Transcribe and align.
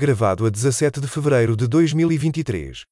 Gravado 0.00 0.46
a 0.46 0.48
17 0.48 0.98
de 0.98 1.06
fevereiro 1.06 1.54
de 1.54 1.66
2023. 1.68 2.86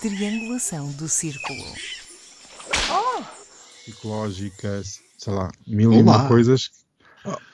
Triangulação 0.00 0.90
do 0.92 1.06
círculo. 1.06 1.62
psicológicas, 3.84 5.00
sei 5.18 5.34
lá, 5.34 5.52
mil 5.66 5.92
e 5.92 5.98
uma 5.98 6.26
coisas. 6.26 6.85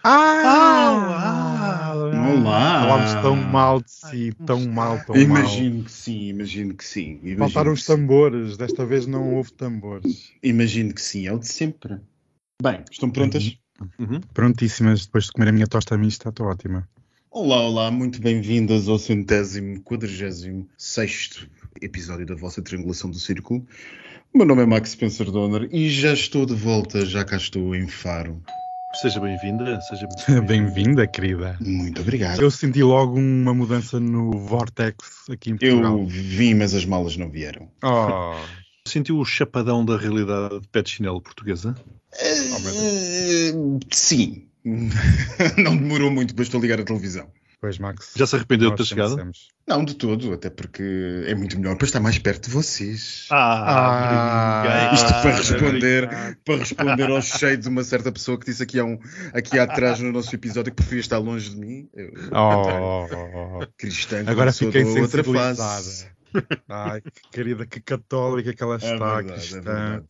Ah! 0.04 1.92
Olá! 1.94 2.80
Falámos 2.82 3.14
tão 3.22 3.36
mal 3.36 3.80
de 3.80 3.90
si, 3.90 4.32
tão 4.44 4.66
mal, 4.66 5.02
tão 5.04 5.16
Imagino 5.16 5.84
que 5.84 5.92
sim, 5.92 6.28
imagino 6.28 6.74
que 6.74 6.84
sim. 6.84 7.14
mal. 7.14 7.18
Imagino 7.22 7.38
Faltaram 7.38 7.72
que 7.72 7.78
os 7.78 7.84
sim. 7.84 7.92
tambores, 7.96 8.56
desta 8.56 8.84
vez 8.84 9.06
não 9.06 9.34
houve 9.34 9.52
tambores. 9.52 10.32
Imagino 10.42 10.92
que 10.92 11.00
sim, 11.00 11.26
é 11.26 11.32
o 11.32 11.38
de 11.38 11.48
sempre. 11.48 11.98
Bem, 12.62 12.84
estão 12.90 13.10
prontas? 13.10 13.56
Prontíssimas, 14.34 15.06
depois 15.06 15.24
de 15.24 15.32
comer 15.32 15.48
a 15.48 15.52
minha 15.52 15.66
tosta 15.66 15.96
mista, 15.96 16.28
estou 16.28 16.46
ótima. 16.46 16.88
Olá, 17.30 17.62
olá, 17.62 17.90
muito 17.90 18.20
bem-vindas 18.20 18.88
ao 18.88 18.98
centésimo, 18.98 19.80
quadragésimo, 19.82 20.68
sexto 20.76 21.48
episódio 21.80 22.26
da 22.26 22.34
vossa 22.34 22.60
Triangulação 22.60 23.10
do 23.10 23.18
Círculo. 23.18 23.66
O 24.34 24.38
meu 24.38 24.46
nome 24.46 24.62
é 24.62 24.66
Max 24.66 24.90
Spencer 24.90 25.30
Donner 25.30 25.68
e 25.72 25.88
já 25.88 26.12
estou 26.12 26.44
de 26.44 26.54
volta, 26.54 27.06
já 27.06 27.24
cá 27.24 27.36
estou 27.36 27.74
em 27.74 27.88
Faro. 27.88 28.42
Seja 28.94 29.20
bem-vinda, 29.20 29.80
seja 29.80 30.06
bem-vinda. 30.26 30.42
Bem-vinda, 30.42 31.06
querida. 31.06 31.56
Muito 31.60 32.00
obrigado. 32.02 32.40
Eu 32.40 32.50
senti 32.50 32.82
logo 32.82 33.18
uma 33.18 33.54
mudança 33.54 33.98
no 33.98 34.30
Vortex 34.32 34.96
aqui 35.30 35.50
em 35.50 35.56
Portugal. 35.56 35.98
Eu 35.98 36.06
vim, 36.06 36.54
mas 36.54 36.74
as 36.74 36.84
malas 36.84 37.16
não 37.16 37.30
vieram. 37.30 37.70
Oh, 37.82 38.34
Sentiu 38.86 39.18
o 39.18 39.24
chapadão 39.24 39.84
da 39.84 39.96
realidade 39.96 40.60
de 40.60 40.68
pet 40.68 40.90
chinelo 40.90 41.22
portuguesa? 41.22 41.74
Eh, 42.20 43.52
sim. 43.92 44.48
não 45.56 45.76
demorou 45.76 46.10
muito, 46.10 46.34
bastou 46.34 46.60
ligar 46.60 46.80
a 46.80 46.84
televisão. 46.84 47.28
Pois, 47.62 47.78
Max. 47.78 48.12
Já 48.14 48.26
se 48.26 48.36
arrependeu 48.36 48.70
de 48.72 48.76
ter 48.76 48.84
chegado? 48.84 49.16
Não, 49.66 49.84
de 49.84 49.94
todo, 49.94 50.32
até 50.32 50.50
porque 50.50 50.82
é 51.26 51.34
muito 51.34 51.56
melhor 51.58 51.76
para 51.76 51.86
estar 51.86 52.00
mais 52.00 52.18
perto 52.18 52.46
de 52.48 52.50
vocês. 52.50 53.28
Ah, 53.30 54.66
brinquei. 54.66 54.94
Isto 54.94 55.08
para 55.22 55.30
Ah, 55.30 55.36
responder, 55.36 56.04
obrigado. 56.04 56.36
para 56.44 56.56
responder 56.56 57.10
ao 57.10 57.22
cheio 57.22 57.56
de 57.56 57.68
uma 57.68 57.84
certa 57.84 58.10
pessoa 58.12 58.38
que 58.38 58.46
disse 58.46 58.62
aqui, 58.62 58.78
há 58.80 58.84
um, 58.84 58.98
aqui 59.32 59.58
atrás 59.58 60.00
no 60.00 60.10
nosso 60.12 60.34
episódio 60.34 60.72
que 60.72 60.76
preferia 60.76 61.00
estar 61.00 61.18
longe 61.18 61.50
de 61.50 61.56
mim. 61.56 61.88
Eu, 61.94 62.12
Oh, 62.32 63.06
oh, 63.10 63.58
oh. 63.62 63.66
cristã, 63.78 64.24
Agora 64.26 64.52
fiquei 64.52 64.82
da 64.84 65.00
outra 65.00 65.22
face. 65.24 66.06
Ai, 66.68 67.00
que 67.00 67.30
querida, 67.30 67.64
que 67.66 67.80
católica 67.80 68.52
que 68.52 68.62
ela 68.62 68.74
É 68.74 68.78
está, 68.78 68.90
verdade, 69.14 69.28
é 69.28 69.32
cristã. 69.34 69.60
verdade. 69.62 70.04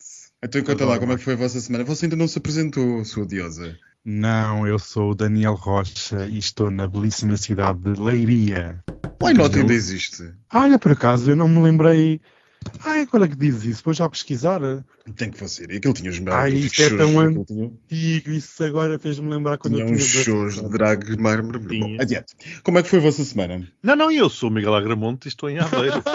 Então 0.45 0.63
conta 0.65 0.85
lá, 0.87 0.99
como 0.99 1.13
é 1.13 1.17
que 1.17 1.23
foi 1.23 1.35
a 1.35 1.37
vossa 1.37 1.61
semana? 1.61 1.85
Você 1.85 2.07
ainda 2.07 2.17
não 2.17 2.27
se 2.27 2.39
apresentou, 2.39 3.05
sua 3.05 3.27
diosa. 3.27 3.77
Não, 4.05 4.67
eu 4.67 4.79
sou 4.79 5.13
o 5.13 5.15
Daniel 5.15 5.55
Rocha 5.55 6.27
e 6.27 6.39
estou 6.39 6.71
na 6.71 6.89
belíssima 6.89 7.37
cidade 7.37 7.79
de 7.81 8.01
Leiria. 8.01 8.83
Why 9.23 9.33
not 9.33 9.57
ainda 9.57 9.73
existe? 9.73 10.33
Olha, 10.53 10.79
por 10.79 10.93
acaso, 10.93 11.31
eu 11.31 11.37
não 11.37 11.49
me 11.49 11.61
lembrei. 11.63 12.21
Ai, 12.85 13.03
agora 13.03 13.29
que 13.29 13.37
dizes 13.37 13.65
isso, 13.65 13.83
vou 13.85 13.95
já 13.95 14.09
pesquisar. 14.09 14.61
Tem 15.17 15.31
que 15.31 15.39
fazer. 15.39 15.71
E 15.71 15.77
aquilo 15.77 15.95
tinha 15.95 16.11
os 16.11 16.17
Ai, 16.19 16.51
melhores 16.51 16.65
isto 16.65 16.83
é 16.83 16.89
shows. 16.89 17.13
tão 17.13 17.45
tinha, 17.45 17.73
Digo, 17.89 18.31
isso 18.31 18.65
agora 18.65 18.99
fez-me 18.99 19.29
lembrar 19.31 19.59
quando 19.59 19.75
tinha 19.75 19.85
eu 19.85 19.87
tinha. 19.87 19.99
uns 19.99 20.25
shows 20.25 20.55
de 20.61 20.69
drag 20.69 21.17
mármore. 21.21 21.59
Bom, 21.59 21.97
adiante. 22.01 22.35
Como 22.65 22.79
é 22.79 22.83
que 22.83 22.89
foi 22.89 22.99
a 22.99 23.03
vossa 23.03 23.25
semana? 23.25 23.67
Não, 23.83 23.95
não, 23.95 24.11
eu 24.11 24.29
sou 24.29 24.49
o 24.49 24.53
Miguel 24.53 24.75
Agramonte 24.75 25.27
e 25.27 25.31
estou 25.31 25.49
em 25.49 25.59
Aveiro. 25.59 26.03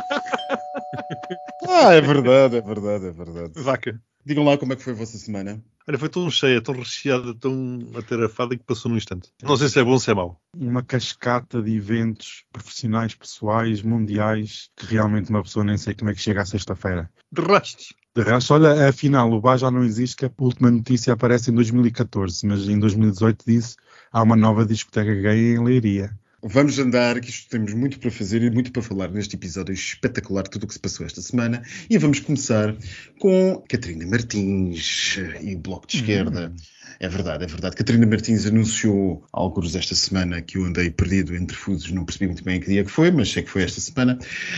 Ah, 1.70 1.94
é 1.94 2.02
verdade, 2.02 2.56
é 2.56 2.62
verdade, 2.62 3.08
é 3.08 3.12
verdade. 3.12 3.52
Vaca. 3.56 4.00
Digam 4.28 4.44
lá 4.44 4.58
como 4.58 4.74
é 4.74 4.76
que 4.76 4.84
foi 4.84 4.92
a 4.92 4.96
vossa 4.98 5.18
semana. 5.18 5.64
Olha, 5.88 5.98
foi 5.98 6.10
tão 6.10 6.30
cheia, 6.30 6.62
tão 6.62 6.76
recheada, 6.76 7.34
tão 7.34 7.80
atarefada 7.96 8.58
que 8.58 8.64
passou 8.66 8.92
num 8.92 8.98
instante. 8.98 9.32
Não 9.42 9.56
sei 9.56 9.70
se 9.70 9.80
é 9.80 9.84
bom 9.86 9.92
ou 9.92 10.00
se 10.02 10.12
é 10.12 10.14
mau. 10.14 10.38
Uma 10.54 10.84
cascata 10.84 11.62
de 11.62 11.74
eventos 11.74 12.44
profissionais, 12.52 13.16
pessoais, 13.16 13.82
mundiais, 13.82 14.70
que 14.76 14.86
realmente 14.86 15.30
uma 15.30 15.42
pessoa 15.42 15.64
nem 15.64 15.78
sei 15.78 15.94
como 15.94 16.12
é 16.12 16.14
que 16.14 16.20
chega 16.20 16.42
à 16.42 16.46
sexta-feira. 16.46 17.10
De 17.32 17.42
rastos. 17.42 17.94
De 18.14 18.22
resto, 18.22 18.54
olha, 18.54 18.90
afinal, 18.90 19.32
o 19.32 19.40
bar 19.40 19.58
já 19.58 19.72
não 19.72 19.86
existe, 19.86 20.18
que 20.18 20.26
a 20.26 20.32
última 20.40 20.70
notícia 20.70 21.14
aparece 21.14 21.50
em 21.50 21.54
2014, 21.54 22.46
mas 22.46 22.68
em 22.68 22.78
2018 22.78 23.46
disse 23.48 23.78
há 24.12 24.22
uma 24.24 24.36
nova 24.36 24.66
discoteca 24.66 25.16
gay 25.16 25.54
em 25.56 25.64
Leiria. 25.64 26.12
Vamos 26.44 26.78
andar, 26.78 27.20
que 27.20 27.32
isto 27.32 27.50
temos 27.50 27.74
muito 27.74 28.00
para 28.00 28.12
fazer 28.12 28.44
e 28.44 28.52
muito 28.52 28.72
para 28.72 28.84
falar 28.84 29.10
neste 29.10 29.36
episódio 29.36 29.74
espetacular, 29.74 30.48
tudo 30.48 30.66
o 30.66 30.68
que 30.68 30.74
se 30.74 30.80
passou 30.80 31.04
esta 31.04 31.20
semana. 31.20 31.64
E 31.90 31.98
vamos 31.98 32.20
começar 32.20 32.76
com 33.20 33.64
Catarina 33.68 34.06
Martins 34.06 35.18
eh, 35.18 35.40
e 35.44 35.56
o 35.56 35.58
Bloco 35.58 35.88
de 35.88 35.98
Esquerda. 35.98 36.54
É 37.00 37.08
verdade, 37.08 37.44
é 37.44 37.48
verdade. 37.48 37.76
Catarina 37.76 38.06
Martins 38.06 38.46
anunciou 38.46 39.26
alguns 39.32 39.76
esta 39.76 39.96
semana 39.96 40.42
que 40.42 40.58
eu 40.58 40.66
andei 40.66 40.90
perdido 40.90 41.36
entre 41.36 41.56
fusos, 41.56 41.92
não 41.92 42.06
percebi 42.06 42.28
muito 42.28 42.44
bem 42.44 42.60
que 42.60 42.68
dia 42.68 42.84
que 42.84 42.92
foi, 42.92 43.12
mas 43.12 43.32
sei 43.32 43.44
que 43.44 43.50
foi 43.50 43.64
esta 43.64 43.80
semana, 43.80 44.18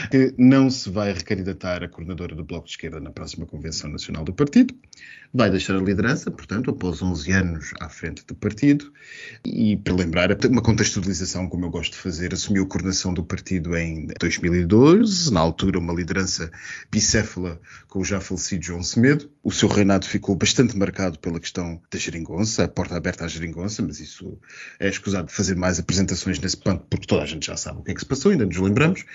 que 0.09 0.33
não 0.37 0.69
se 0.69 0.89
vai 0.89 1.13
recandidatar 1.13 1.83
a 1.83 1.89
coordenadora 1.89 2.35
do 2.35 2.43
Bloco 2.43 2.65
de 2.65 2.71
Esquerda 2.71 2.99
na 2.99 3.11
próxima 3.11 3.45
Convenção 3.45 3.89
Nacional 3.89 4.23
do 4.23 4.33
Partido. 4.33 4.73
Vai 5.31 5.51
deixar 5.51 5.75
a 5.75 5.79
liderança, 5.79 6.31
portanto, 6.31 6.71
após 6.71 7.03
11 7.03 7.31
anos 7.31 7.71
à 7.79 7.87
frente 7.87 8.25
do 8.25 8.33
partido. 8.33 8.91
E, 9.45 9.77
para 9.77 9.93
lembrar, 9.93 10.29
uma 10.49 10.61
contextualização, 10.61 11.47
como 11.47 11.65
eu 11.65 11.69
gosto 11.69 11.91
de 11.91 11.99
fazer, 11.99 12.33
assumiu 12.33 12.63
a 12.63 12.67
coordenação 12.67 13.13
do 13.13 13.23
partido 13.23 13.77
em 13.77 14.07
2012, 14.19 15.31
na 15.31 15.39
altura 15.39 15.77
uma 15.77 15.93
liderança 15.93 16.49
bicéfala 16.91 17.61
com 17.87 17.99
o 17.99 18.03
já 18.03 18.19
falecido 18.19 18.63
João 18.63 18.81
Semedo. 18.81 19.29
O 19.43 19.51
seu 19.51 19.69
reinado 19.69 20.07
ficou 20.07 20.35
bastante 20.35 20.75
marcado 20.75 21.19
pela 21.19 21.39
questão 21.39 21.79
da 21.91 21.99
geringonça, 21.99 22.18
a 22.59 22.67
porta 22.67 22.95
aberta 22.95 23.25
à 23.25 23.27
geringonça, 23.27 23.81
mas 23.81 23.99
isso 23.99 24.39
é 24.79 24.89
escusado 24.89 25.27
de 25.27 25.33
fazer 25.33 25.55
mais 25.55 25.79
apresentações 25.79 26.39
nesse 26.39 26.57
ponto, 26.57 26.85
porque 26.89 27.07
toda 27.07 27.23
a 27.23 27.25
gente 27.25 27.47
já 27.47 27.57
sabe 27.57 27.79
o 27.79 27.83
que 27.83 27.91
é 27.91 27.93
que 27.93 27.99
se 27.99 28.05
passou, 28.05 28.31
ainda 28.31 28.45
nos 28.45 28.57
lembramos. 28.57 29.05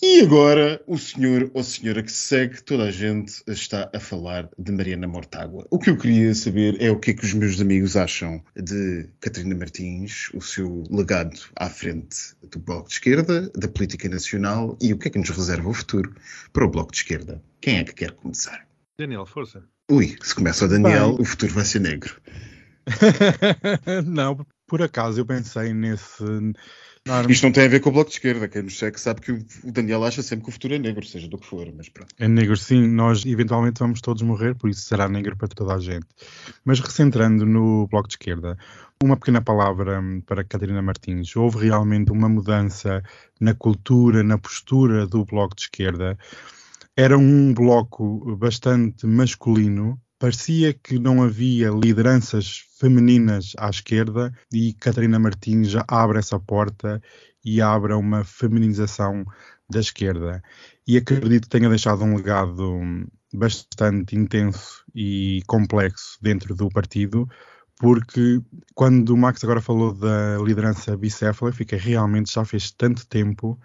E 0.00 0.20
agora, 0.20 0.80
o 0.86 0.96
senhor 0.96 1.50
ou 1.52 1.64
senhora 1.64 2.04
que 2.04 2.12
segue, 2.12 2.62
toda 2.62 2.84
a 2.84 2.90
gente 2.90 3.42
está 3.48 3.90
a 3.92 3.98
falar 3.98 4.48
de 4.56 4.70
Mariana 4.70 5.08
Mortágua. 5.08 5.66
O 5.70 5.78
que 5.78 5.90
eu 5.90 5.98
queria 5.98 6.32
saber 6.36 6.80
é 6.80 6.88
o 6.88 7.00
que 7.00 7.10
é 7.10 7.14
que 7.14 7.24
os 7.24 7.34
meus 7.34 7.60
amigos 7.60 7.96
acham 7.96 8.40
de 8.54 9.08
Catarina 9.18 9.56
Martins, 9.56 10.30
o 10.34 10.40
seu 10.40 10.84
legado 10.88 11.40
à 11.56 11.68
frente 11.68 12.16
do 12.48 12.60
Bloco 12.60 12.88
de 12.88 12.94
Esquerda, 12.94 13.50
da 13.56 13.66
política 13.66 14.08
nacional 14.08 14.78
e 14.80 14.92
o 14.92 14.98
que 14.98 15.08
é 15.08 15.10
que 15.10 15.18
nos 15.18 15.30
reserva 15.30 15.68
o 15.68 15.74
futuro 15.74 16.14
para 16.52 16.64
o 16.64 16.70
Bloco 16.70 16.92
de 16.92 16.98
Esquerda. 16.98 17.42
Quem 17.60 17.78
é 17.78 17.84
que 17.84 17.92
quer 17.92 18.12
começar? 18.12 18.68
Daniel, 19.00 19.26
força. 19.26 19.64
Ui, 19.90 20.16
se 20.22 20.34
começa 20.34 20.66
o 20.66 20.68
Daniel, 20.68 21.12
Bem. 21.12 21.22
o 21.22 21.24
futuro 21.24 21.54
vai 21.54 21.64
ser 21.64 21.80
negro. 21.80 22.14
não, 24.06 24.46
por 24.66 24.82
acaso 24.82 25.20
eu 25.20 25.26
pensei 25.26 25.72
nesse. 25.72 26.24
Isto 27.28 27.44
não 27.44 27.52
tem 27.52 27.64
a 27.64 27.68
ver 27.68 27.80
com 27.80 27.88
o 27.88 27.92
Bloco 27.92 28.10
de 28.10 28.16
Esquerda. 28.16 28.48
Quem 28.48 28.62
nos 28.62 28.78
segue 28.78 29.00
sabe 29.00 29.22
que 29.22 29.32
o 29.32 29.38
o 29.64 29.72
Daniel 29.72 30.04
acha 30.04 30.22
sempre 30.22 30.44
que 30.44 30.50
o 30.50 30.52
futuro 30.52 30.74
é 30.74 30.78
negro, 30.78 31.06
seja 31.06 31.26
do 31.26 31.38
que 31.38 31.46
for, 31.46 31.66
mas 31.74 31.88
pronto. 31.88 32.14
É 32.18 32.28
negro, 32.28 32.56
sim, 32.56 32.86
nós 32.86 33.24
eventualmente 33.24 33.80
vamos 33.80 34.02
todos 34.02 34.22
morrer, 34.22 34.54
por 34.54 34.68
isso 34.68 34.82
será 34.82 35.08
negro 35.08 35.36
para 35.36 35.48
toda 35.48 35.74
a 35.74 35.80
gente. 35.80 36.06
Mas 36.64 36.80
recentrando 36.80 37.46
no 37.46 37.86
Bloco 37.86 38.08
de 38.08 38.14
Esquerda, 38.14 38.58
uma 39.02 39.16
pequena 39.16 39.40
palavra 39.40 40.00
hum, 40.00 40.20
para 40.20 40.44
Catarina 40.44 40.82
Martins. 40.82 41.34
Houve 41.34 41.64
realmente 41.64 42.12
uma 42.12 42.28
mudança 42.28 43.02
na 43.40 43.54
cultura, 43.54 44.22
na 44.22 44.36
postura 44.36 45.06
do 45.06 45.24
Bloco 45.24 45.56
de 45.56 45.62
Esquerda. 45.62 46.18
Era 47.00 47.16
um 47.16 47.54
bloco 47.54 48.36
bastante 48.36 49.06
masculino, 49.06 50.02
parecia 50.18 50.74
que 50.74 50.98
não 50.98 51.22
havia 51.22 51.70
lideranças 51.70 52.64
femininas 52.76 53.52
à 53.56 53.70
esquerda 53.70 54.32
e 54.52 54.74
Catarina 54.74 55.16
Martins 55.16 55.70
já 55.70 55.84
abre 55.86 56.18
essa 56.18 56.40
porta 56.40 57.00
e 57.44 57.62
abre 57.62 57.94
uma 57.94 58.24
feminização 58.24 59.24
da 59.70 59.78
esquerda. 59.78 60.42
E 60.88 60.96
acredito 60.96 61.44
que 61.44 61.50
tenha 61.50 61.68
deixado 61.68 62.02
um 62.02 62.16
legado 62.16 62.80
bastante 63.32 64.16
intenso 64.16 64.82
e 64.92 65.40
complexo 65.46 66.18
dentro 66.20 66.52
do 66.52 66.68
partido, 66.68 67.28
porque 67.76 68.42
quando 68.74 69.10
o 69.10 69.16
Max 69.16 69.44
agora 69.44 69.60
falou 69.60 69.94
da 69.94 70.36
liderança 70.44 70.96
bicéfala, 70.96 71.52
fiquei 71.52 71.78
realmente 71.78 72.34
já 72.34 72.44
fez 72.44 72.72
tanto 72.72 73.06
tempo 73.06 73.56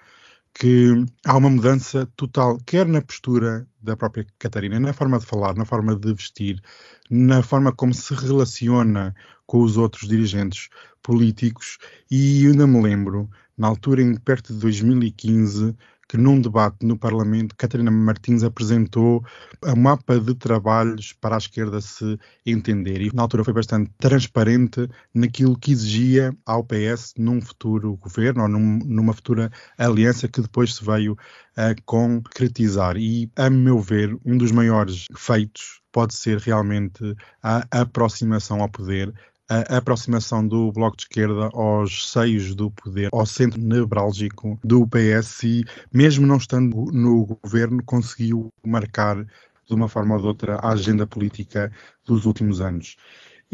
que 0.53 1.05
há 1.25 1.35
uma 1.37 1.49
mudança 1.49 2.05
total, 2.15 2.57
quer 2.65 2.85
na 2.87 3.01
postura 3.01 3.67
da 3.81 3.97
própria 3.97 4.25
Catarina, 4.37 4.79
na 4.79 4.93
forma 4.93 5.19
de 5.19 5.25
falar, 5.25 5.55
na 5.55 5.65
forma 5.65 5.95
de 5.95 6.13
vestir, 6.13 6.61
na 7.09 7.41
forma 7.41 7.71
como 7.71 7.93
se 7.93 8.13
relaciona 8.13 9.15
com 9.45 9.61
os 9.61 9.77
outros 9.77 10.07
dirigentes 10.07 10.69
políticos. 11.01 11.77
E 12.09 12.47
ainda 12.47 12.67
me 12.67 12.81
lembro, 12.81 13.29
na 13.57 13.67
altura, 13.67 14.01
em 14.01 14.15
perto 14.15 14.53
de 14.53 14.59
2015, 14.59 15.75
que 16.13 16.17
num 16.19 16.39
debate 16.39 16.85
no 16.85 16.95
Parlamento, 16.95 17.55
Catarina 17.57 17.89
Martins 17.89 18.43
apresentou 18.43 19.25
um 19.65 19.75
mapa 19.75 20.19
de 20.19 20.35
trabalhos 20.35 21.11
para 21.11 21.33
a 21.33 21.39
esquerda 21.39 21.81
se 21.81 22.19
entender 22.45 23.01
e 23.01 23.11
na 23.11 23.23
altura 23.23 23.43
foi 23.43 23.51
bastante 23.51 23.89
transparente 23.97 24.87
naquilo 25.11 25.57
que 25.57 25.71
exigia 25.71 26.31
ao 26.45 26.63
PS 26.63 27.15
num 27.17 27.41
futuro 27.41 27.95
governo 27.95 28.43
ou 28.43 28.47
num, 28.47 28.77
numa 28.85 29.11
futura 29.11 29.51
aliança 29.75 30.27
que 30.27 30.39
depois 30.39 30.75
se 30.75 30.85
veio 30.85 31.17
a 31.57 31.73
concretizar. 31.83 32.95
E, 32.95 33.27
a 33.35 33.49
meu 33.49 33.79
ver, 33.79 34.15
um 34.23 34.37
dos 34.37 34.51
maiores 34.51 35.07
feitos 35.15 35.81
pode 35.91 36.13
ser 36.13 36.37
realmente 36.37 37.15
a 37.41 37.65
aproximação 37.71 38.61
ao 38.61 38.69
poder 38.69 39.11
a 39.49 39.77
aproximação 39.77 40.47
do 40.47 40.71
Bloco 40.71 40.97
de 40.97 41.03
Esquerda 41.03 41.49
aos 41.53 42.11
seios 42.11 42.55
do 42.55 42.71
poder, 42.71 43.09
ao 43.11 43.25
centro 43.25 43.61
nevrálgico 43.61 44.59
do 44.63 44.87
PS 44.87 45.43
e, 45.43 45.65
mesmo 45.93 46.25
não 46.25 46.37
estando 46.37 46.85
no 46.91 47.25
governo, 47.43 47.83
conseguiu 47.83 48.49
marcar 48.65 49.23
de 49.65 49.73
uma 49.73 49.87
forma 49.87 50.15
ou 50.15 50.21
de 50.21 50.27
outra 50.27 50.55
a 50.55 50.71
agenda 50.71 51.05
política 51.07 51.71
dos 52.05 52.25
últimos 52.25 52.61
anos. 52.61 52.95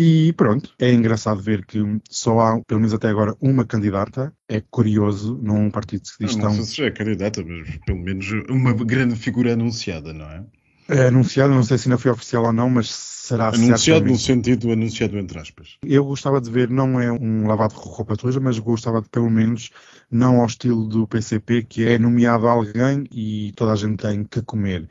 E 0.01 0.31
pronto, 0.33 0.73
é 0.79 0.93
engraçado 0.93 1.41
ver 1.41 1.65
que 1.65 1.79
só 2.09 2.39
há, 2.39 2.61
pelo 2.65 2.79
menos 2.79 2.93
até 2.93 3.09
agora, 3.09 3.35
uma 3.41 3.65
candidata. 3.65 4.33
É 4.47 4.61
curioso 4.61 5.37
num 5.41 5.69
partido 5.69 6.03
que 6.03 6.07
se 6.07 6.15
diz 6.21 6.35
não, 6.37 6.43
tão... 6.43 6.55
não 6.55 6.63
sei 6.63 6.75
se 6.75 6.83
é 6.83 6.91
candidata, 6.91 7.43
mas 7.43 7.77
pelo 7.85 7.99
menos 7.99 8.25
uma 8.49 8.73
grande 8.73 9.17
figura 9.17 9.53
anunciada, 9.53 10.13
não 10.13 10.25
é? 10.25 10.45
É 10.89 11.07
anunciado, 11.07 11.53
não 11.53 11.63
sei 11.63 11.77
se 11.77 11.87
ainda 11.87 11.99
foi 11.99 12.11
oficial 12.11 12.45
ou 12.45 12.51
não, 12.53 12.69
mas 12.69 12.89
será 12.89 13.49
Anunciado 13.49 13.79
certamente. 13.79 14.11
no 14.11 14.17
sentido 14.17 14.71
anunciado 14.71 15.17
entre 15.19 15.39
aspas. 15.39 15.77
Eu 15.83 16.03
gostava 16.03 16.41
de 16.41 16.49
ver, 16.49 16.67
não 16.69 16.99
é 16.99 17.11
um 17.11 17.47
lavado 17.47 17.75
de 17.75 17.79
roupa 17.79 18.15
suja, 18.15 18.39
mas 18.39 18.57
gostava 18.57 19.01
de, 19.01 19.07
pelo 19.09 19.29
menos, 19.29 19.69
não 20.09 20.39
ao 20.39 20.47
estilo 20.47 20.87
do 20.87 21.07
PCP, 21.07 21.63
que 21.63 21.85
é 21.87 21.99
nomeado 21.99 22.47
alguém 22.47 23.03
e 23.11 23.51
toda 23.55 23.73
a 23.73 23.75
gente 23.75 23.97
tem 23.97 24.23
que 24.23 24.41
comer. 24.41 24.89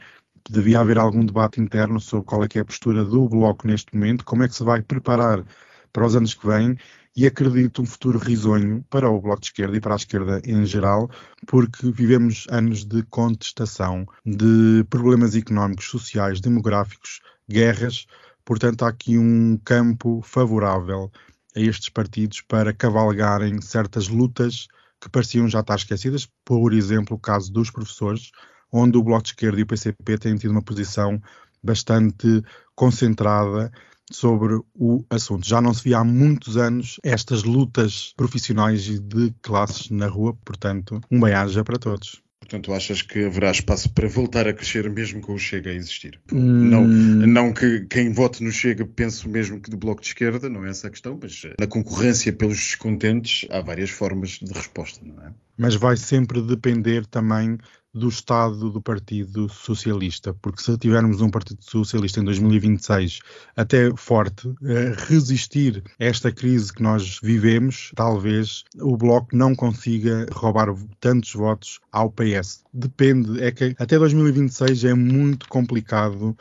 Devia 0.49 0.81
haver 0.81 0.99
algum 0.99 1.27
debate 1.27 1.61
interno 1.61 1.99
sobre 1.99 2.25
qual 2.27 2.45
é 2.45 2.49
que 2.49 2.59
é 2.59 2.63
a 2.63 2.65
postura 2.65 3.05
do 3.05 3.29
Bloco 3.29 3.67
neste 3.67 3.93
momento, 3.93 4.25
como 4.25 4.45
é 4.45 4.49
que 4.49 4.55
se 4.55 4.63
vai 4.63 4.81
preparar 4.81 5.45
para 5.93 6.07
os 6.07 6.15
anos 6.15 6.33
que 6.33 6.47
vêm 6.47 6.77
e 7.19 7.27
acredito 7.27 7.83
um 7.83 7.85
futuro 7.85 8.17
risonho 8.17 8.85
para 8.89 9.11
o 9.11 9.21
Bloco 9.21 9.41
de 9.41 9.49
Esquerda 9.49 9.77
e 9.77 9.81
para 9.81 9.95
a 9.95 9.97
esquerda 9.97 10.41
em 10.45 10.65
geral, 10.65 11.11
porque 11.49 11.91
vivemos 11.91 12.47
anos 12.49 12.85
de 12.85 13.03
contestação, 13.03 14.07
de 14.25 14.85
problemas 14.89 15.35
económicos, 15.35 15.87
sociais, 15.87 16.41
demográficos, 16.41 17.21
guerras, 17.51 18.07
portanto 18.45 18.85
há 18.85 18.89
aqui 18.91 19.19
um 19.19 19.59
campo 19.65 20.23
favorável 20.23 21.11
a 21.57 21.61
estes 21.61 21.89
partidos 21.89 22.41
para 22.41 22.73
cavalgarem 22.73 23.61
certas 23.61 24.07
lutas 24.07 24.69
que 25.01 25.09
pareciam 25.09 25.49
já 25.49 25.59
estar 25.59 25.75
esquecidas, 25.75 26.29
por 26.45 26.73
exemplo, 26.73 27.17
o 27.17 27.21
caso 27.21 27.53
dos 27.53 27.69
professores, 27.69 28.31
onde 28.71 28.97
o 28.97 29.03
Bloco 29.03 29.25
de 29.25 29.31
Esquerda 29.31 29.59
e 29.59 29.65
o 29.65 29.67
PCP 29.67 30.19
têm 30.19 30.37
tido 30.37 30.53
uma 30.53 30.63
posição 30.63 31.21
bastante 31.61 32.45
concentrada 32.77 33.73
sobre 34.13 34.59
o 34.75 35.05
assunto. 35.11 35.47
Já 35.47 35.61
não 35.61 35.75
se 35.75 35.85
via 35.85 35.99
há 35.99 36.05
muitos 36.05 36.57
anos 36.57 36.99
estas 37.03 37.45
lutas 37.45 38.13
profissionais 38.17 38.87
e 38.89 38.99
de 38.99 39.33
classes 39.43 39.91
na 39.91 40.07
rua, 40.07 40.37
portanto, 40.45 41.01
um 41.11 41.21
bem-aja 41.21 41.63
para 41.65 41.79
todos. 41.79 42.23
Portanto, 42.49 42.73
achas 42.73 43.03
que 43.03 43.27
haverá 43.27 43.51
espaço 43.51 43.91
para 43.93 44.09
voltar 44.09 44.49
a 44.49 44.55
crescer 44.55 44.89
mesmo 44.89 45.21
com 45.21 45.35
o 45.35 45.39
Chega 45.39 45.71
a 45.71 45.75
existir? 45.75 46.19
Hum. 46.33 46.71
Não, 46.71 46.87
não 46.87 47.53
que 47.53 47.81
quem 47.91 48.11
vote 48.11 48.43
no 48.43 48.51
Chega 48.51 48.87
pense 48.87 49.29
mesmo 49.29 49.61
que 49.61 49.71
do 49.71 49.77
Bloco 49.77 50.01
de 50.01 50.09
Esquerda, 50.09 50.49
não 50.49 50.65
é 50.65 50.71
essa 50.71 50.87
a 50.87 50.91
questão, 50.91 51.19
mas 51.21 51.43
eh, 51.45 51.55
na 51.61 51.67
concorrência 51.67 52.33
pelos 52.33 52.57
descontentes 52.57 53.47
há 53.51 53.61
várias 53.61 53.91
formas 53.91 54.39
de 54.41 54.51
resposta, 54.51 55.05
não 55.05 55.23
é? 55.27 55.31
Mas 55.59 55.75
vai 55.75 55.99
sempre 55.99 56.41
depender 56.41 57.05
também 57.05 57.59
do 57.99 58.09
estado 58.09 58.71
do 58.71 58.81
Partido 58.81 59.49
Socialista, 59.49 60.33
porque 60.41 60.63
se 60.63 60.79
tivermos 60.79 61.21
um 61.21 61.29
Partido 61.29 61.63
Socialista 61.63 62.21
em 62.21 62.25
2026 62.25 63.21
até 63.57 63.91
forte, 63.97 64.49
a 64.49 65.05
resistir 65.07 65.83
a 66.01 66.05
esta 66.05 66.33
crise 66.33 66.73
que 66.73 66.83
nós 66.83 67.19
vivemos, 67.23 67.91
talvez 67.95 68.65
o 68.81 68.97
Bloco 68.97 69.37
não 69.37 69.55
consiga 69.55 70.27
roubar 70.33 70.69
tantos 71.01 71.35
votos 71.35 71.81
ao 71.93 72.11
PS. 72.11 72.65
Depende, 72.73 73.43
é 73.43 73.51
que 73.51 73.75
até 73.79 73.99
2026 73.99 74.85
é 74.85 74.95
muito 74.95 75.49
complicado 75.49 76.37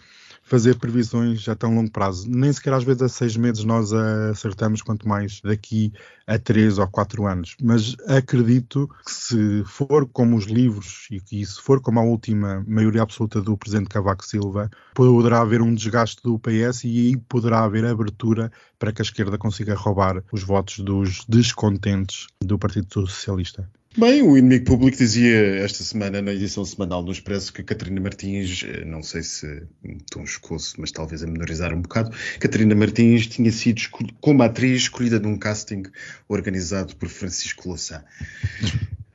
fazer 0.48 0.76
previsões 0.76 1.48
a 1.50 1.56
tão 1.56 1.76
longo 1.76 1.92
prazo. 1.92 2.26
Nem 2.30 2.52
sequer 2.52 2.74
às 2.74 2.84
vezes 2.84 3.02
a 3.02 3.10
seis 3.10 3.36
meses 3.36 3.66
nós 3.66 3.92
acertamos, 3.94 4.82
quanto 4.82 5.08
mais 5.08 5.42
daqui 5.42 5.92
a 6.26 6.40
três 6.40 6.78
ou 6.78 6.88
quatro 6.88 7.28
anos. 7.28 7.56
Mas 7.62 7.96
acredito 8.08 8.90
que 9.06 9.12
se 9.12 9.64
for 9.66 10.08
como 10.08 10.38
os 10.38 10.46
livros 10.46 11.08
e 11.12 11.20
que 11.20 11.46
se 11.46 11.62
for 11.62 11.82
como 11.82 12.00
a 12.00 12.04
última 12.04 12.64
maioria 12.66 13.02
absoluta 13.02 13.42
do 13.42 13.58
Presidente 13.58 13.90
Cavaco 13.90 14.26
Silva, 14.26 14.72
poderá 14.96 15.42
haver 15.42 15.62
um 15.62 15.74
desgaste 15.74 16.24
do 16.24 16.40
PS 16.40 16.86
e 16.86 17.08
aí 17.08 17.18
poderá 17.18 17.64
haver 17.64 17.86
abertura 17.86 18.50
para 18.80 18.94
que 18.94 19.02
a 19.02 19.06
esquerda 19.06 19.38
consiga 19.38 19.76
roubar 19.76 20.24
os 20.32 20.44
votos 20.44 20.80
dos 20.80 21.26
descontentes 21.28 22.28
do 22.42 22.58
Partido 22.58 22.88
Socialista. 22.90 23.70
Bem, 23.98 24.22
o 24.22 24.38
inimigo 24.38 24.64
público 24.64 24.96
dizia 24.96 25.56
esta 25.58 25.84
semana 25.84 26.22
na 26.22 26.32
edição 26.32 26.64
semanal 26.64 27.02
no 27.02 27.12
Expresso 27.12 27.52
que 27.52 27.64
Catarina 27.64 28.00
Martins, 28.00 28.64
eh, 28.64 28.86
não 28.86 29.02
sei 29.02 29.24
se 29.24 29.64
tão 30.12 30.24
escoço, 30.24 30.76
mas 30.78 30.92
talvez 30.92 31.24
a 31.24 31.28
menorizar 31.28 31.74
um 31.74 31.82
bocado, 31.82 32.12
Catarina 32.40 32.76
Martins 32.76 33.26
tinha 33.26 33.52
sido 33.52 33.82
como 34.22 34.44
atriz 34.44 34.84
escolhida 34.84 35.20
num 35.20 35.36
casting 35.36 35.82
organizado 36.30 36.96
por 36.96 37.10
Francisco 37.10 37.70
Louçã. 37.70 38.04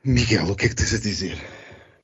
Miguel, 0.03 0.51
o 0.51 0.55
que 0.55 0.65
é 0.65 0.69
que 0.69 0.75
tens 0.75 0.93
a 0.93 0.99
dizer? 0.99 1.37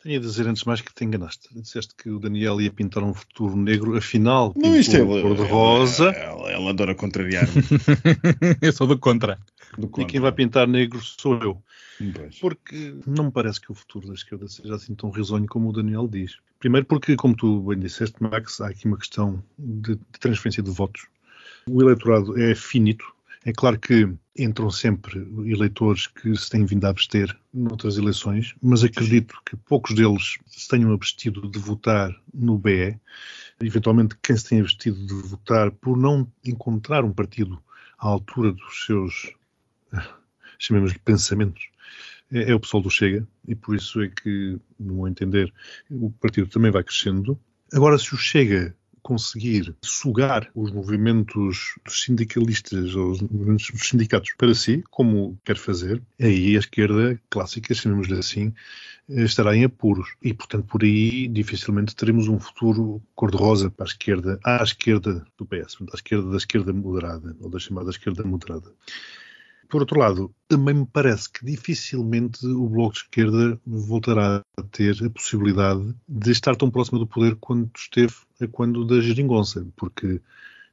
Tenho 0.02 0.18
a 0.18 0.22
dizer 0.22 0.48
antes 0.48 0.64
mais 0.64 0.80
que 0.80 0.94
te 0.94 1.04
enganaste. 1.04 1.50
Disseste 1.54 1.94
que 1.94 2.10
o 2.10 2.18
Daniel 2.18 2.62
ia 2.62 2.72
pintar 2.72 3.04
um 3.04 3.14
futuro 3.14 3.58
negro, 3.58 3.98
afinal, 3.98 4.54
Não, 4.56 4.78
isto 4.78 4.96
é 4.96 5.04
cor 5.04 5.36
de 5.36 5.44
rosa. 5.44 6.12
Ela, 6.12 6.16
ela, 6.16 6.52
ela 6.52 6.70
adora 6.70 6.96
contrariar-me. 6.96 7.62
eu 8.62 8.72
sou 8.72 8.88
do 8.88 8.98
contra. 8.98 9.38
Do 9.78 9.92
E 9.98 10.06
quem 10.06 10.22
vai 10.22 10.31
pintar 10.31 10.66
negro 10.66 11.02
sou 11.02 11.38
eu. 11.42 11.62
Pois. 12.13 12.40
Porque 12.40 12.96
não 13.06 13.25
me 13.25 13.31
parece 13.31 13.60
que 13.60 13.72
o 13.72 13.75
futuro 13.75 14.07
da 14.07 14.13
esquerda 14.13 14.48
seja 14.48 14.75
assim 14.75 14.96
tão 14.96 15.10
risonho 15.10 15.46
como 15.48 15.69
o 15.69 15.74
Daniel 15.74 16.07
diz. 16.07 16.38
Primeiro 16.60 16.86
porque, 16.86 17.16
como 17.16 17.36
tu 17.36 17.62
bem 17.62 17.80
disseste, 17.80 18.22
Max, 18.22 18.62
há 18.62 18.68
aqui 18.68 18.88
uma 18.88 18.98
questão 18.98 19.44
de, 19.57 19.96
de 19.96 20.19
transferência 20.19 20.63
de 20.63 20.72
votos. 20.72 21.07
O 21.69 21.81
eleitorado 21.81 22.40
é 22.40 22.56
finito. 22.56 23.06
É 23.46 23.54
claro 23.54 23.80
que 23.80 24.10
entram 24.38 24.69
sempre 24.69 25.19
eleitores 25.46 26.07
que 26.07 26.36
se 26.36 26.50
têm 26.50 26.66
vindo 26.66 26.86
a 26.86 26.90
abster 26.90 27.36
noutras 27.54 27.98
eleições, 27.98 28.56
mas 28.62 28.84
acredito 28.84 29.36
que 29.45 29.56
poucos 29.56 29.95
deles 29.95 30.38
se 30.48 30.68
tenham 30.68 30.94
abstido 30.94 31.50
de 31.50 31.60
votar 31.60 32.13
no 32.34 32.57
BE. 32.57 33.00
Eventualmente, 33.62 34.16
quem 34.22 34.36
se 34.36 34.50
tem 34.50 34.62
abstido 34.62 35.06
de 35.06 35.13
votar 35.13 35.72
por 35.72 35.98
não 35.98 36.30
encontrar 36.45 37.04
um 37.04 37.13
partido 37.13 37.62
à 37.98 38.07
altura 38.07 38.52
dos 38.52 38.86
seus, 38.86 39.34
chamemos-lhe, 40.60 41.00
pensamentos, 41.00 41.70
é, 42.32 42.52
é 42.52 42.56
o 42.56 42.60
pessoal 42.60 42.84
do 42.84 42.92
Chega, 42.92 43.28
e 43.48 43.56
por 43.56 43.76
isso 43.76 44.02
é 44.02 44.10
que, 44.10 44.60
no 44.80 44.96
meu 44.96 45.08
entender, 45.08 45.52
o 45.90 46.12
partido 46.12 46.48
também 46.48 46.72
vai 46.72 46.84
crescendo. 46.84 47.40
Agora, 47.74 47.98
se 47.98 48.14
o 48.14 48.18
Chega 48.18 48.76
conseguir 49.02 49.76
sugar 49.81 50.50
os 50.54 50.72
movimentos 50.72 51.76
dos 51.83 52.04
sindicalistas 52.04 52.95
ou 52.95 53.12
os 53.12 53.22
movimentos 53.22 53.72
dos 53.72 53.88
sindicatos 53.88 54.33
para 54.38 54.54
si, 54.54 54.83
como 54.92 55.40
quer 55.44 55.57
fazer, 55.57 56.02
aí 56.19 56.56
a 56.56 56.60
esquerda 56.60 57.19
clássica, 57.30 57.74
chamemos-lhe 57.74 58.19
assim, 58.19 58.54
estará 59.07 59.56
em 59.56 59.64
apuros. 59.64 60.14
E, 60.22 60.33
portanto, 60.33 60.66
por 60.66 60.83
aí 60.83 61.28
dificilmente 61.28 61.95
teremos 61.95 62.28
um 62.28 62.40
futuro 62.40 63.02
cor-de-rosa 63.16 63.72
para 63.72 63.86
a 63.86 63.90
esquerda, 63.90 64.40
à 64.45 64.62
esquerda 64.62 65.26
do 65.38 65.45
PS, 65.45 65.78
à 65.92 65.95
esquerda 65.95 66.30
da 66.30 66.38
esquerda 66.38 66.74
moderada, 66.74 67.36
ou 67.40 67.50
da 67.50 67.60
chamada 67.60 67.90
esquerda 67.90 68.24
moderada. 68.24 68.72
Por 69.69 69.81
outro 69.81 69.99
lado, 69.99 70.33
também 70.47 70.73
me 70.73 70.85
parece 70.85 71.30
que 71.30 71.45
dificilmente 71.45 72.44
o 72.45 72.68
Bloco 72.68 72.94
de 72.94 73.02
Esquerda 73.02 73.61
voltará 73.66 74.42
a 74.57 74.64
ter 74.64 74.97
a 75.06 75.09
possibilidade 75.11 75.95
de 76.07 76.31
estar 76.31 76.56
tão 76.56 76.71
próximo 76.71 76.97
do 76.97 77.06
poder 77.06 77.35
quanto 77.35 77.80
esteve 77.80 78.16
a 78.42 78.47
quando 78.47 78.83
da 78.83 78.99
geringonça, 78.99 79.68
porque 79.76 80.19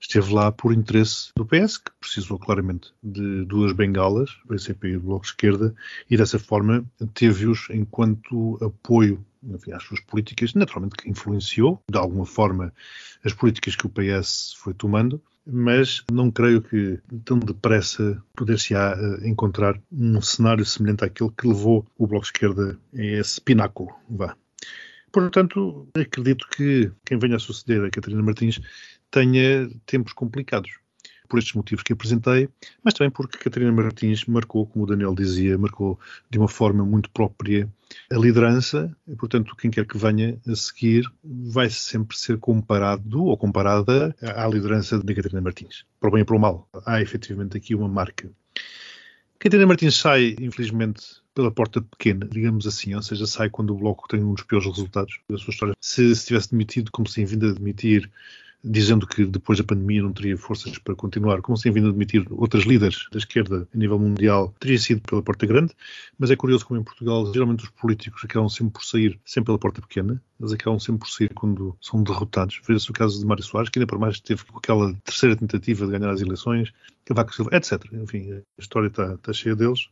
esteve 0.01 0.33
lá 0.33 0.51
por 0.51 0.73
interesse 0.73 1.31
do 1.37 1.45
PS, 1.45 1.77
que 1.77 1.91
precisou 2.01 2.39
claramente 2.39 2.91
de 3.03 3.45
duas 3.45 3.73
bengalas, 3.73 4.31
o 4.45 4.49
PCP 4.49 4.89
e 4.89 4.97
o 4.97 5.01
Bloco 5.01 5.25
de 5.25 5.31
Esquerda, 5.31 5.75
e 6.11 6.17
dessa 6.17 6.39
forma 6.39 6.83
teve-os 7.13 7.69
enquanto 7.69 8.59
apoio 8.65 9.23
enfim, 9.43 9.73
às 9.73 9.83
suas 9.83 10.01
políticas, 10.01 10.55
naturalmente 10.55 10.97
que 10.97 11.11
influenciou, 11.11 11.83
de 11.89 11.99
alguma 11.99 12.27
forma, 12.27 12.73
as 13.23 13.33
políticas 13.33 13.77
que 13.77 13.87
o 13.87 13.91
PS 13.91 14.55
foi 14.57 14.75
tomando, 14.75 15.21
mas 15.47 16.03
não 16.11 16.31
creio 16.31 16.61
que 16.61 16.99
tão 17.25 17.39
depressa 17.39 18.21
poder-se-á 18.35 18.97
encontrar 19.23 19.81
um 19.93 20.21
cenário 20.21 20.65
semelhante 20.65 21.05
àquele 21.05 21.31
que 21.31 21.47
levou 21.47 21.87
o 21.97 22.07
Bloco 22.07 22.25
de 22.25 22.33
Esquerda 22.33 22.79
a 22.95 23.03
esse 23.03 23.41
pináculo. 23.41 23.95
Vá. 24.11 24.37
Portanto, 25.13 25.89
acredito 25.97 26.47
que 26.49 26.91
quem 27.05 27.19
venha 27.19 27.37
a 27.37 27.39
suceder 27.39 27.85
a 27.85 27.91
Catarina 27.91 28.23
Martins 28.23 28.61
tenha 29.11 29.71
tempos 29.87 30.13
complicados. 30.13 30.73
Por 31.29 31.39
estes 31.39 31.55
motivos 31.55 31.83
que 31.83 31.93
apresentei, 31.93 32.49
mas 32.85 32.95
também 32.95 33.11
porque 33.11 33.39
Catarina 33.39 33.73
Martins 33.73 34.27
marcou, 34.27 34.65
como 34.65 34.85
o 34.85 34.87
Daniel 34.87 35.13
dizia, 35.13 35.59
marcou 35.59 35.99
de 36.31 36.39
uma 36.39 36.47
forma 36.47 36.85
muito 36.85 37.11
própria 37.11 37.69
a 38.11 38.17
liderança, 38.17 38.95
portanto, 39.19 39.57
quem 39.57 39.71
quer 39.71 39.87
que 39.87 39.99
venha 39.99 40.39
a 40.47 40.55
seguir 40.55 41.05
vai 41.23 41.69
sempre 41.71 42.17
ser 42.17 42.39
comparado 42.39 43.25
ou 43.25 43.37
comparada 43.37 44.15
à 44.23 44.47
liderança 44.47 44.99
de 44.99 45.15
Catarina 45.15 45.41
Martins, 45.41 45.85
para 46.01 46.09
o 46.09 46.13
bem 46.13 46.23
e 46.23 46.25
para 46.25 46.37
o 46.37 46.41
mal. 46.41 46.69
Há 46.85 47.01
efetivamente 47.01 47.57
aqui 47.57 47.75
uma 47.75 47.89
marca. 47.89 48.31
Catarina 49.39 49.67
Martins 49.67 49.97
sai, 49.97 50.35
infelizmente, 50.41 51.03
pela 51.35 51.51
porta 51.51 51.83
pequena, 51.83 52.27
digamos 52.27 52.67
assim, 52.67 52.95
ou 52.95 53.03
seja, 53.03 53.27
sai 53.27 53.51
quando 53.51 53.71
o 53.71 53.77
Bloco 53.77 54.09
tem 54.09 54.23
um 54.23 54.33
dos 54.33 54.45
piores 54.45 54.67
resultados 54.67 55.21
da 55.29 55.37
sua 55.37 55.51
história. 55.51 55.75
Se, 55.81 56.15
se 56.17 56.27
tivesse 56.27 56.51
demitido, 56.51 56.91
como 56.91 57.07
se 57.07 57.17
tem 57.17 57.27
vindo 57.27 57.51
a 57.51 57.53
demitir 57.53 58.11
dizendo 58.69 59.07
que 59.07 59.25
depois 59.25 59.59
da 59.59 59.65
pandemia 59.65 60.03
não 60.03 60.13
teria 60.13 60.37
forças 60.37 60.77
para 60.79 60.95
continuar, 60.95 61.41
como 61.41 61.57
se 61.57 61.65
tem 61.65 61.73
vindo 61.73 61.87
a 61.87 61.91
admitir 61.91 62.27
outras 62.31 62.65
líderes 62.65 63.07
da 63.13 63.19
esquerda 63.19 63.69
a 63.73 63.79
nível 63.79 63.99
mundial, 63.99 64.53
teria 64.59 64.79
sido 64.79 65.01
pela 65.03 65.23
porta 65.23 65.47
grande, 65.47 65.73
mas 66.19 66.31
é 66.31 66.37
curioso 66.37 66.67
como 66.67 66.81
em 66.81 66.83
Portugal, 66.83 67.33
geralmente 67.33 67.65
os 67.65 67.71
políticos 67.71 68.25
acabam 68.25 68.49
sempre 68.49 68.73
por 68.73 68.85
sair 68.85 69.19
sempre 69.25 69.47
pela 69.47 69.59
porta 69.59 69.81
pequena, 69.81 70.21
eles 70.41 70.53
acabam 70.53 70.81
sempre 70.81 71.01
por 71.01 71.09
sair 71.09 71.33
quando 71.33 71.77
são 71.81 72.03
derrotados. 72.03 72.61
Veja-se 72.67 72.91
o 72.91 72.95
caso 72.95 73.19
de 73.19 73.25
Mário 73.25 73.45
Soares, 73.45 73.71
que 73.71 73.79
ainda 73.79 73.87
por 73.87 73.99
mais 73.99 74.21
teve 74.21 74.43
aquela 74.55 74.93
terceira 75.05 75.37
tentativa 75.37 75.87
de 75.87 75.93
ganhar 75.93 76.11
as 76.11 76.21
eleições, 76.21 76.73
Cavaco 77.05 77.35
Silva, 77.35 77.57
etc. 77.57 77.85
Enfim, 77.93 78.33
a 78.33 78.43
história 78.59 78.89
está, 78.89 79.15
está 79.15 79.33
cheia 79.33 79.55
deles. 79.55 79.89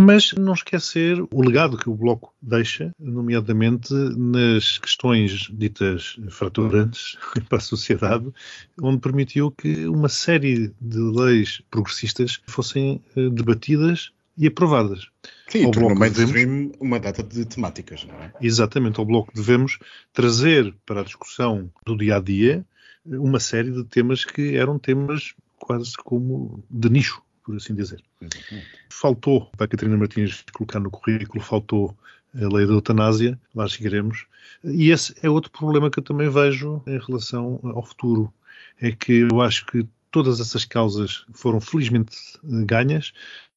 Mas 0.00 0.32
não 0.32 0.52
esquecer 0.52 1.20
o 1.32 1.42
legado 1.42 1.76
que 1.76 1.90
o 1.90 1.94
Bloco 1.94 2.32
deixa, 2.40 2.92
nomeadamente 2.98 3.92
nas 4.16 4.78
questões 4.78 5.48
ditas 5.52 6.16
fraturantes 6.30 7.16
para 7.48 7.58
a 7.58 7.60
sociedade, 7.60 8.32
onde 8.80 9.00
permitiu 9.00 9.50
que 9.50 9.86
uma 9.86 10.08
série 10.08 10.72
de 10.80 10.98
leis 10.98 11.60
progressistas 11.70 12.40
fossem 12.46 13.02
eh, 13.16 13.28
debatidas 13.28 14.12
e 14.36 14.46
aprovadas. 14.46 15.08
Sim, 15.48 15.64
ao 15.64 15.72
Bloco 15.72 16.10
devemos, 16.10 16.76
uma 16.78 17.00
data 17.00 17.22
de 17.22 17.44
temáticas, 17.44 18.04
não 18.04 18.14
é? 18.14 18.32
Exatamente, 18.40 19.00
ao 19.00 19.04
Bloco 19.04 19.32
devemos 19.34 19.78
trazer 20.12 20.72
para 20.86 21.00
a 21.00 21.04
discussão 21.04 21.70
do 21.84 21.96
dia 21.96 22.16
a 22.16 22.20
dia 22.20 22.64
uma 23.04 23.40
série 23.40 23.72
de 23.72 23.82
temas 23.84 24.24
que 24.24 24.56
eram 24.56 24.78
temas 24.78 25.34
quase 25.58 25.94
como 25.96 26.62
de 26.70 26.88
nicho 26.88 27.20
por 27.48 27.56
assim 27.56 27.74
dizer. 27.74 28.04
Exatamente. 28.20 28.68
Faltou, 28.90 29.46
para 29.56 29.64
a 29.64 29.68
Catarina 29.68 29.96
Martins 29.96 30.44
colocar 30.52 30.78
no 30.80 30.90
currículo, 30.90 31.42
faltou 31.42 31.96
a 32.34 32.54
lei 32.54 32.66
da 32.66 32.74
eutanásia, 32.74 33.40
lá 33.54 33.66
chegaremos. 33.66 34.26
E 34.62 34.90
esse 34.90 35.14
é 35.22 35.30
outro 35.30 35.50
problema 35.50 35.90
que 35.90 35.98
eu 35.98 36.02
também 36.02 36.28
vejo 36.28 36.82
em 36.86 36.98
relação 36.98 37.58
ao 37.64 37.82
futuro. 37.82 38.30
É 38.78 38.92
que 38.92 39.26
eu 39.30 39.40
acho 39.40 39.64
que 39.64 39.88
todas 40.10 40.40
essas 40.40 40.66
causas 40.66 41.24
foram 41.32 41.58
felizmente 41.58 42.14
ganhas 42.44 43.14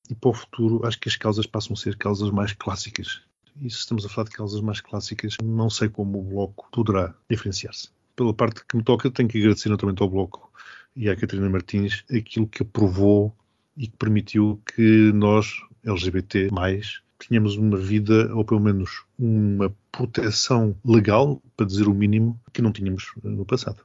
e 0.10 0.16
para 0.16 0.30
o 0.30 0.34
futuro 0.34 0.86
acho 0.86 0.98
que 0.98 1.10
as 1.10 1.18
causas 1.18 1.46
passam 1.46 1.74
a 1.74 1.78
ser 1.78 1.98
causas 1.98 2.30
mais 2.32 2.54
clássicas. 2.54 3.22
E 3.62 3.70
se 3.70 3.80
estamos 3.80 4.06
a 4.06 4.10
falar 4.10 4.30
de 4.30 4.36
causas 4.36 4.62
mais 4.62 4.80
clássicas, 4.80 5.36
não 5.44 5.70
sei 5.70 5.90
como 5.90 6.20
o 6.20 6.24
Bloco 6.24 6.70
poderá 6.72 7.14
diferenciar-se. 7.30 7.90
Pela 8.16 8.34
parte 8.34 8.64
que 8.66 8.78
me 8.78 8.84
toca, 8.84 9.12
tenho 9.12 9.28
que 9.28 9.38
agradecer 9.38 9.68
naturalmente 9.68 10.02
ao 10.02 10.10
Bloco 10.10 10.50
e 10.96 11.10
à 11.10 11.16
Catarina 11.16 11.50
Martins 11.50 12.04
aquilo 12.10 12.48
que 12.48 12.64
aprovou 12.64 13.36
e 13.82 13.88
que 13.88 13.98
permitiu 13.98 14.62
que 14.76 15.12
nós, 15.12 15.60
LGBT, 15.84 16.50
tínhamos 17.18 17.58
uma 17.58 17.78
vida, 17.78 18.32
ou 18.36 18.46
pelo 18.46 18.60
menos 18.60 19.04
uma 19.18 19.76
proteção 19.92 20.76
legal, 20.86 21.42
para 21.58 21.66
dizer 21.66 21.88
o 21.88 21.94
mínimo, 21.94 22.40
que 22.54 22.62
não 22.62 22.72
tínhamos 22.72 23.12
no 23.24 23.44
passado. 23.44 23.84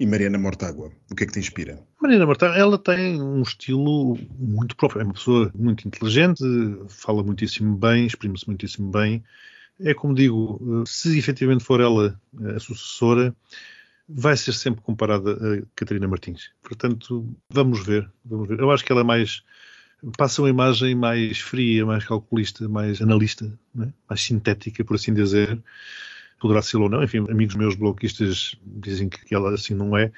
E 0.00 0.04
Mariana 0.04 0.38
Mortágua, 0.38 0.90
o 1.08 1.14
que 1.14 1.22
é 1.22 1.26
que 1.26 1.32
te 1.32 1.38
inspira? 1.38 1.78
Mariana 2.02 2.26
Mortágua, 2.26 2.56
ela 2.56 2.76
tem 2.76 3.22
um 3.22 3.40
estilo 3.42 4.18
muito 4.36 4.74
próprio. 4.74 5.02
É 5.02 5.04
uma 5.04 5.14
pessoa 5.14 5.52
muito 5.54 5.86
inteligente, 5.86 6.42
fala 6.88 7.22
muitíssimo 7.22 7.76
bem, 7.76 8.06
exprime-se 8.06 8.46
muitíssimo 8.48 8.90
bem. 8.90 9.22
É 9.78 9.94
como 9.94 10.14
digo, 10.14 10.82
se 10.84 11.16
efetivamente 11.16 11.62
for 11.62 11.80
ela 11.80 12.20
a 12.56 12.58
sucessora, 12.58 13.32
vai 14.08 14.36
ser 14.36 14.52
sempre 14.54 14.80
comparada 14.80 15.32
a 15.32 15.62
Catarina 15.74 16.08
Martins. 16.08 16.50
Portanto, 16.62 17.28
vamos 17.50 17.84
ver, 17.84 18.10
vamos 18.24 18.48
ver. 18.48 18.58
Eu 18.58 18.70
acho 18.70 18.84
que 18.84 18.90
ela 18.90 19.02
é 19.02 19.04
mais 19.04 19.42
passa 20.16 20.42
uma 20.42 20.48
imagem 20.48 20.94
mais 20.94 21.40
fria, 21.40 21.84
mais 21.84 22.04
calculista, 22.04 22.68
mais 22.68 23.02
analista, 23.02 23.52
é? 23.80 23.88
mais 24.08 24.22
sintética, 24.22 24.84
por 24.84 24.96
assim 24.96 25.12
dizer. 25.12 25.60
Poderá 26.40 26.62
ser 26.62 26.76
ou 26.76 26.88
não. 26.88 27.02
Enfim, 27.02 27.26
amigos 27.28 27.56
meus 27.56 27.74
bloquistas 27.74 28.54
dizem 28.64 29.08
que 29.08 29.34
ela 29.34 29.52
assim 29.52 29.74
não 29.74 29.96
é, 29.96 30.12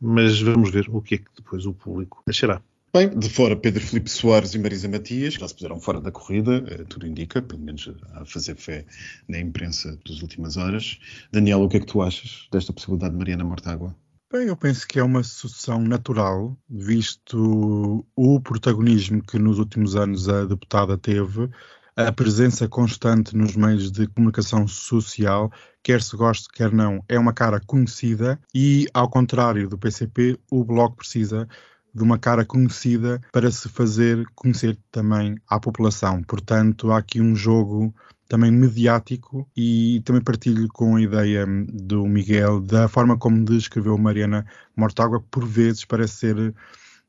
mas 0.00 0.40
vamos 0.40 0.70
ver 0.70 0.88
o 0.90 1.00
que 1.00 1.14
é 1.14 1.18
que 1.18 1.30
depois 1.36 1.64
o 1.64 1.72
público 1.72 2.22
achará. 2.28 2.60
Bem, 2.92 3.08
de 3.16 3.30
fora 3.30 3.54
Pedro 3.54 3.80
Filipe 3.86 4.10
Soares 4.10 4.52
e 4.52 4.58
Marisa 4.58 4.88
Matias, 4.88 5.34
já 5.34 5.46
se 5.46 5.54
puseram 5.54 5.78
fora 5.78 6.00
da 6.00 6.10
corrida, 6.10 6.64
eh, 6.66 6.84
tudo 6.88 7.06
indica, 7.06 7.40
pelo 7.40 7.62
menos 7.62 7.88
a 8.14 8.24
fazer 8.24 8.56
fé 8.56 8.84
na 9.28 9.38
imprensa 9.38 9.96
das 10.04 10.20
últimas 10.20 10.56
horas. 10.56 10.98
Daniel, 11.30 11.62
o 11.62 11.68
que 11.68 11.76
é 11.76 11.80
que 11.80 11.86
tu 11.86 12.02
achas 12.02 12.48
desta 12.50 12.72
possibilidade 12.72 13.12
de 13.12 13.18
Mariana 13.18 13.44
Mortágua? 13.44 13.94
Bem, 14.32 14.48
eu 14.48 14.56
penso 14.56 14.88
que 14.88 14.98
é 14.98 15.04
uma 15.04 15.22
sucessão 15.22 15.80
natural, 15.80 16.58
visto 16.68 18.04
o 18.16 18.40
protagonismo 18.40 19.22
que 19.22 19.38
nos 19.38 19.60
últimos 19.60 19.94
anos 19.94 20.28
a 20.28 20.44
deputada 20.44 20.98
teve, 20.98 21.48
a 21.94 22.10
presença 22.10 22.68
constante 22.68 23.36
nos 23.36 23.54
meios 23.54 23.92
de 23.92 24.08
comunicação 24.08 24.66
social, 24.66 25.52
quer 25.80 26.02
se 26.02 26.16
goste, 26.16 26.48
quer 26.48 26.72
não, 26.72 27.04
é 27.08 27.16
uma 27.16 27.32
cara 27.32 27.60
conhecida 27.64 28.40
e, 28.52 28.88
ao 28.92 29.08
contrário 29.08 29.68
do 29.68 29.78
PCP, 29.78 30.36
o 30.50 30.64
Bloco 30.64 30.96
precisa 30.96 31.48
de 31.94 32.02
uma 32.02 32.18
cara 32.18 32.44
conhecida 32.44 33.20
para 33.32 33.50
se 33.50 33.68
fazer 33.68 34.24
conhecer 34.34 34.78
também 34.90 35.36
à 35.48 35.58
população. 35.58 36.22
Portanto, 36.22 36.90
há 36.92 36.98
aqui 36.98 37.20
um 37.20 37.34
jogo 37.34 37.94
também 38.28 38.52
mediático 38.52 39.48
e 39.56 40.00
também 40.04 40.22
partilho 40.22 40.68
com 40.68 40.96
a 40.96 41.02
ideia 41.02 41.44
do 41.68 42.06
Miguel 42.06 42.60
da 42.60 42.86
forma 42.88 43.18
como 43.18 43.44
descreveu 43.44 43.98
Mariana 43.98 44.46
Mortágua, 44.76 45.20
por 45.30 45.44
vezes 45.44 45.84
parece 45.84 46.14
ser 46.14 46.54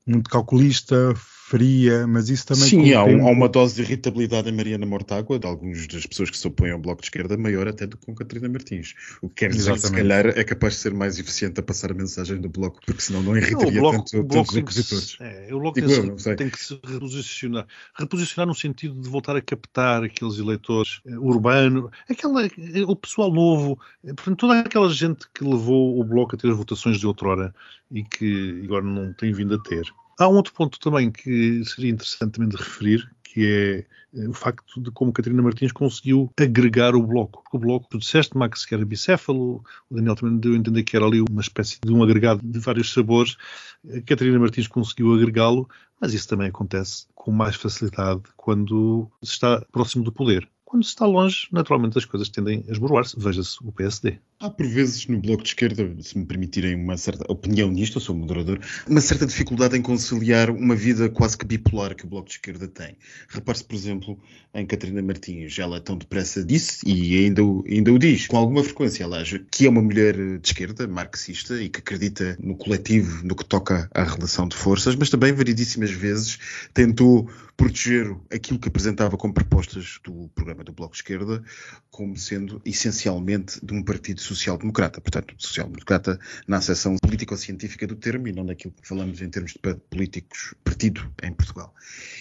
muito 0.06 0.30
calculista, 0.30 1.14
fria, 1.52 2.08
mas 2.08 2.30
isso 2.30 2.48
também. 2.48 2.64
Sim, 2.64 2.94
há, 2.94 3.04
um, 3.04 3.28
há, 3.28 3.32
uma 3.32 3.50
dose 3.50 3.76
de 3.76 3.82
irritabilidade 3.82 4.48
em 4.48 4.54
Mariana 4.54 4.86
Mortágua, 4.86 5.38
de 5.38 5.46
algumas 5.46 5.86
das 5.86 6.06
pessoas 6.06 6.30
que 6.30 6.38
se 6.38 6.48
opõem 6.48 6.72
ao 6.72 6.80
Bloco 6.80 7.02
de 7.02 7.08
Esquerda, 7.08 7.38
maior 7.38 7.68
até 7.68 7.86
do 7.86 7.98
que 7.98 8.06
com 8.06 8.16
Catarina 8.16 8.48
Martins. 8.48 8.94
O 9.22 9.28
que 9.28 9.36
quer 9.36 9.50
dizer 9.52 9.74
que, 9.74 9.80
se 9.80 9.92
calhar, 9.92 10.28
é 10.28 10.44
capaz 10.46 10.76
de 10.76 10.80
ser 10.80 10.94
mais 10.94 11.20
eficiente 11.20 11.60
a 11.60 11.64
passar 11.64 11.92
a 11.92 11.94
mensagem 11.94 12.40
do 12.40 12.48
Bloco, 12.48 12.80
porque 12.86 13.02
senão 13.02 13.22
não 13.22 13.36
irritaria 13.36 13.82
não, 13.82 13.92
bloco, 13.92 14.06
tanto, 14.10 14.28
tantos 14.30 14.56
opositores. 14.56 15.18
É, 15.20 15.54
o 15.54 15.60
Bloco 15.60 15.82
tem, 15.82 15.92
eu, 15.92 16.36
tem, 16.38 16.50
que 16.50 16.64
se 16.64 16.80
reposicionar. 16.86 17.68
Reposicionar 17.96 18.48
no 18.48 18.56
sentido 18.56 19.02
de 19.02 19.10
voltar 19.10 19.36
a 19.36 19.42
captar 19.42 20.04
aqueles 20.06 20.38
eleitores 20.38 21.02
uh, 21.06 21.20
urbanos, 21.20 21.92
aquela, 22.10 22.50
o 22.88 22.96
pessoal 22.96 23.30
novo, 23.30 23.78
eh, 24.06 24.14
portanto, 24.14 24.38
toda 24.38 24.60
aquela 24.62 24.90
gente 24.90 25.28
que 25.34 25.44
levou 25.44 26.00
o 26.00 26.04
Bloco 26.06 26.36
a 26.36 26.40
ter 26.40 26.50
as 26.50 26.56
votações 26.56 26.98
de 26.98 27.06
outrora 27.06 27.54
e 27.92 28.04
que 28.04 28.62
agora 28.64 28.86
não 28.86 29.12
tem 29.12 29.34
vindo 29.34 29.56
a 29.56 29.60
ter. 29.60 29.92
Há 30.20 30.28
um 30.28 30.36
outro 30.36 30.54
ponto 30.54 30.80
também 30.80 31.12
que 31.12 31.64
seria 31.66 31.92
interessante 31.92 32.34
também 32.34 32.50
de 32.50 32.58
referir, 32.58 33.10
que 33.24 33.46
é 33.46 34.20
eh, 34.20 34.28
o 34.28 34.34
facto 34.34 34.82
de 34.82 34.92
como 34.92 35.14
Catarina 35.14 35.42
Martins 35.42 35.72
conseguiu 35.72 36.32
agregar 36.38 36.96
o 36.96 37.02
bloco. 37.02 37.44
O 37.52 37.60
bloco, 37.60 37.88
tu 37.90 37.98
disseste, 37.98 38.38
Max, 38.38 38.66
que 38.66 38.76
era 38.76 38.86
bicéfalo, 38.86 39.64
o 39.90 39.96
Daniel 39.96 40.16
também 40.16 40.38
deu 40.38 40.54
a 40.54 40.58
entender 40.58 40.84
que 40.84 40.96
era 40.96 41.06
ali 41.06 41.22
uma 41.22 41.42
espécie 41.42 41.80
de 41.84 41.94
um 41.94 42.04
agregado 42.04 42.42
de 42.44 42.60
vários 42.60 42.92
sabores. 42.94 43.38
A 43.86 44.02
Catarina 44.02 44.40
Martins 44.40 44.68
conseguiu 44.68 45.14
agregá-lo, 45.14 45.70
mas 46.00 46.14
isso 46.14 46.28
também 46.28 46.48
acontece 46.48 47.08
com 47.16 47.32
mais 47.32 47.56
facilidade 47.56 48.22
quando 48.36 49.10
se 49.24 49.34
está 49.34 49.66
próximo 49.72 50.04
do 50.04 50.12
poder. 50.12 50.48
Quando 50.72 50.86
se 50.86 50.92
está 50.92 51.06
longe, 51.06 51.50
naturalmente 51.52 51.98
as 51.98 52.06
coisas 52.06 52.30
tendem 52.30 52.64
a 52.66 52.72
esboroar-se. 52.72 53.20
Veja-se 53.20 53.58
o 53.62 53.74
PSD. 53.74 54.20
Há 54.40 54.50
por 54.50 54.66
vezes 54.66 55.06
no 55.06 55.20
Bloco 55.20 55.44
de 55.44 55.50
Esquerda, 55.50 55.86
se 56.02 56.18
me 56.18 56.26
permitirem 56.26 56.76
uma 56.76 56.96
certa 56.96 57.30
opinião 57.30 57.70
nisto, 57.70 57.98
eu 57.98 58.02
sou 58.02 58.16
moderador, 58.16 58.58
uma 58.88 59.02
certa 59.02 59.26
dificuldade 59.26 59.78
em 59.78 59.82
conciliar 59.82 60.50
uma 60.50 60.74
vida 60.74 61.10
quase 61.10 61.38
que 61.38 61.46
bipolar 61.46 61.94
que 61.94 62.06
o 62.06 62.08
Bloco 62.08 62.30
de 62.30 62.36
Esquerda 62.36 62.70
tem. 62.70 62.96
Repare-se, 63.28 63.66
por 63.66 63.76
exemplo, 63.76 64.18
em 64.54 64.66
Catarina 64.66 65.02
Martins. 65.02 65.60
Ela 65.60 65.82
tão 65.82 65.98
depressa 65.98 66.42
disse, 66.42 66.88
e 66.88 67.18
ainda, 67.18 67.42
ainda 67.70 67.92
o 67.92 68.00
diz, 68.00 68.28
com 68.28 68.38
alguma 68.38 68.64
frequência, 68.64 69.06
aliás, 69.06 69.30
que 69.52 69.66
é 69.66 69.70
uma 69.70 69.82
mulher 69.82 70.16
de 70.40 70.48
esquerda, 70.48 70.88
marxista, 70.88 71.62
e 71.62 71.68
que 71.68 71.80
acredita 71.80 72.38
no 72.40 72.56
coletivo, 72.56 73.28
no 73.28 73.36
que 73.36 73.44
toca 73.44 73.90
à 73.94 74.04
relação 74.06 74.48
de 74.48 74.56
forças, 74.56 74.96
mas 74.96 75.10
também 75.10 75.34
variedíssimas 75.34 75.92
vezes 75.92 76.40
tentou 76.74 77.30
proteger 77.58 78.16
aquilo 78.34 78.58
que 78.58 78.70
apresentava 78.70 79.18
como 79.18 79.34
propostas 79.34 80.00
do 80.04 80.30
programa 80.34 80.61
do 80.64 80.72
Bloco 80.72 80.94
de 80.94 81.00
Esquerda 81.00 81.44
como 81.90 82.18
sendo 82.18 82.62
essencialmente 82.66 83.64
de 83.64 83.74
um 83.74 83.84
partido 83.84 84.22
social-democrata. 84.22 85.02
Portanto, 85.02 85.36
social-democrata 85.38 86.20
na 86.48 86.58
acessão 86.58 86.96
político-científica 86.98 87.86
do 87.88 87.96
termo 87.96 88.28
e 88.28 88.32
não 88.32 88.46
daquilo 88.46 88.74
que 88.74 88.88
falamos 88.88 89.22
em 89.22 89.30
termos 89.30 89.54
de 89.54 89.76
políticos 89.90 90.54
partido 90.64 91.12
em 91.22 91.34
Portugal. 91.34 91.74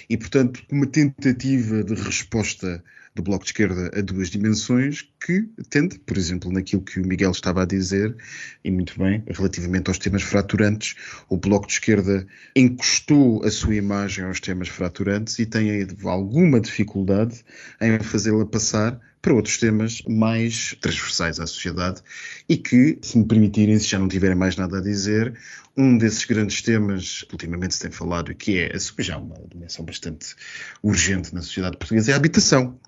E, 0.08 0.16
portanto, 0.16 0.62
uma 0.70 0.86
tentativa 0.86 1.84
de 1.84 1.94
resposta 1.94 2.82
do 3.14 3.22
Bloco 3.22 3.44
de 3.44 3.50
Esquerda 3.50 3.90
a 3.96 4.00
duas 4.00 4.28
dimensões 4.30 5.08
que 5.24 5.42
tende, 5.68 5.98
por 5.98 6.16
exemplo, 6.16 6.52
naquilo 6.52 6.82
que 6.82 7.00
o 7.00 7.06
Miguel 7.06 7.32
estava 7.32 7.62
a 7.62 7.66
dizer, 7.66 8.16
e 8.64 8.70
muito 8.70 8.98
bem, 8.98 9.22
relativamente 9.26 9.88
aos 9.88 9.98
temas 9.98 10.22
fraturantes, 10.22 10.94
o 11.28 11.36
Bloco 11.36 11.66
de 11.66 11.74
Esquerda 11.74 12.26
encostou 12.54 13.44
a 13.44 13.50
sua 13.50 13.74
imagem 13.74 14.24
aos 14.24 14.40
temas 14.40 14.68
fraturantes 14.68 15.38
e 15.38 15.46
tem 15.46 15.86
alguma 16.04 16.60
dificuldade 16.60 17.44
em 17.80 17.98
fazê-la 18.00 18.46
passar 18.46 19.00
para 19.22 19.34
outros 19.34 19.58
temas 19.58 20.02
mais 20.08 20.74
transversais 20.80 21.38
à 21.38 21.46
sociedade 21.46 22.00
e 22.48 22.56
que, 22.56 22.98
se 23.02 23.18
me 23.18 23.24
permitirem, 23.26 23.78
se 23.78 23.88
já 23.88 23.98
não 23.98 24.08
tiverem 24.08 24.36
mais 24.36 24.56
nada 24.56 24.78
a 24.78 24.80
dizer, 24.80 25.34
um 25.76 25.96
desses 25.96 26.24
grandes 26.24 26.62
temas 26.62 27.22
que 27.22 27.34
ultimamente 27.34 27.74
se 27.74 27.80
tem 27.80 27.90
falado 27.90 28.32
e 28.32 28.34
que 28.34 28.58
é 28.58 28.72
já 28.98 29.18
uma 29.18 29.36
dimensão 29.50 29.84
bastante 29.84 30.34
urgente 30.82 31.34
na 31.34 31.42
sociedade 31.42 31.76
portuguesa 31.76 32.10
é 32.10 32.14
a 32.14 32.16
habitação. 32.16 32.78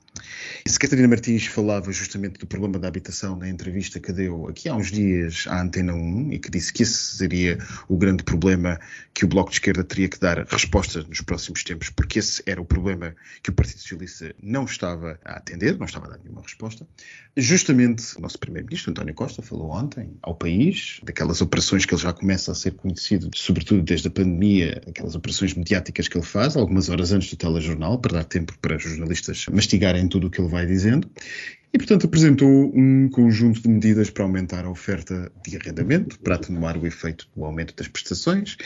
Se 0.66 0.78
Catarina 0.78 1.08
Martins 1.08 1.46
falava 1.46 1.90
justamente 1.90 2.38
do 2.38 2.46
problema 2.46 2.78
da 2.78 2.86
habitação 2.86 3.34
na 3.34 3.48
entrevista 3.48 3.98
que 3.98 4.12
deu 4.12 4.46
aqui 4.46 4.68
há 4.68 4.74
uns 4.74 4.92
dias 4.92 5.46
à 5.48 5.62
Antena 5.62 5.94
1 5.94 6.32
e 6.32 6.38
que 6.38 6.50
disse 6.50 6.72
que 6.72 6.82
esse 6.82 7.16
seria 7.16 7.58
o 7.88 7.96
grande 7.96 8.22
problema 8.22 8.78
que 9.14 9.24
o 9.24 9.28
Bloco 9.28 9.50
de 9.50 9.56
Esquerda 9.56 9.82
teria 9.82 10.08
que 10.08 10.20
dar 10.20 10.44
resposta 10.46 11.02
nos 11.02 11.22
próximos 11.22 11.64
tempos, 11.64 11.88
porque 11.88 12.18
esse 12.18 12.42
era 12.44 12.60
o 12.60 12.64
problema 12.64 13.14
que 13.42 13.50
o 13.50 13.52
Partido 13.54 13.80
Socialista 13.80 14.34
não 14.42 14.64
estava 14.64 15.18
a 15.24 15.36
atender, 15.36 15.78
não 15.78 15.86
estava 15.86 16.06
a 16.06 16.10
dar 16.10 16.18
nenhuma 16.22 16.42
resposta. 16.42 16.86
Justamente 17.36 18.16
o 18.16 18.20
nosso 18.20 18.38
Primeiro-Ministro, 18.38 18.90
António 18.90 19.14
Costa, 19.14 19.42
falou 19.42 19.70
ontem 19.70 20.16
ao 20.22 20.34
país 20.34 21.00
daquelas 21.02 21.40
operações 21.40 21.84
que 21.84 21.94
ele 21.94 22.02
já 22.02 22.12
começa 22.12 22.52
a 22.52 22.54
ser 22.54 22.72
conhecido, 22.72 23.30
sobretudo 23.34 23.82
desde 23.82 24.08
a 24.08 24.10
pandemia, 24.10 24.80
aquelas 24.86 25.14
operações 25.14 25.54
mediáticas 25.54 26.08
que 26.08 26.16
ele 26.16 26.26
faz, 26.26 26.56
algumas 26.56 26.88
horas 26.88 27.12
antes 27.12 27.30
do 27.30 27.36
telejornal, 27.36 27.98
para 27.98 28.18
dar 28.18 28.24
tempo 28.24 28.56
para 28.60 28.76
os 28.76 28.82
jornalistas 28.82 29.46
mastigarem 29.46 30.08
tudo 30.08 30.26
o 30.26 30.30
que 30.30 30.40
ele 30.40 30.48
vai 30.48 30.66
dizendo. 30.66 31.10
E, 31.74 31.78
portanto, 31.78 32.06
apresentou 32.06 32.70
um 32.74 33.08
conjunto 33.08 33.62
de 33.62 33.68
medidas 33.68 34.10
para 34.10 34.24
aumentar 34.24 34.66
a 34.66 34.70
oferta 34.70 35.32
de 35.42 35.56
arrendamento, 35.56 36.20
para 36.20 36.34
atenuar 36.34 36.76
o 36.76 36.86
efeito 36.86 37.26
do 37.34 37.46
aumento 37.46 37.74
das 37.74 37.88
prestações 37.88 38.58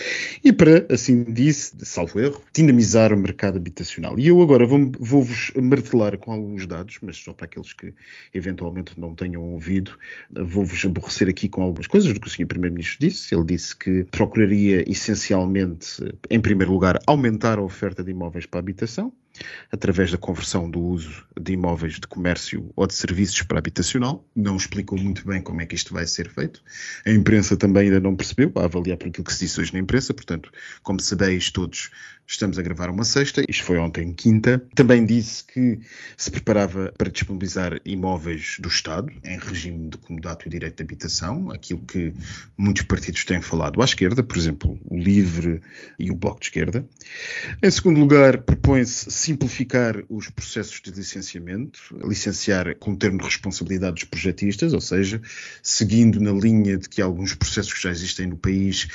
e 0.42 0.52
para, 0.52 0.84
assim 0.92 1.22
disse, 1.22 1.72
salvo 1.84 2.18
erro, 2.18 2.42
dinamizar 2.52 3.12
o 3.12 3.16
mercado 3.16 3.58
habitacional. 3.58 4.18
E 4.18 4.26
eu 4.26 4.42
agora 4.42 4.66
vou-vos 4.66 5.52
martelar 5.54 6.18
com 6.18 6.32
alguns 6.32 6.66
dados, 6.66 6.98
mas 7.00 7.16
só 7.16 7.32
para 7.32 7.44
aqueles 7.44 7.72
que 7.72 7.94
eventualmente 8.34 8.98
não 8.98 9.14
tenham 9.14 9.42
ouvido, 9.52 9.96
vou-vos 10.28 10.84
aborrecer 10.84 11.28
aqui 11.28 11.48
com 11.48 11.62
algumas 11.62 11.86
coisas 11.86 12.12
do 12.12 12.18
que 12.18 12.26
o 12.26 12.30
Sr. 12.30 12.46
Primeiro-Ministro 12.46 12.98
disse. 12.98 13.32
Ele 13.32 13.44
disse 13.44 13.76
que 13.76 14.02
procuraria 14.10 14.82
essencialmente, 14.90 16.02
em 16.28 16.40
primeiro 16.40 16.72
lugar, 16.72 16.98
aumentar 17.06 17.58
a 17.58 17.62
oferta 17.62 18.02
de 18.02 18.10
imóveis 18.10 18.46
para 18.46 18.58
a 18.58 18.62
habitação 18.62 19.12
através 19.70 20.10
da 20.10 20.18
conversão 20.18 20.70
do 20.70 20.80
uso 20.80 21.24
de 21.38 21.52
imóveis 21.52 21.94
de 21.94 22.06
comércio 22.06 22.70
ou 22.74 22.86
de 22.86 22.94
serviços 22.94 23.42
para 23.42 23.58
habitacional. 23.58 24.26
Não 24.34 24.56
explicou 24.56 24.98
muito 24.98 25.26
bem 25.26 25.42
como 25.42 25.60
é 25.60 25.66
que 25.66 25.74
isto 25.74 25.92
vai 25.92 26.06
ser 26.06 26.28
feito. 26.28 26.62
A 27.04 27.10
imprensa 27.10 27.56
também 27.56 27.84
ainda 27.84 28.00
não 28.00 28.16
percebeu, 28.16 28.52
a 28.56 28.64
avaliar 28.64 28.96
por 28.96 29.08
aquilo 29.08 29.24
que 29.24 29.32
se 29.32 29.44
disse 29.44 29.60
hoje 29.60 29.72
na 29.72 29.80
imprensa. 29.80 30.14
Portanto, 30.14 30.50
como 30.82 31.00
sabeis 31.00 31.50
todos, 31.50 31.90
estamos 32.26 32.58
a 32.58 32.62
gravar 32.62 32.90
uma 32.90 33.04
sexta. 33.04 33.42
Isto 33.48 33.64
foi 33.64 33.78
ontem, 33.78 34.12
quinta. 34.12 34.62
Também 34.74 35.04
disse 35.04 35.44
que 35.44 35.78
se 36.16 36.30
preparava 36.30 36.92
para 36.96 37.10
disponibilizar 37.10 37.80
imóveis 37.84 38.56
do 38.60 38.68
Estado 38.68 39.12
em 39.24 39.38
regime 39.38 39.90
de 39.90 39.98
comodato 39.98 40.46
e 40.46 40.50
direito 40.50 40.76
de 40.76 40.82
habitação, 40.82 41.50
aquilo 41.50 41.80
que 41.80 42.12
muitos 42.56 42.82
partidos 42.82 43.24
têm 43.24 43.40
falado 43.40 43.80
à 43.80 43.84
esquerda, 43.84 44.22
por 44.22 44.36
exemplo, 44.36 44.78
o 44.84 44.98
LIVRE 44.98 45.60
e 45.98 46.10
o 46.10 46.14
Bloco 46.14 46.40
de 46.40 46.46
Esquerda. 46.46 46.86
Em 47.62 47.70
segundo 47.70 48.00
lugar, 48.00 48.38
propõe-se 48.38 49.10
simplificar 49.26 50.04
os 50.08 50.30
processos 50.30 50.80
de 50.80 50.92
licenciamento, 50.92 51.80
licenciar 52.04 52.76
com 52.76 52.94
termo 52.94 53.18
de 53.18 53.24
responsabilidade 53.24 53.94
dos 53.94 54.04
projetistas, 54.04 54.72
ou 54.72 54.80
seja, 54.80 55.20
seguindo 55.60 56.20
na 56.20 56.30
linha 56.30 56.78
de 56.78 56.88
que 56.88 57.02
alguns 57.02 57.34
processos 57.34 57.72
que 57.72 57.82
já 57.82 57.90
existem 57.90 58.28
no 58.28 58.36
país, 58.36 58.86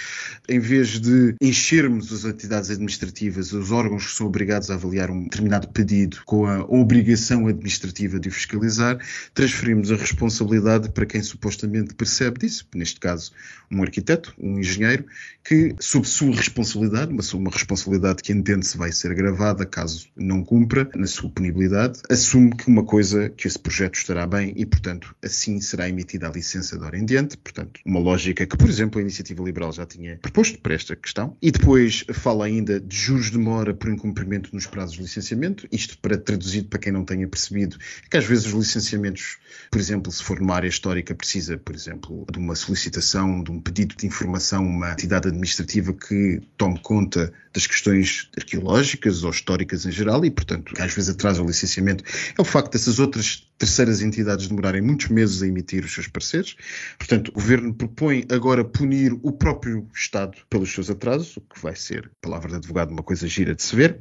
em 0.47 0.59
vez 0.59 1.01
de 1.01 1.35
enchermos 1.41 2.13
as 2.13 2.23
entidades 2.23 2.69
administrativas, 2.69 3.51
os 3.51 3.71
órgãos 3.71 4.05
que 4.05 4.13
são 4.13 4.27
obrigados 4.27 4.71
a 4.71 4.75
avaliar 4.75 5.11
um 5.11 5.23
determinado 5.23 5.67
pedido 5.67 6.21
com 6.25 6.45
a 6.45 6.63
obrigação 6.63 7.47
administrativa 7.47 8.17
de 8.17 8.29
o 8.29 8.31
fiscalizar, 8.31 9.00
transferimos 9.33 9.91
a 9.91 9.97
responsabilidade 9.97 10.89
para 10.91 11.05
quem 11.05 11.21
supostamente 11.21 11.93
percebe 11.93 12.39
disso, 12.39 12.65
neste 12.73 13.01
caso 13.01 13.33
um 13.69 13.81
arquiteto, 13.81 14.33
um 14.38 14.59
engenheiro, 14.59 15.05
que 15.43 15.75
sob 15.79 16.07
sua 16.07 16.35
responsabilidade, 16.35 17.11
uma, 17.11 17.23
uma 17.33 17.51
responsabilidade 17.51 18.21
que 18.21 18.31
entende-se 18.31 18.77
vai 18.77 18.91
ser 18.91 19.13
gravada 19.13 19.65
caso 19.65 20.07
não 20.21 20.43
cumpra 20.43 20.89
na 20.95 21.07
sua 21.07 21.29
punibilidade, 21.29 21.99
assume 22.09 22.55
que 22.55 22.67
uma 22.67 22.83
coisa, 22.83 23.29
que 23.29 23.47
esse 23.47 23.59
projeto 23.59 23.95
estará 23.95 24.25
bem 24.25 24.53
e, 24.55 24.65
portanto, 24.65 25.15
assim 25.23 25.59
será 25.59 25.89
emitida 25.89 26.27
a 26.27 26.31
licença 26.31 26.77
de 26.77 26.83
hora 26.83 26.97
em 26.97 27.05
diante. 27.05 27.37
Portanto, 27.37 27.79
uma 27.85 27.99
lógica 27.99 28.45
que, 28.45 28.57
por 28.57 28.69
exemplo, 28.69 28.99
a 28.99 29.01
Iniciativa 29.01 29.43
Liberal 29.43 29.72
já 29.72 29.85
tinha 29.85 30.17
proposto 30.17 30.59
para 30.59 30.74
esta 30.74 30.96
questão. 30.96 31.35
E 31.41 31.51
depois 31.51 32.05
fala 32.13 32.46
ainda 32.46 32.79
de 32.79 32.96
juros 32.96 33.31
de 33.31 33.37
mora 33.37 33.74
por 33.74 33.89
incumprimento 33.89 34.50
nos 34.53 34.67
prazos 34.67 34.96
de 34.96 35.01
licenciamento. 35.01 35.67
Isto 35.72 35.98
para 35.98 36.17
traduzido 36.17 36.67
para 36.67 36.79
quem 36.79 36.91
não 36.91 37.03
tenha 37.03 37.27
percebido, 37.27 37.77
que 38.09 38.17
às 38.17 38.25
vezes 38.25 38.46
os 38.48 38.53
licenciamentos, 38.53 39.37
por 39.69 39.79
exemplo, 39.79 40.11
se 40.11 40.24
for 40.24 40.39
numa 40.39 40.55
área 40.55 40.67
histórica, 40.67 41.15
precisa, 41.15 41.57
por 41.57 41.75
exemplo, 41.75 42.25
de 42.31 42.37
uma 42.37 42.55
solicitação, 42.55 43.43
de 43.43 43.51
um 43.51 43.59
pedido 43.59 43.96
de 43.96 44.05
informação, 44.05 44.65
uma 44.65 44.91
entidade 44.91 45.27
administrativa 45.27 45.93
que 45.93 46.41
tome 46.57 46.79
conta 46.79 47.33
das 47.53 47.67
questões 47.67 48.29
arqueológicas 48.37 49.24
ou 49.24 49.31
históricas 49.31 49.85
em 49.85 49.91
geral 49.91 50.10
e, 50.25 50.31
portanto, 50.31 50.74
às 50.79 50.93
vezes 50.93 51.09
atrasa 51.09 51.41
o 51.41 51.45
licenciamento, 51.45 52.03
é 52.37 52.41
o 52.41 52.45
facto 52.45 52.74
dessas 52.74 53.00
outras 53.00 53.47
terceiras 53.61 54.01
entidades 54.01 54.47
demorarem 54.47 54.81
muitos 54.81 55.09
meses 55.09 55.43
a 55.43 55.47
emitir 55.47 55.85
os 55.85 55.93
seus 55.93 56.07
pareceres. 56.07 56.55
Portanto, 56.97 57.29
o 57.29 57.33
governo 57.33 57.71
propõe 57.71 58.25
agora 58.31 58.63
punir 58.65 59.13
o 59.21 59.31
próprio 59.31 59.87
Estado 59.93 60.35
pelos 60.50 60.71
seus 60.74 60.89
atrasos, 60.89 61.37
o 61.37 61.41
que 61.41 61.61
vai 61.61 61.75
ser, 61.75 62.09
palavra 62.19 62.50
de 62.50 62.55
advogado, 62.55 62.89
uma 62.89 63.03
coisa 63.03 63.27
gira 63.27 63.53
de 63.53 63.61
se 63.61 63.75
ver. 63.75 64.00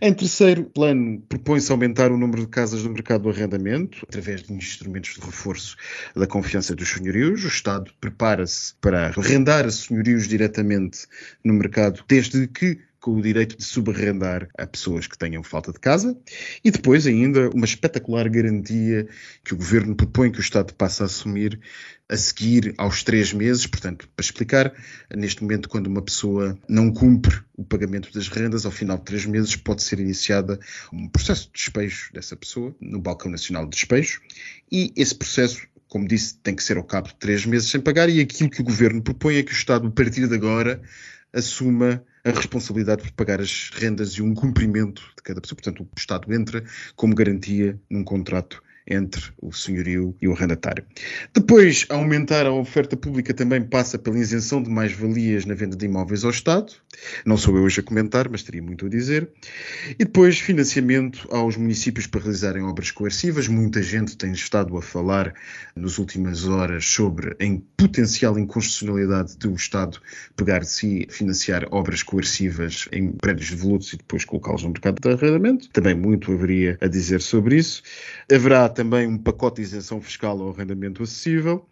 Em 0.00 0.14
terceiro 0.14 0.62
plano, 0.64 1.20
propõe-se 1.28 1.72
aumentar 1.72 2.12
o 2.12 2.16
número 2.16 2.42
de 2.42 2.48
casas 2.48 2.84
no 2.84 2.90
mercado 2.90 3.22
do 3.22 3.30
arrendamento, 3.30 4.06
através 4.08 4.44
de 4.44 4.52
instrumentos 4.52 5.14
de 5.14 5.20
reforço 5.20 5.76
da 6.14 6.26
confiança 6.26 6.76
dos 6.76 6.88
senhorios. 6.88 7.44
O 7.44 7.48
Estado 7.48 7.90
prepara-se 8.00 8.74
para 8.80 9.08
arrendar 9.08 9.68
senhorios 9.72 10.28
diretamente 10.28 11.08
no 11.42 11.52
mercado, 11.52 12.04
desde 12.06 12.46
que 12.46 12.78
com 13.00 13.16
o 13.16 13.22
direito 13.22 13.56
de 13.56 13.64
subarrendar 13.64 14.48
a 14.56 14.66
pessoas 14.66 15.06
que 15.06 15.16
tenham 15.16 15.42
falta 15.42 15.72
de 15.72 15.80
casa. 15.80 16.16
E 16.62 16.70
depois 16.70 17.06
ainda 17.06 17.48
uma 17.50 17.64
espetacular 17.64 18.28
garantia 18.28 19.08
que 19.42 19.54
o 19.54 19.56
governo 19.56 19.96
propõe 19.96 20.30
que 20.30 20.38
o 20.38 20.42
Estado 20.42 20.74
passe 20.74 21.02
a 21.02 21.06
assumir 21.06 21.58
a 22.08 22.16
seguir 22.16 22.74
aos 22.76 23.02
três 23.02 23.32
meses. 23.32 23.66
Portanto, 23.66 24.08
para 24.14 24.24
explicar, 24.24 24.74
neste 25.14 25.42
momento, 25.42 25.68
quando 25.68 25.86
uma 25.86 26.02
pessoa 26.02 26.58
não 26.68 26.92
cumpre 26.92 27.40
o 27.56 27.64
pagamento 27.64 28.12
das 28.12 28.28
rendas, 28.28 28.66
ao 28.66 28.72
final 28.72 28.98
de 28.98 29.04
três 29.04 29.24
meses 29.24 29.54
pode 29.56 29.82
ser 29.82 30.00
iniciada 30.00 30.58
um 30.92 31.08
processo 31.08 31.46
de 31.46 31.52
despejo 31.52 32.10
dessa 32.12 32.36
pessoa 32.36 32.74
no 32.80 33.00
Balcão 33.00 33.30
Nacional 33.30 33.64
de 33.64 33.70
Despejo. 33.70 34.20
E 34.70 34.92
esse 34.96 35.14
processo 35.14 35.68
como 35.88 36.06
disse, 36.06 36.36
tem 36.36 36.54
que 36.54 36.62
ser 36.62 36.76
ao 36.76 36.84
cabo 36.84 37.08
de 37.08 37.16
três 37.16 37.44
meses 37.44 37.68
sem 37.68 37.80
pagar, 37.80 38.08
e 38.08 38.20
aquilo 38.20 38.48
que 38.48 38.60
o 38.60 38.64
governo 38.64 39.02
propõe 39.02 39.38
é 39.38 39.42
que 39.42 39.50
o 39.50 39.52
Estado, 39.52 39.88
a 39.88 39.90
partir 39.90 40.28
de 40.28 40.34
agora, 40.36 40.80
assuma 41.32 42.00
a 42.24 42.30
responsabilidade 42.30 43.02
por 43.02 43.12
pagar 43.12 43.40
as 43.40 43.70
rendas 43.74 44.12
e 44.12 44.22
um 44.22 44.34
cumprimento 44.34 45.02
de 45.16 45.22
cada 45.22 45.40
pessoa. 45.40 45.56
Portanto, 45.56 45.82
o 45.82 45.88
Estado 45.98 46.32
entra 46.32 46.62
como 46.94 47.14
garantia 47.14 47.78
num 47.88 48.04
contrato 48.04 48.62
entre 48.90 49.22
o 49.40 49.52
senhorio 49.52 50.14
e 50.20 50.28
o 50.28 50.32
arrendatário. 50.32 50.84
Depois, 51.32 51.86
aumentar 51.88 52.46
a 52.46 52.52
oferta 52.52 52.96
pública 52.96 53.32
também 53.32 53.62
passa 53.62 53.98
pela 53.98 54.18
isenção 54.18 54.62
de 54.62 54.68
mais-valias 54.68 55.46
na 55.46 55.54
venda 55.54 55.76
de 55.76 55.86
imóveis 55.86 56.24
ao 56.24 56.30
Estado. 56.30 56.72
Não 57.24 57.36
sou 57.36 57.56
eu 57.56 57.62
hoje 57.62 57.80
a 57.80 57.82
comentar, 57.82 58.28
mas 58.28 58.42
teria 58.42 58.62
muito 58.62 58.86
a 58.86 58.88
dizer. 58.88 59.28
E 59.90 60.04
depois, 60.04 60.38
financiamento 60.38 61.28
aos 61.30 61.56
municípios 61.56 62.06
para 62.06 62.20
realizarem 62.20 62.62
obras 62.62 62.90
coercivas. 62.90 63.48
Muita 63.48 63.82
gente 63.82 64.16
tem 64.16 64.32
estado 64.32 64.76
a 64.76 64.82
falar 64.82 65.32
nas 65.74 65.98
últimas 65.98 66.46
horas 66.46 66.84
sobre 66.84 67.30
a 67.30 67.60
potencial 67.76 68.38
inconstitucionalidade 68.38 69.36
do 69.38 69.54
Estado 69.54 70.00
pegar 70.36 70.60
de 70.60 70.68
si 70.68 71.06
financiar 71.10 71.66
obras 71.70 72.02
coercivas 72.02 72.88
em 72.92 73.12
prédios 73.12 73.50
devolutos 73.50 73.92
e 73.92 73.96
depois 73.96 74.24
colocá-los 74.24 74.62
no 74.62 74.70
mercado 74.70 75.00
de 75.00 75.08
arrendamento. 75.08 75.68
Também 75.70 75.94
muito 75.94 76.32
haveria 76.32 76.78
a 76.80 76.86
dizer 76.86 77.20
sobre 77.20 77.56
isso. 77.56 77.82
Haverá 78.30 78.68
também 78.80 79.06
um 79.06 79.18
pacote 79.18 79.56
de 79.56 79.62
isenção 79.62 80.00
fiscal 80.00 80.40
ao 80.40 80.54
arrendamento 80.54 81.02
acessível. 81.02 81.68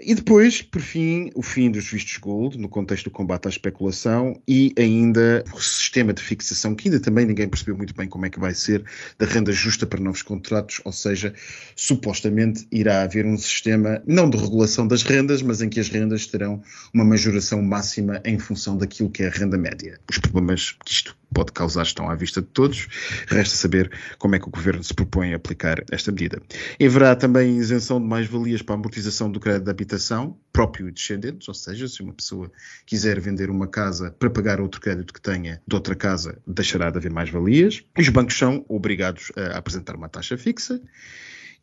E 0.00 0.14
depois, 0.14 0.62
por 0.62 0.80
fim, 0.80 1.30
o 1.34 1.42
fim 1.42 1.70
dos 1.70 1.86
vistos 1.90 2.16
gold 2.16 2.56
no 2.56 2.70
contexto 2.70 3.04
do 3.04 3.10
combate 3.10 3.44
à 3.44 3.50
especulação 3.50 4.40
e 4.48 4.72
ainda 4.78 5.44
o 5.52 5.60
sistema 5.60 6.14
de 6.14 6.22
fixação, 6.22 6.74
que 6.74 6.88
ainda 6.88 6.98
também 6.98 7.26
ninguém 7.26 7.46
percebeu 7.46 7.76
muito 7.76 7.94
bem 7.94 8.08
como 8.08 8.24
é 8.24 8.30
que 8.30 8.40
vai 8.40 8.54
ser, 8.54 8.82
da 9.18 9.26
renda 9.26 9.52
justa 9.52 9.86
para 9.86 10.00
novos 10.00 10.22
contratos, 10.22 10.80
ou 10.86 10.92
seja, 10.92 11.34
supostamente 11.76 12.66
irá 12.72 13.02
haver 13.02 13.26
um 13.26 13.36
sistema 13.36 14.02
não 14.06 14.30
de 14.30 14.38
regulação 14.38 14.88
das 14.88 15.02
rendas, 15.02 15.42
mas 15.42 15.60
em 15.60 15.68
que 15.68 15.78
as 15.78 15.90
rendas 15.90 16.26
terão 16.26 16.62
uma 16.94 17.04
majoração 17.04 17.60
máxima 17.60 18.22
em 18.24 18.38
função 18.38 18.78
daquilo 18.78 19.10
que 19.10 19.22
é 19.22 19.26
a 19.26 19.30
renda 19.30 19.58
média. 19.58 20.00
Os 20.10 20.16
problemas 20.16 20.74
que 20.82 20.92
isto 20.92 21.14
pode 21.32 21.52
causar 21.52 21.82
estão 21.82 22.08
à 22.08 22.14
vista 22.14 22.40
de 22.40 22.48
todos. 22.48 22.88
Resta 23.28 23.56
saber 23.56 23.90
como 24.18 24.34
é 24.34 24.38
que 24.38 24.48
o 24.48 24.50
governo 24.50 24.82
se 24.82 24.94
propõe 24.94 25.32
a 25.32 25.36
aplicar 25.36 25.82
esta 25.90 26.10
medida. 26.12 26.40
Haverá 26.84 27.14
também 27.16 27.56
isenção 27.56 28.00
de 28.00 28.06
mais-valias 28.06 28.62
para 28.62 28.74
a 28.74 28.78
amortização 28.78 29.30
do 29.30 29.40
crédito 29.40 29.64
de 29.64 29.70
habitação, 29.70 30.36
próprio 30.52 30.88
e 30.88 30.92
descendentes, 30.92 31.48
ou 31.48 31.54
seja, 31.54 31.88
se 31.88 32.02
uma 32.02 32.12
pessoa 32.12 32.50
quiser 32.86 33.20
vender 33.20 33.50
uma 33.50 33.66
casa 33.66 34.14
para 34.18 34.30
pagar 34.30 34.60
outro 34.60 34.80
crédito 34.80 35.12
que 35.12 35.20
tenha 35.20 35.60
de 35.66 35.74
outra 35.74 35.94
casa, 35.94 36.38
deixará 36.46 36.90
de 36.90 36.98
haver 36.98 37.12
mais-valias. 37.12 37.82
Os 37.98 38.08
bancos 38.08 38.36
são 38.36 38.64
obrigados 38.68 39.32
a 39.36 39.58
apresentar 39.58 39.96
uma 39.96 40.08
taxa 40.08 40.36
fixa 40.36 40.80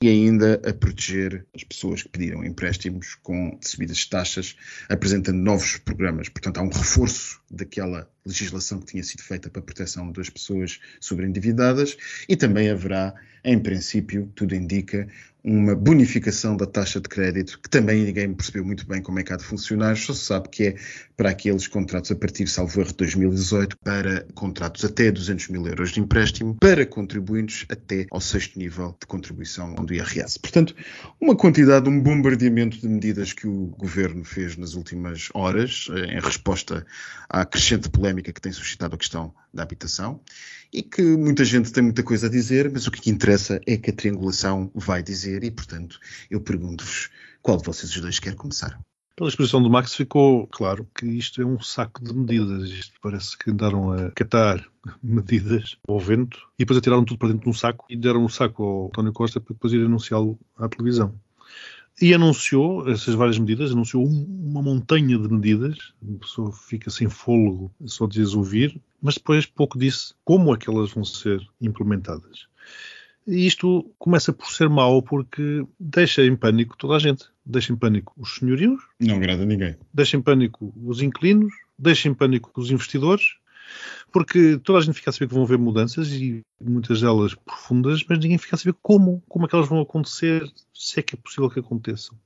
e 0.02 0.08
ainda 0.08 0.62
a 0.66 0.74
proteger 0.74 1.46
as 1.54 1.62
pessoas 1.62 2.04
que 2.04 2.10
pediram 2.10 2.46
empréstimos 2.46 3.16
com 3.16 3.60
subidas 3.62 3.98
de 3.98 4.10
taxas, 4.10 4.56
apresentando 4.88 5.38
novos 5.38 5.76
programas. 5.76 6.30
Portanto, 6.30 6.58
há 6.58 6.62
um 6.62 6.70
reforço 6.70 7.42
daquela 7.52 8.10
legislação 8.26 8.80
que 8.80 8.86
tinha 8.86 9.04
sido 9.04 9.22
feita 9.24 9.50
para 9.50 9.60
a 9.60 9.64
proteção 9.64 10.10
das 10.14 10.30
pessoas 10.30 10.80
sobreendividadas 11.02 11.98
e 12.30 12.38
também 12.38 12.70
haverá, 12.70 13.14
em 13.44 13.60
princípio, 13.60 14.32
tudo 14.34 14.56
indica, 14.56 15.06
uma 15.50 15.74
bonificação 15.74 16.56
da 16.56 16.68
taxa 16.68 17.02
de 17.02 17.10
crédito, 17.10 17.60
que 17.60 17.70
também 17.70 18.04
ninguém 18.04 18.32
percebeu 18.34 18.64
muito 18.64 18.86
bem 18.86 19.02
como 19.02 19.20
é 19.20 19.24
que 19.24 19.34
há 19.34 19.36
de 19.36 19.44
funcionar, 19.44 19.98
só 19.98 20.14
se 20.14 20.26
sabe 20.26 20.48
que 20.50 20.68
é 20.68 20.76
para 21.18 21.32
aqueles 21.32 21.68
contratos 21.68 22.12
a 22.12 22.16
partir, 22.16 22.48
salvo 22.48 22.80
erro, 22.80 22.90
de 22.90 22.98
2018, 22.98 23.78
para 23.84 24.26
contratos 24.36 24.86
até 24.86 25.12
200 25.12 25.48
mil 25.48 25.66
euros 25.66 25.92
de 25.92 26.00
empréstimo, 26.00 26.56
para 26.60 26.86
contribuintes 26.86 27.66
até 27.68 28.06
ao 28.12 28.22
sexto 28.22 28.60
nível 28.60 28.96
de 29.00 29.08
contribuição 29.08 29.74
do 29.74 29.94
IRS. 29.94 30.40
Portanto, 30.40 30.76
uma 31.20 31.36
quantidade, 31.36 31.90
um 31.90 32.00
bombardeamento 32.00 32.80
de 32.80 32.88
medidas 32.88 33.34
que 33.34 33.48
o 33.48 33.74
governo 33.78 34.24
fez 34.24 34.56
nas 34.56 34.76
últimas 34.76 35.30
horas, 35.34 35.88
eh, 35.90 36.14
em 36.16 36.20
resposta 36.20 36.86
à 37.28 37.44
crescente 37.44 37.90
polémica 37.90 38.32
que 38.32 38.42
tem 38.42 38.52
suscitado 38.52 38.94
a 38.96 38.98
questão 38.98 39.34
da 39.52 39.64
habitação 39.64 40.22
e 40.72 40.84
que 40.84 41.02
muita 41.02 41.44
gente 41.44 41.72
tem 41.72 41.84
muita 41.84 42.04
coisa 42.04 42.28
a 42.28 42.30
dizer, 42.30 42.70
mas 42.72 42.88
o 42.88 42.92
que 42.92 43.10
interessa 43.10 43.60
é 43.66 43.78
que 43.78 43.90
a 43.90 43.94
triangulação 43.94 44.72
vai 44.74 45.02
dizer 45.02 45.44
e, 45.44 45.52
portanto, 45.52 46.00
eu 46.30 46.40
pergunto-vos 46.40 47.10
qual 47.42 47.58
de 47.58 47.66
vocês 47.66 47.96
os 47.96 48.02
dois 48.02 48.20
quer 48.20 48.36
começar. 48.36 48.80
Pela 49.16 49.30
exposição 49.30 49.62
do 49.62 49.70
Max 49.70 49.96
ficou 49.96 50.48
claro 50.48 50.88
que 50.96 51.06
isto 51.06 51.42
é 51.42 51.46
um 51.46 51.60
saco 51.60 52.02
de 52.02 52.14
medidas. 52.14 52.70
Isto 52.70 52.94
parece 53.02 53.38
que 53.38 53.52
andaram 53.52 53.92
a 53.92 54.12
catar 54.12 54.66
medidas 55.04 55.76
ao 55.86 56.00
vento 56.00 56.40
e 56.58 56.64
depois 56.64 56.78
atiraram 56.78 57.04
tudo 57.04 57.18
para 57.18 57.28
dentro 57.28 57.44
de 57.44 57.50
um 57.50 57.54
saco 57.54 57.86
e 57.90 57.98
deram 57.98 58.24
um 58.24 58.30
saco 58.30 58.64
ao 58.64 58.86
António 58.88 59.12
Costa 59.12 59.42
para 59.42 59.54
depois 59.54 59.74
ir 59.74 59.84
anunciá-lo 59.86 60.40
à 60.58 60.70
televisão. 60.70 61.14
E 62.02 62.14
anunciou 62.14 62.90
essas 62.90 63.14
várias 63.14 63.38
medidas, 63.38 63.72
anunciou 63.72 64.06
uma 64.06 64.62
montanha 64.62 65.18
de 65.18 65.28
medidas, 65.28 65.92
a 66.02 66.20
pessoa 66.20 66.54
fica 66.54 66.90
sem 66.90 67.10
fôlego 67.10 67.70
só 67.86 68.08
de 68.08 68.22
as 68.22 68.34
ouvir, 68.34 68.82
mas 69.02 69.16
depois 69.16 69.46
pouco 69.46 69.78
disse 69.78 70.14
como 70.24 70.54
é 70.54 70.58
que 70.58 70.70
elas 70.70 70.92
vão 70.92 71.04
ser 71.04 71.42
implementadas. 71.62 72.48
E 73.28 73.46
isto 73.46 73.94
começa 74.00 74.34
por 74.34 74.52
ser 74.52 74.70
mau 74.70 75.04
porque 75.04 75.66
deixa 75.80 76.26
em 76.26 76.36
pânico 76.36 76.76
toda 76.78 76.96
a 76.96 77.00
gente. 77.00 77.26
Deixa 77.46 77.72
em 77.72 77.76
pânico 77.76 78.14
os 78.18 78.36
senhorios. 78.36 78.82
Não 79.00 79.18
agrada 79.18 79.46
ninguém. 79.46 79.76
Deixa 79.94 80.18
em 80.18 80.22
pânico 80.22 80.74
os 80.84 81.02
inquilinos. 81.02 81.54
Deixa 81.78 82.10
em 82.10 82.14
pânico 82.14 82.52
os 82.56 82.72
investidores 82.72 83.36
porque 84.12 84.60
toda 84.64 84.80
a 84.80 84.82
gente 84.82 84.96
fica 84.96 85.10
a 85.10 85.14
saber 85.14 85.28
que 85.28 85.34
vão 85.34 85.44
haver 85.44 85.58
mudanças 85.58 86.10
e 86.12 86.42
muitas 86.62 87.02
delas 87.02 87.34
profundas, 87.34 88.04
mas 88.08 88.20
ninguém 88.20 88.38
fica 88.38 88.56
a 88.56 88.60
saber 88.60 88.76
como, 88.82 89.24
como 89.28 89.46
é 89.46 89.48
que 89.48 89.56
elas 89.56 89.68
vão 89.68 89.80
acontecer, 89.80 90.44
se 90.74 91.00
é 91.00 91.04
que 91.04 91.16
é 91.16 91.18
possível 91.18 91.50
que 91.50 91.60
aconteçam. 91.60 92.18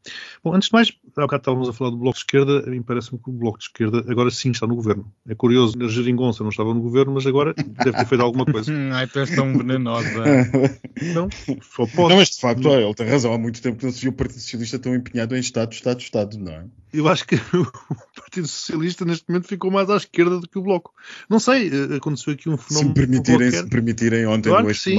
Bom, 0.44 0.54
antes 0.56 0.70
de 0.70 0.74
mais, 0.74 0.94
há 1.18 1.22
bocado 1.22 1.42
estávamos 1.42 1.70
a 1.70 1.74
falar 1.74 1.92
do 1.92 1.98
Bloco 1.98 2.18
de 2.18 2.22
Esquerda, 2.22 2.64
a 2.66 2.70
mim 2.70 2.82
parece-me 2.82 3.20
que 3.20 3.30
o 3.30 3.34
Bloco 3.34 3.58
de 3.58 3.66
Esquerda 3.66 4.04
agora 4.08 4.30
sim 4.32 4.52
está 4.52 4.68
no 4.68 4.76
governo. 4.76 5.12
É 5.28 5.36
curioso, 5.36 5.76
a 5.82 5.88
Geringonça 5.88 6.44
não 6.44 6.50
estava 6.50 6.74
no 6.74 6.82
governo, 6.82 7.14
mas 7.14 7.26
agora 7.26 7.54
deve 7.56 7.98
ter 7.98 8.06
feito 8.06 8.22
alguma 8.22 8.46
coisa. 8.46 8.72
Ai, 8.94 9.08
tu 9.08 9.20
és 9.20 9.30
tão 9.30 9.58
venenosa. 9.58 10.08
não, 11.14 11.30
só 11.62 11.86
pode. 11.88 12.10
Não, 12.10 12.18
mas 12.18 12.30
de 12.30 12.40
facto, 12.40 12.68
olha, 12.70 12.84
ele 12.84 12.94
tem 12.94 13.08
razão. 13.08 13.34
Há 13.34 13.38
muito 13.38 13.62
tempo 13.62 13.78
que 13.78 13.86
não 13.86 13.92
se 13.92 14.02
viu 14.02 14.12
o 14.12 14.14
Partido 14.14 14.40
Socialista 14.40 14.80
tão 14.80 14.96
empenhado 14.96 15.36
em 15.36 15.40
Estado, 15.40 15.74
Estado, 15.74 16.00
Estado, 16.00 16.38
não 16.38 16.52
é? 16.52 16.66
Eu 16.94 17.08
acho 17.08 17.26
que 17.26 17.36
o 17.58 18.22
Partido 18.22 18.48
Socialista 18.48 19.04
neste 19.04 19.28
momento 19.28 19.48
ficou 19.48 19.72
mais 19.72 19.90
à 19.90 19.98
esquerda 19.98 20.40
do 20.40 20.48
que 20.48 20.60
o 20.60 20.62
Bloco. 20.62 20.94
Não 21.28 21.40
sei, 21.40 21.70
aconteceu 21.96 22.34
aqui 22.34 22.50
um 22.50 22.58
fenómeno. 22.58 22.90
Se 22.90 23.02
permitirem, 23.02 23.52
se 23.52 23.64
me 23.64 23.70
permitirem 23.70 24.26
ontem 24.26 24.50
claro 24.50 24.68
no 24.68 24.74
sim, 24.74 24.98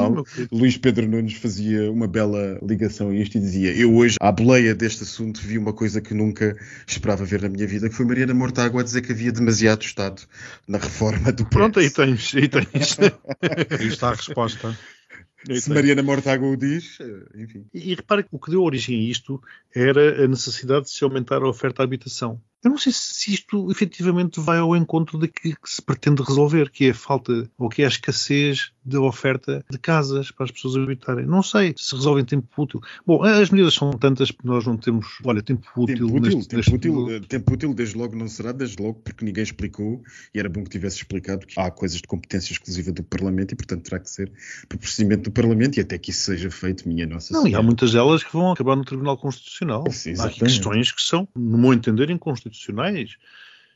Luís 0.51 0.77
Pedro 0.77 1.09
Nunes 1.09 1.35
fazia 1.35 1.91
uma 1.91 2.07
bela 2.07 2.59
ligação 2.63 3.11
a 3.11 3.15
isto 3.15 3.37
e 3.39 3.41
dizia: 3.41 3.77
Eu 3.77 3.95
hoje, 3.95 4.17
à 4.21 4.31
boleia 4.31 4.75
deste 4.75 5.03
assunto, 5.03 5.41
vi 5.41 5.59
uma 5.59 5.73
coisa 5.73 6.01
que 6.01 6.15
nunca 6.15 6.57
esperava 6.87 7.25
ver 7.25 7.43
na 7.43 7.49
minha 7.49 7.67
vida, 7.67 7.89
que 7.89 7.95
foi 7.95 8.07
Mariana 8.07 8.35
Mortágua 8.35 8.81
a 8.81 8.85
dizer 8.85 9.03
que 9.03 9.13
havia 9.13 9.33
demasiado 9.33 9.83
Estado 9.83 10.23
na 10.67 10.79
reforma 10.79 11.33
do 11.33 11.45
Pronto, 11.47 11.79
aí 11.79 11.91
tens, 11.91 12.35
aí 12.35 12.49
tens. 12.49 12.97
aí 13.81 13.87
está 13.87 14.09
a 14.11 14.15
resposta. 14.15 14.77
Se 15.61 15.69
Mariana 15.69 16.03
Mortágua 16.03 16.49
o 16.49 16.57
diz, 16.57 16.99
eh, 17.01 17.43
enfim. 17.43 17.67
E, 17.73 17.93
e 17.93 17.95
repare 17.95 18.23
que 18.23 18.31
o 18.33 18.39
que 18.39 18.51
deu 18.51 18.63
origem 18.63 18.99
a 18.99 19.11
isto 19.11 19.43
era 19.75 20.25
a 20.25 20.29
necessidade 20.29 20.87
de 20.87 20.91
se 20.91 21.05
aumentar 21.05 21.43
a 21.43 21.49
oferta 21.49 21.83
à 21.83 21.85
habitação. 21.85 22.41
Eu 22.65 22.71
não 22.71 22.79
sei 22.79 22.93
se 22.93 23.35
isto 23.35 23.71
efetivamente 23.71 24.41
vai 24.41 24.59
ao 24.59 24.75
encontro 24.75 25.19
daquilo 25.19 25.55
que 25.63 25.71
se 25.71 25.83
pretende 25.83 26.23
resolver, 26.23 26.71
que 26.71 26.87
é 26.87 26.91
a 26.91 26.95
falta 26.95 27.49
ou 27.59 27.69
que 27.69 27.83
é 27.83 27.85
a 27.85 27.89
escassez 27.89 28.73
da 28.85 29.01
oferta 29.01 29.65
de 29.71 29.79
casas 29.79 30.31
para 30.31 30.45
as 30.45 30.51
pessoas 30.51 30.77
habitarem. 30.77 31.27
Não 31.27 31.43
sei 31.43 31.75
se 31.77 31.95
resolve 31.95 32.21
em 32.21 32.25
tempo 32.25 32.47
útil. 32.57 32.81
Bom, 33.07 33.23
as 33.23 33.51
medidas 33.51 33.75
são 33.75 33.91
tantas 33.93 34.31
que 34.31 34.45
nós 34.45 34.67
não 34.67 34.77
temos, 34.77 35.19
olha, 35.25 35.43
tempo 35.43 35.67
útil. 35.77 36.07
Tempo 36.07 36.17
útil, 36.17 36.21
neste, 36.21 36.49
tempo, 36.49 36.57
neste 36.57 36.75
útil 36.75 37.21
tempo 37.21 37.55
útil, 37.55 37.75
desde 37.75 37.97
logo 37.97 38.17
não 38.17 38.29
será, 38.29 38.53
desde 38.53 38.83
logo 38.83 39.01
porque 39.01 39.25
ninguém 39.25 39.43
explicou 39.43 40.03
e 40.35 40.39
era 40.39 40.49
bom 40.49 40.63
que 40.63 40.71
tivesse 40.71 40.97
explicado 40.99 41.47
que 41.47 41.59
há 41.59 41.71
coisas 41.71 42.01
de 42.01 42.07
competência 42.07 42.53
exclusiva 42.53 42.93
do 42.93 43.03
Parlamento 43.03 43.53
e, 43.53 43.57
portanto, 43.57 43.83
terá 43.83 43.99
que 43.99 44.11
ser 44.11 44.31
por 44.69 44.79
procedimento 44.79 45.25
do 45.25 45.31
Parlamento 45.31 45.79
e 45.79 45.81
até 45.81 45.99
que 45.99 46.11
isso 46.11 46.25
seja 46.25 46.51
feito, 46.51 46.89
minha 46.89 47.07
nossa 47.07 47.33
Não, 47.33 47.47
e 47.47 47.55
há 47.55 47.63
muitas 47.63 47.93
delas 47.93 48.23
que 48.23 48.33
vão 48.33 48.53
acabar 48.53 48.77
no 48.77 48.85
Tribunal 48.85 49.17
Constitucional. 49.17 49.85
Sim, 49.91 50.15
há 50.19 50.25
aqui 50.25 50.41
questões 50.41 50.93
que 50.93 51.03
são, 51.03 51.29
no 51.35 51.59
meu 51.59 51.73
entender, 51.73 52.11
inconstitucionais. 52.11 53.17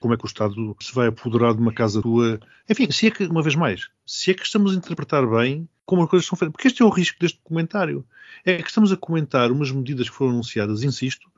Como 0.01 0.15
é 0.15 0.17
que 0.17 0.25
o 0.25 0.27
Estado 0.27 0.77
se 0.81 0.95
vai 0.95 1.09
apoderar 1.09 1.55
de 1.55 1.61
uma 1.61 1.73
casa 1.73 2.01
tua? 2.01 2.41
Enfim, 2.69 2.91
se 2.91 3.09
é 3.09 3.11
que, 3.11 3.25
uma 3.25 3.43
vez 3.43 3.55
mais, 3.55 3.89
se 4.07 4.31
é 4.31 4.35
que 4.35 4.45
estamos 4.45 4.73
a 4.73 4.77
interpretar 4.77 5.27
bem 5.29 5.69
como 5.89 6.03
as 6.03 6.11
coisas 6.11 6.27
são 6.27 6.37
feitas. 6.37 6.53
Porque 6.53 6.69
este 6.69 6.83
é 6.83 6.85
o 6.85 6.91
risco 6.91 7.19
deste 7.19 7.41
comentário. 7.43 8.05
É 8.45 8.63
que 8.63 8.69
estamos 8.69 8.93
a 8.93 8.97
comentar 8.97 9.51
umas 9.51 9.73
medidas 9.73 10.11
que 10.11 10.15
foram 10.15 10.33
anunciadas, 10.33 10.83
insisto, 10.83 11.31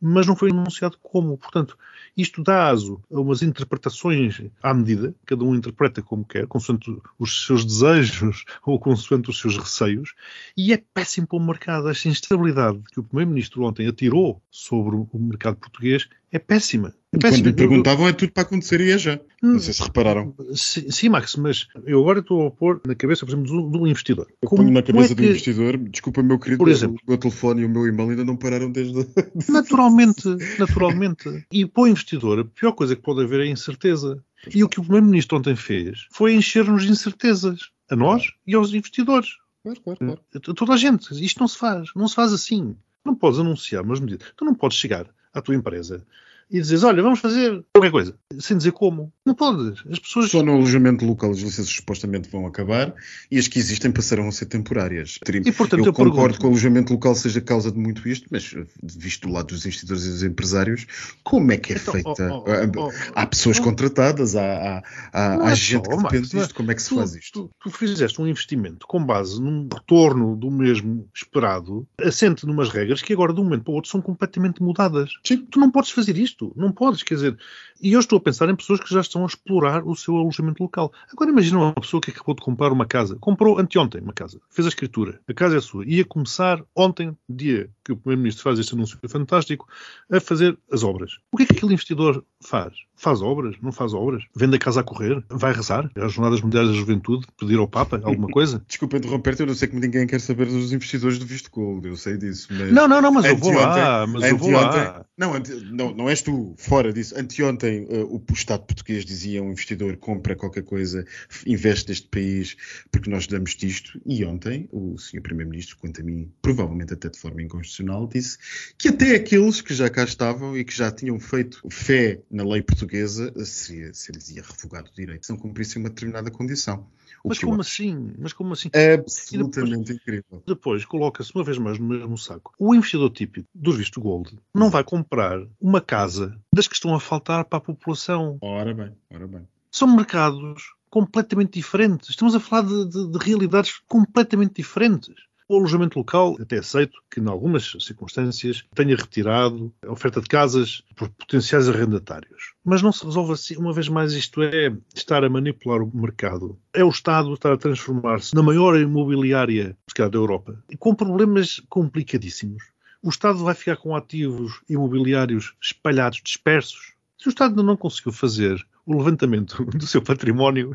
mas 0.00 0.28
não 0.28 0.36
foi 0.36 0.50
anunciado 0.50 0.96
como. 1.02 1.36
Portanto, 1.36 1.76
isto 2.16 2.40
dá 2.40 2.68
aso 2.68 3.02
a 3.12 3.20
umas 3.20 3.42
interpretações 3.42 4.40
à 4.62 4.72
medida, 4.72 5.12
cada 5.26 5.44
um 5.44 5.56
interpreta 5.56 6.02
como 6.02 6.24
quer, 6.24 6.46
consoante 6.46 6.96
os 7.18 7.46
seus 7.46 7.64
desejos 7.64 8.44
ou 8.64 8.78
consoante 8.78 9.28
os 9.28 9.40
seus 9.40 9.58
receios, 9.58 10.14
e 10.56 10.72
é 10.72 10.76
péssimo 10.94 11.26
para 11.26 11.38
o 11.38 11.44
mercado. 11.44 11.88
Esta 11.88 12.08
instabilidade 12.08 12.80
que 12.92 13.00
o 13.00 13.02
Primeiro-Ministro 13.02 13.64
ontem 13.64 13.88
atirou 13.88 14.40
sobre 14.48 14.94
o 14.94 15.18
mercado 15.18 15.56
português 15.56 16.08
é 16.30 16.38
péssima. 16.38 16.94
É. 17.16 17.30
Quando 17.30 17.44
lhe 17.44 17.52
perguntavam 17.52 18.08
é 18.08 18.12
tudo 18.12 18.32
para 18.32 18.42
acontecer 18.42 18.80
e 18.80 18.90
é 18.90 18.98
já. 18.98 19.18
Não 19.42 19.58
sei 19.58 19.72
se 19.72 19.82
repararam. 19.82 20.34
Sim, 20.54 20.90
sim, 20.90 21.08
Max, 21.08 21.36
mas 21.36 21.66
eu 21.84 22.00
agora 22.00 22.20
estou 22.20 22.46
a 22.46 22.50
pôr 22.50 22.80
na 22.86 22.94
cabeça, 22.94 23.24
por 23.24 23.32
exemplo, 23.32 23.46
do, 23.46 23.78
do 23.78 23.86
investidor. 23.86 24.26
Eu 24.42 24.48
ponho 24.48 24.70
na 24.70 24.82
cabeça 24.82 25.12
é 25.12 25.16
que... 25.16 25.22
do 25.22 25.24
investidor, 25.24 25.78
desculpa, 25.78 26.22
meu 26.22 26.38
querido, 26.38 26.58
por 26.58 26.68
exemplo, 26.68 26.96
o 27.06 27.10
meu 27.10 27.18
telefone 27.18 27.62
e 27.62 27.64
o 27.64 27.68
meu 27.68 27.86
e-mail 27.86 28.10
ainda 28.10 28.24
não 28.24 28.36
pararam 28.36 28.70
desde. 28.70 29.06
Naturalmente, 29.48 30.28
naturalmente. 30.58 31.46
E 31.52 31.66
para 31.66 31.82
o 31.82 31.88
investidor, 31.88 32.40
a 32.40 32.44
pior 32.44 32.72
coisa 32.72 32.96
que 32.96 33.02
pode 33.02 33.22
haver 33.22 33.40
é 33.40 33.46
incerteza. 33.46 34.22
E 34.54 34.62
o 34.62 34.68
que 34.68 34.78
o 34.78 34.82
Primeiro-Ministro 34.82 35.38
ontem 35.38 35.56
fez 35.56 36.06
foi 36.12 36.34
encher-nos 36.34 36.84
de 36.84 36.92
incertezas, 36.92 37.70
a 37.90 37.96
nós 37.96 38.32
e 38.46 38.54
aos 38.54 38.72
investidores. 38.72 39.30
Claro, 39.62 39.80
claro, 39.80 39.98
claro. 39.98 40.54
Toda 40.54 40.74
a 40.74 40.76
gente. 40.76 41.12
Isto 41.24 41.40
não 41.40 41.48
se 41.48 41.58
faz. 41.58 41.88
Não 41.94 42.06
se 42.06 42.14
faz 42.14 42.32
assim. 42.32 42.76
Não 43.04 43.14
podes 43.14 43.38
anunciar 43.38 43.82
umas 43.82 44.00
medidas. 44.00 44.32
Tu 44.36 44.44
não 44.44 44.54
podes 44.54 44.78
chegar 44.78 45.06
à 45.32 45.40
tua 45.40 45.54
empresa 45.54 46.04
e 46.50 46.60
dizes, 46.60 46.84
olha, 46.84 47.02
vamos 47.02 47.18
fazer 47.18 47.64
qualquer 47.74 47.90
coisa, 47.90 48.14
sem 48.38 48.56
dizer 48.56 48.72
como. 48.72 49.12
Não 49.24 49.34
podes. 49.34 49.82
As 49.90 49.98
pessoas... 49.98 50.30
Só 50.30 50.42
no 50.42 50.52
alojamento 50.52 51.04
local 51.04 51.32
as 51.32 51.38
licenças 51.38 51.68
supostamente 51.68 52.28
vão 52.30 52.46
acabar 52.46 52.94
e 53.30 53.38
as 53.38 53.48
que 53.48 53.58
existem 53.58 53.90
passarão 53.90 54.28
a 54.28 54.32
ser 54.32 54.46
temporárias. 54.46 55.18
E, 55.44 55.52
portanto, 55.52 55.80
eu, 55.80 55.86
eu 55.86 55.92
concordo 55.92 56.14
pergunto... 56.14 56.38
que 56.38 56.46
o 56.46 56.48
alojamento 56.48 56.92
local 56.92 57.14
seja 57.14 57.40
causa 57.40 57.72
de 57.72 57.78
muito 57.78 58.08
isto, 58.08 58.28
mas 58.30 58.54
visto 58.82 59.26
do 59.26 59.34
lado 59.34 59.48
dos 59.48 59.66
investidores 59.66 60.04
e 60.04 60.10
dos 60.10 60.22
empresários, 60.22 60.86
como 61.24 61.50
é 61.50 61.56
que 61.56 61.72
é 61.72 61.76
então, 61.76 61.94
feita? 61.94 62.32
Oh, 62.32 62.44
oh, 62.46 62.86
oh, 62.86 62.92
há 63.14 63.26
pessoas 63.26 63.58
contratadas, 63.58 64.36
há, 64.36 64.42
há, 64.42 64.82
há, 65.12 65.48
há 65.48 65.50
é 65.50 65.54
gente 65.56 65.84
só, 65.84 65.96
que 65.96 66.02
depende 66.02 66.22
Max, 66.22 66.30
disto. 66.30 66.54
Como 66.54 66.70
é 66.70 66.74
que 66.74 66.82
se 66.82 66.88
tu, 66.90 66.96
faz 66.96 67.14
isto? 67.16 67.50
Tu, 67.60 67.70
tu 67.70 67.70
fizeste 67.70 68.20
um 68.20 68.26
investimento 68.26 68.86
com 68.86 69.04
base 69.04 69.40
num 69.42 69.68
retorno 69.72 70.36
do 70.36 70.50
mesmo 70.50 71.08
esperado, 71.14 71.86
assente 72.00 72.46
numas 72.46 72.68
regras 72.68 73.02
que 73.02 73.12
agora 73.12 73.32
de 73.32 73.40
um 73.40 73.44
momento 73.44 73.64
para 73.64 73.72
o 73.72 73.74
outro 73.74 73.90
são 73.90 74.00
completamente 74.00 74.62
mudadas. 74.62 75.10
Sim. 75.24 75.38
Tu 75.50 75.58
não 75.58 75.70
podes 75.70 75.90
fazer 75.90 76.16
isto. 76.16 76.35
Não 76.56 76.72
podes, 76.72 77.02
quer 77.02 77.14
dizer, 77.14 77.38
e 77.80 77.92
eu 77.92 78.00
estou 78.00 78.18
a 78.18 78.20
pensar 78.20 78.48
em 78.48 78.56
pessoas 78.56 78.80
que 78.80 78.92
já 78.92 79.00
estão 79.00 79.22
a 79.22 79.26
explorar 79.26 79.86
o 79.86 79.94
seu 79.94 80.16
alojamento 80.16 80.62
local. 80.62 80.92
Agora 81.12 81.30
imagina 81.30 81.58
uma 81.58 81.74
pessoa 81.74 82.00
que 82.00 82.10
acabou 82.10 82.34
de 82.34 82.42
comprar 82.42 82.72
uma 82.72 82.86
casa, 82.86 83.16
comprou 83.20 83.58
anteontem 83.58 84.00
uma 84.00 84.12
casa, 84.12 84.40
fez 84.50 84.66
a 84.66 84.68
escritura, 84.68 85.20
a 85.28 85.34
casa 85.34 85.56
é 85.56 85.60
sua, 85.60 85.84
ia 85.86 86.04
começar 86.04 86.62
ontem, 86.74 87.16
dia 87.28 87.70
que 87.84 87.92
o 87.92 87.96
Primeiro-Ministro 87.96 88.42
faz 88.42 88.58
este 88.58 88.74
anúncio 88.74 88.98
fantástico, 89.08 89.68
a 90.10 90.20
fazer 90.20 90.58
as 90.72 90.82
obras. 90.82 91.18
O 91.30 91.36
que 91.36 91.44
é 91.44 91.46
que 91.46 91.52
aquele 91.52 91.74
investidor 91.74 92.24
faz? 92.40 92.72
Faz 92.96 93.22
obras? 93.22 93.54
Não 93.62 93.70
faz 93.70 93.94
obras? 93.94 94.24
Vende 94.34 94.56
a 94.56 94.58
casa 94.58 94.80
a 94.80 94.82
correr? 94.82 95.22
Vai 95.28 95.52
rezar? 95.52 95.90
Às 95.96 96.12
Jornadas 96.12 96.40
Mundiais 96.40 96.68
da 96.68 96.74
Juventude? 96.74 97.26
Pedir 97.38 97.58
ao 97.58 97.68
Papa 97.68 98.00
alguma 98.02 98.28
coisa? 98.28 98.62
Desculpa 98.66 98.96
interromper-te, 98.96 99.42
eu 99.42 99.46
não 99.46 99.54
sei 99.54 99.68
que 99.68 99.76
ninguém 99.76 100.06
quer 100.06 100.20
saber 100.20 100.46
dos 100.46 100.72
investidores 100.72 101.18
do 101.18 101.26
Visto 101.26 101.50
Gold, 101.50 101.86
eu 101.86 101.96
sei 101.96 102.16
disso. 102.16 102.48
Mas 102.50 102.72
não, 102.72 102.88
não, 102.88 103.00
não, 103.00 103.12
mas 103.12 103.26
eu 103.26 103.36
vou 103.36 103.52
lá, 103.52 104.06
mas 104.06 104.24
eu 104.24 104.36
vou 104.36 104.50
lá. 104.50 105.04
Não, 105.16 105.32
não, 105.70 105.94
não 105.94 106.08
és 106.08 106.22
tu 106.26 106.56
fora 106.58 106.92
disso. 106.92 107.16
Anteontem 107.16 107.84
uh, 107.84 108.12
o 108.12 108.32
Estado 108.32 108.64
português 108.64 109.04
dizia 109.04 109.40
um 109.40 109.52
investidor 109.52 109.96
compra 109.96 110.34
qualquer 110.34 110.64
coisa, 110.64 111.06
investe 111.46 111.88
neste 111.88 112.08
país 112.08 112.56
porque 112.90 113.08
nós 113.08 113.28
damos 113.28 113.54
disto. 113.54 114.00
E 114.04 114.24
ontem 114.24 114.68
o 114.72 114.98
senhor 114.98 115.22
Primeiro-Ministro, 115.22 115.76
quanto 115.76 116.00
a 116.00 116.04
mim, 116.04 116.28
provavelmente 116.42 116.92
até 116.92 117.08
de 117.08 117.16
forma 117.16 117.42
inconstitucional, 117.42 118.08
disse 118.08 118.38
que 118.76 118.88
até 118.88 119.14
aqueles 119.14 119.60
que 119.60 119.72
já 119.72 119.88
cá 119.88 120.02
estavam 120.02 120.58
e 120.58 120.64
que 120.64 120.76
já 120.76 120.90
tinham 120.90 121.20
feito 121.20 121.62
fé 121.70 122.20
na 122.28 122.42
lei 122.42 122.60
portuguesa 122.60 123.32
seria, 123.44 123.94
se 123.94 124.10
ia 124.34 124.42
revogado 124.42 124.90
o 124.90 124.94
direito 124.96 125.26
se 125.26 125.30
não 125.30 125.38
cumprissem 125.38 125.80
uma 125.80 125.90
determinada 125.90 126.28
condição. 126.28 126.84
Mas 127.24 127.38
como 127.38 127.60
assim? 127.60 128.14
Mas 128.18 128.32
como 128.32 128.52
assim? 128.52 128.70
Absolutamente 128.72 129.78
depois, 129.78 129.90
incrível. 129.90 130.42
Depois 130.46 130.84
coloca-se 130.84 131.34
uma 131.34 131.44
vez 131.44 131.58
mais 131.58 131.78
no 131.78 131.86
mesmo 131.86 132.16
saco. 132.16 132.52
O 132.58 132.74
investidor 132.74 133.10
típico 133.10 133.48
do 133.54 133.72
visto 133.72 134.00
gold 134.00 134.38
não 134.54 134.70
vai 134.70 134.84
comprar 134.84 135.40
uma 135.60 135.80
casa 135.80 136.38
das 136.52 136.68
que 136.68 136.74
estão 136.74 136.94
a 136.94 137.00
faltar 137.00 137.44
para 137.44 137.58
a 137.58 137.62
população. 137.62 138.38
Ora 138.40 138.74
bem, 138.74 138.92
ora 139.12 139.26
bem. 139.26 139.48
São 139.70 139.94
mercados 139.94 140.74
completamente 140.88 141.52
diferentes. 141.52 142.10
Estamos 142.10 142.34
a 142.34 142.40
falar 142.40 142.62
de, 142.62 142.88
de, 142.88 143.10
de 143.10 143.18
realidades 143.18 143.80
completamente 143.86 144.54
diferentes. 144.54 145.14
O 145.48 145.56
alojamento 145.56 145.96
local, 145.96 146.36
até 146.40 146.58
aceito 146.58 147.00
que, 147.08 147.20
em 147.20 147.28
algumas 147.28 147.70
circunstâncias, 147.78 148.64
tenha 148.74 148.96
retirado 148.96 149.72
a 149.80 149.92
oferta 149.92 150.20
de 150.20 150.26
casas 150.26 150.82
por 150.96 151.08
potenciais 151.10 151.68
arrendatários. 151.68 152.54
Mas 152.64 152.82
não 152.82 152.90
se 152.90 153.04
resolve 153.04 153.32
assim, 153.32 153.56
uma 153.56 153.72
vez 153.72 153.88
mais, 153.88 154.12
isto 154.12 154.42
é 154.42 154.76
estar 154.92 155.22
a 155.22 155.30
manipular 155.30 155.80
o 155.80 155.96
mercado. 155.96 156.58
É 156.72 156.82
o 156.82 156.88
Estado 156.88 157.32
estar 157.32 157.52
a 157.52 157.56
transformar-se 157.56 158.34
na 158.34 158.42
maior 158.42 158.76
imobiliária 158.76 159.76
da 159.96 160.18
Europa, 160.18 160.60
com 160.80 160.94
problemas 160.94 161.62
complicadíssimos. 161.68 162.64
O 163.00 163.08
Estado 163.08 163.38
vai 163.38 163.54
ficar 163.54 163.76
com 163.76 163.94
ativos 163.94 164.60
imobiliários 164.68 165.54
espalhados, 165.62 166.20
dispersos. 166.24 166.94
Se 167.16 167.28
o 167.28 167.30
Estado 167.30 167.62
não 167.62 167.76
conseguiu 167.76 168.12
fazer 168.12 168.66
o 168.84 168.96
levantamento 168.96 169.64
do 169.70 169.86
seu 169.86 170.02
património, 170.02 170.74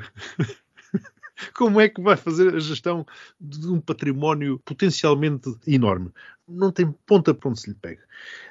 como 1.56 1.80
é 1.80 1.90
que 1.90 2.02
vai 2.02 2.16
fazer 2.18 2.56
a 2.56 2.60
gestão 2.60 3.06
de 3.40 3.68
um 3.68 3.80
património 3.80 4.60
potencialmente 4.66 5.56
enorme? 5.68 6.12
Não 6.48 6.72
tem 6.72 6.92
ponta 7.06 7.34
para 7.34 7.50
onde 7.50 7.62
se 7.62 7.70
lhe 7.70 7.76
pega. 7.76 8.02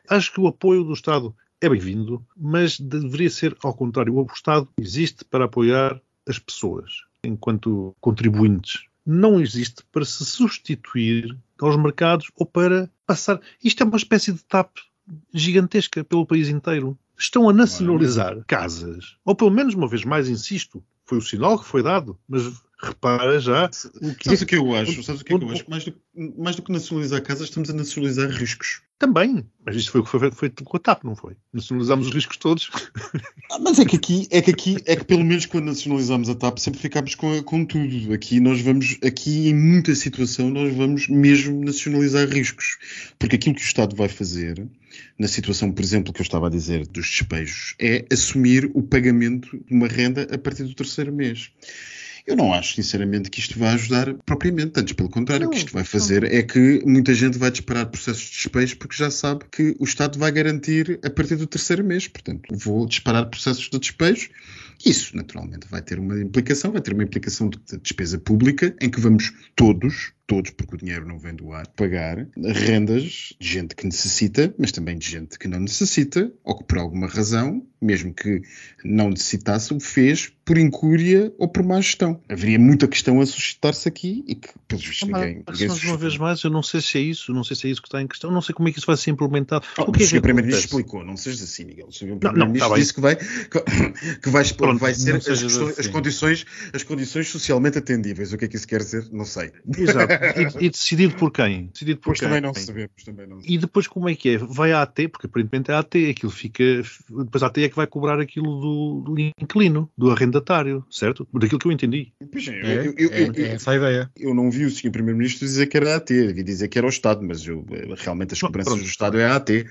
Acho 0.09 0.33
que 0.33 0.41
o 0.41 0.47
apoio 0.47 0.85
do 0.85 0.93
Estado 0.93 1.35
é 1.61 1.69
bem-vindo, 1.69 2.25
mas 2.37 2.81
deveria 2.81 3.31
ser 3.31 3.57
ao 3.63 3.75
contrário. 3.75 4.17
O 4.17 4.27
Estado 4.33 4.69
existe 4.79 5.25
para 5.25 5.45
apoiar 5.45 6.01
as 6.27 6.39
pessoas 6.39 7.05
enquanto 7.23 7.95
contribuintes. 8.01 8.85
Não 9.05 9.41
existe 9.41 9.83
para 9.91 10.05
se 10.05 10.25
substituir 10.25 11.37
aos 11.61 11.77
mercados 11.77 12.31
ou 12.37 12.47
para 12.47 12.91
passar. 13.07 13.41
Isto 13.63 13.83
é 13.83 13.87
uma 13.87 13.97
espécie 13.97 14.33
de 14.33 14.43
TAP 14.45 14.71
gigantesca 15.33 16.05
pelo 16.05 16.27
país 16.27 16.49
inteiro. 16.49 16.99
Estão 17.19 17.49
a 17.49 17.53
nacionalizar 17.53 18.43
casas, 18.47 19.17
ou 19.25 19.35
pelo 19.35 19.51
menos 19.51 19.75
uma 19.75 19.89
vez 19.89 20.05
mais, 20.05 20.29
insisto, 20.29 20.83
foi 21.05 21.19
o 21.19 21.23
sinal 21.23 21.59
que 21.59 21.67
foi 21.67 21.83
dado, 21.83 22.19
mas 22.27 22.63
repara 22.83 23.39
já 23.39 23.71
o 24.01 24.15
que. 24.15 24.25
Sabes 24.25 24.43
o 24.43 24.47
que 24.47 24.57
eu 24.57 24.75
acho? 24.75 25.03
Sabes 25.03 25.21
o 25.21 25.25
que, 25.25 25.35
é 25.35 25.39
que 25.39 25.45
eu 25.45 25.51
acho? 25.51 25.65
Mais 25.69 25.85
do, 25.85 25.95
mais 26.39 26.57
do 26.57 26.63
que 26.63 26.73
nacionalizar 26.73 27.23
casas, 27.23 27.49
estamos 27.49 27.71
a 27.71 27.73
nacionalizar 27.73 28.29
riscos. 28.31 28.83
Também, 28.99 29.47
mas 29.65 29.77
isto 29.77 29.93
foi 29.93 30.03
o 30.03 30.05
que 30.05 30.11
foi 30.11 30.31
feito 30.31 30.63
com 30.63 30.77
a 30.77 30.81
TAP, 30.81 31.05
não 31.05 31.17
foi? 31.17 31.35
Nacionalizámos 31.53 32.09
os 32.09 32.15
riscos 32.15 32.37
todos. 32.37 32.71
Ah, 33.51 33.59
mas 33.59 33.79
é 33.79 33.85
que 33.85 33.97
aqui, 33.97 34.29
é 34.31 34.41
que 34.43 34.51
aqui, 34.51 34.77
é 34.87 34.95
que 34.95 35.05
pelo 35.05 35.25
menos 35.25 35.47
quando 35.47 35.65
nacionalizamos 35.65 36.29
a 36.29 36.35
TAP 36.35 36.59
sempre 36.59 36.79
ficámos 36.81 37.15
com, 37.15 37.43
com 37.43 37.65
tudo. 37.65 38.13
Aqui 38.13 38.39
nós 38.39 38.61
vamos, 38.61 38.99
aqui 39.03 39.49
em 39.49 39.55
muita 39.55 39.95
situação 39.95 40.51
nós 40.51 40.73
vamos 40.75 41.09
mesmo 41.09 41.65
nacionalizar 41.65 42.29
riscos. 42.29 42.79
Porque 43.19 43.37
aquilo 43.37 43.55
que 43.55 43.63
o 43.63 43.65
Estado 43.65 43.97
vai 43.97 44.09
fazer, 44.09 44.69
na 45.19 45.27
situação, 45.29 45.73
por 45.73 45.83
exemplo, 45.83 46.13
que 46.13 46.21
eu 46.21 46.25
estava 46.25 46.47
a 46.47 46.51
dizer 46.51 46.87
dos 46.87 47.09
despejos, 47.09 47.75
é 47.79 48.05
assumir 48.13 48.71
o 48.75 48.83
pagamento 48.83 49.59
de 49.67 49.75
uma 49.75 49.89
renda 49.89 50.29
a 50.31 50.39
partir 50.39 50.65
do 50.65 50.75
terceiro 50.75 51.13
mês. 51.13 51.51
Eu 52.27 52.37
não 52.37 52.53
acho, 52.53 52.75
sinceramente, 52.75 53.31
que 53.31 53.41
isto 53.41 53.59
vai 53.59 53.75
ajudar 53.75 54.15
propriamente. 54.27 54.79
Antes, 54.79 54.93
pelo 54.93 55.09
contrário, 55.09 55.47
o 55.47 55.51
que 55.51 55.59
isto 55.59 55.73
vai 55.73 55.85
fazer 55.85 56.25
é 56.25 56.43
que 56.43 56.83
muita 56.87 57.15
gente 57.15 57.39
vai 57.39 57.51
disparar 57.51 57.87
processos 57.87 58.23
de 58.23 58.37
despejo 58.37 58.77
porque 58.77 58.97
já 58.97 59.11
sabe 59.11 59.45
que 59.51 59.75
o 59.79 59.85
Estado 59.85 60.19
vai 60.19 60.31
garantir 60.31 60.99
a 61.05 61.11
partir 61.11 61.37
do 61.37 61.47
terceiro 61.47 61.85
mês. 61.85 62.07
Portanto, 62.09 62.43
vou 62.53 62.87
disparar 62.87 63.29
processos 63.29 63.69
de 63.69 63.79
despejo. 63.79 64.31
Isso, 64.85 65.15
naturalmente, 65.15 65.67
vai 65.69 65.83
ter 65.83 65.99
uma 65.99 66.19
implicação, 66.21 66.73
vai 66.73 66.81
ter 66.81 66.95
uma 66.95 67.03
implicação 67.03 67.51
de 67.51 67.59
despesa 67.79 68.19
pública 68.19 68.75
em 68.81 68.89
que 68.89 68.99
vamos 68.99 69.33
todos, 69.55 70.13
todos, 70.31 70.53
porque 70.53 70.77
o 70.77 70.79
dinheiro 70.79 71.05
não 71.05 71.19
vem 71.19 71.35
do 71.35 71.53
ar, 71.53 71.67
pagar 71.67 72.25
rendas 72.37 73.35
de 73.37 73.49
gente 73.49 73.75
que 73.75 73.85
necessita, 73.85 74.55
mas 74.57 74.71
também 74.71 74.97
de 74.97 75.11
gente 75.11 75.37
que 75.37 75.49
não 75.49 75.59
necessita, 75.59 76.33
ou 76.45 76.57
que 76.57 76.63
por 76.63 76.79
alguma 76.79 77.09
razão, 77.09 77.67
mesmo 77.83 78.15
que 78.15 78.41
não 78.85 79.11
necessitasse, 79.11 79.75
o 79.75 79.81
fez 79.81 80.31
por 80.45 80.57
incúria 80.57 81.33
ou 81.39 81.49
por 81.49 81.65
má 81.65 81.81
gestão. 81.81 82.21
Haveria 82.29 82.59
muita 82.59 82.87
questão 82.87 83.21
a 83.21 83.27
suscitar-se 83.27 83.89
aqui 83.89 84.25
e 84.27 84.35
que, 84.35 84.49
pelos 84.69 84.85
vistos, 84.85 85.09
ah, 85.13 85.19
ninguém. 85.19 85.43
Mas, 85.47 85.61
ninguém 85.61 85.89
uma 85.89 85.97
vez 85.97 86.17
mais, 86.17 86.43
eu 86.43 86.51
não 86.51 86.63
sei 86.63 86.81
se 86.81 86.99
é 86.99 87.01
isso, 87.01 87.33
não 87.33 87.43
sei 87.43 87.57
se 87.57 87.67
é 87.67 87.71
isso 87.71 87.83
que 87.83 87.89
está 87.89 88.01
em 88.01 88.07
questão, 88.07 88.31
não 88.31 88.43
sei 88.43 88.55
como 88.55 88.69
é 88.69 88.73
que 88.73 88.79
isso 88.79 88.87
vai 88.87 88.97
ser 88.97 89.11
implementado. 89.11 89.67
Oh, 89.79 89.83
o 89.83 89.93
que 89.93 90.05
é 90.05 90.07
que 90.07 90.19
o 90.19 90.23
Primeiro-Ministro 90.23 90.67
explicou, 90.67 91.05
não 91.05 91.17
sejas 91.17 91.43
assim, 91.43 91.65
Miguel. 91.65 91.89
O 91.89 92.19
Primeiro-Ministro 92.19 92.69
tá 92.69 92.77
disse 92.77 92.95
que 92.95 93.01
vai, 93.01 93.17
que, 93.17 94.17
que 94.23 94.29
vai, 94.29 94.45
Pronto, 94.53 94.79
vai 94.79 94.95
ser 94.95 95.17
as, 95.17 95.29
assim. 95.29 95.75
as, 95.79 95.87
condições, 95.89 96.45
as 96.73 96.83
condições 96.83 97.29
socialmente 97.29 97.79
atendíveis. 97.79 98.33
O 98.33 98.39
que 98.39 98.45
é 98.45 98.49
que 98.49 98.57
isso 98.57 98.69
quer 98.69 98.81
dizer? 98.81 99.09
Não 99.13 99.25
sei. 99.25 99.53
Exato. 99.77 100.20
E, 100.61 100.67
e 100.67 100.71
decidido 100.71 101.15
por 101.17 101.33
quem? 101.33 101.67
Decidido 101.73 102.01
por 102.01 102.07
pois 102.07 102.19
quem? 102.21 102.29
também 102.29 102.41
não 102.43 102.53
sabemos. 102.55 102.91
Também 103.05 103.27
não 103.27 103.41
E 103.45 103.57
depois 103.59 103.87
como 103.87 104.09
é 104.09 104.15
que 104.15 104.31
é? 104.31 104.39
Vai 104.39 104.73
à 104.73 104.83
AT, 104.83 105.09
porque 105.11 105.27
aparentemente 105.27 105.71
é 105.71 105.75
a 105.75 105.79
AT, 105.81 105.95
aquilo 106.11 106.31
fica. 106.31 106.63
Depois 107.09 107.43
a 107.43 107.47
AT 107.47 107.59
é 107.59 107.69
que 107.69 107.77
vai 107.77 107.87
cobrar 107.87 108.21
aquilo 108.21 108.61
do, 108.61 109.03
do 109.07 109.19
inquilino, 109.41 109.91
do 109.97 110.11
arrendatário, 110.11 110.85
certo? 110.91 111.27
Daquilo 111.33 111.59
que 111.59 111.67
eu 111.67 111.73
entendi. 111.73 112.13
Pois 112.31 112.47
é, 112.49 112.61
É, 112.61 112.87
eu, 112.87 112.95
eu, 112.97 113.11
é, 113.13 113.23
eu, 113.29 113.33
é 113.45 113.49
essa 113.55 113.71
a 113.73 113.77
ideia. 113.77 114.11
eu 114.17 114.35
não 114.35 114.51
vi 114.51 114.65
o 114.65 114.71
Sr. 114.71 114.91
Primeiro-Ministro 114.91 115.47
dizer 115.47 115.67
que 115.67 115.77
era 115.77 115.95
a 115.95 115.97
AT, 115.97 116.09
devia 116.09 116.45
dizer 116.45 116.69
que 116.69 116.79
era 116.79 116.87
o 116.87 116.91
Estado, 116.91 117.23
mas 117.27 117.47
eu, 117.47 117.65
realmente 117.97 118.35
as 118.35 118.41
cobranças 118.41 118.73
pronto. 118.73 118.85
do 118.85 118.89
Estado 118.91 119.19
é 119.19 119.27
a 119.27 119.37
AT. 119.37 119.65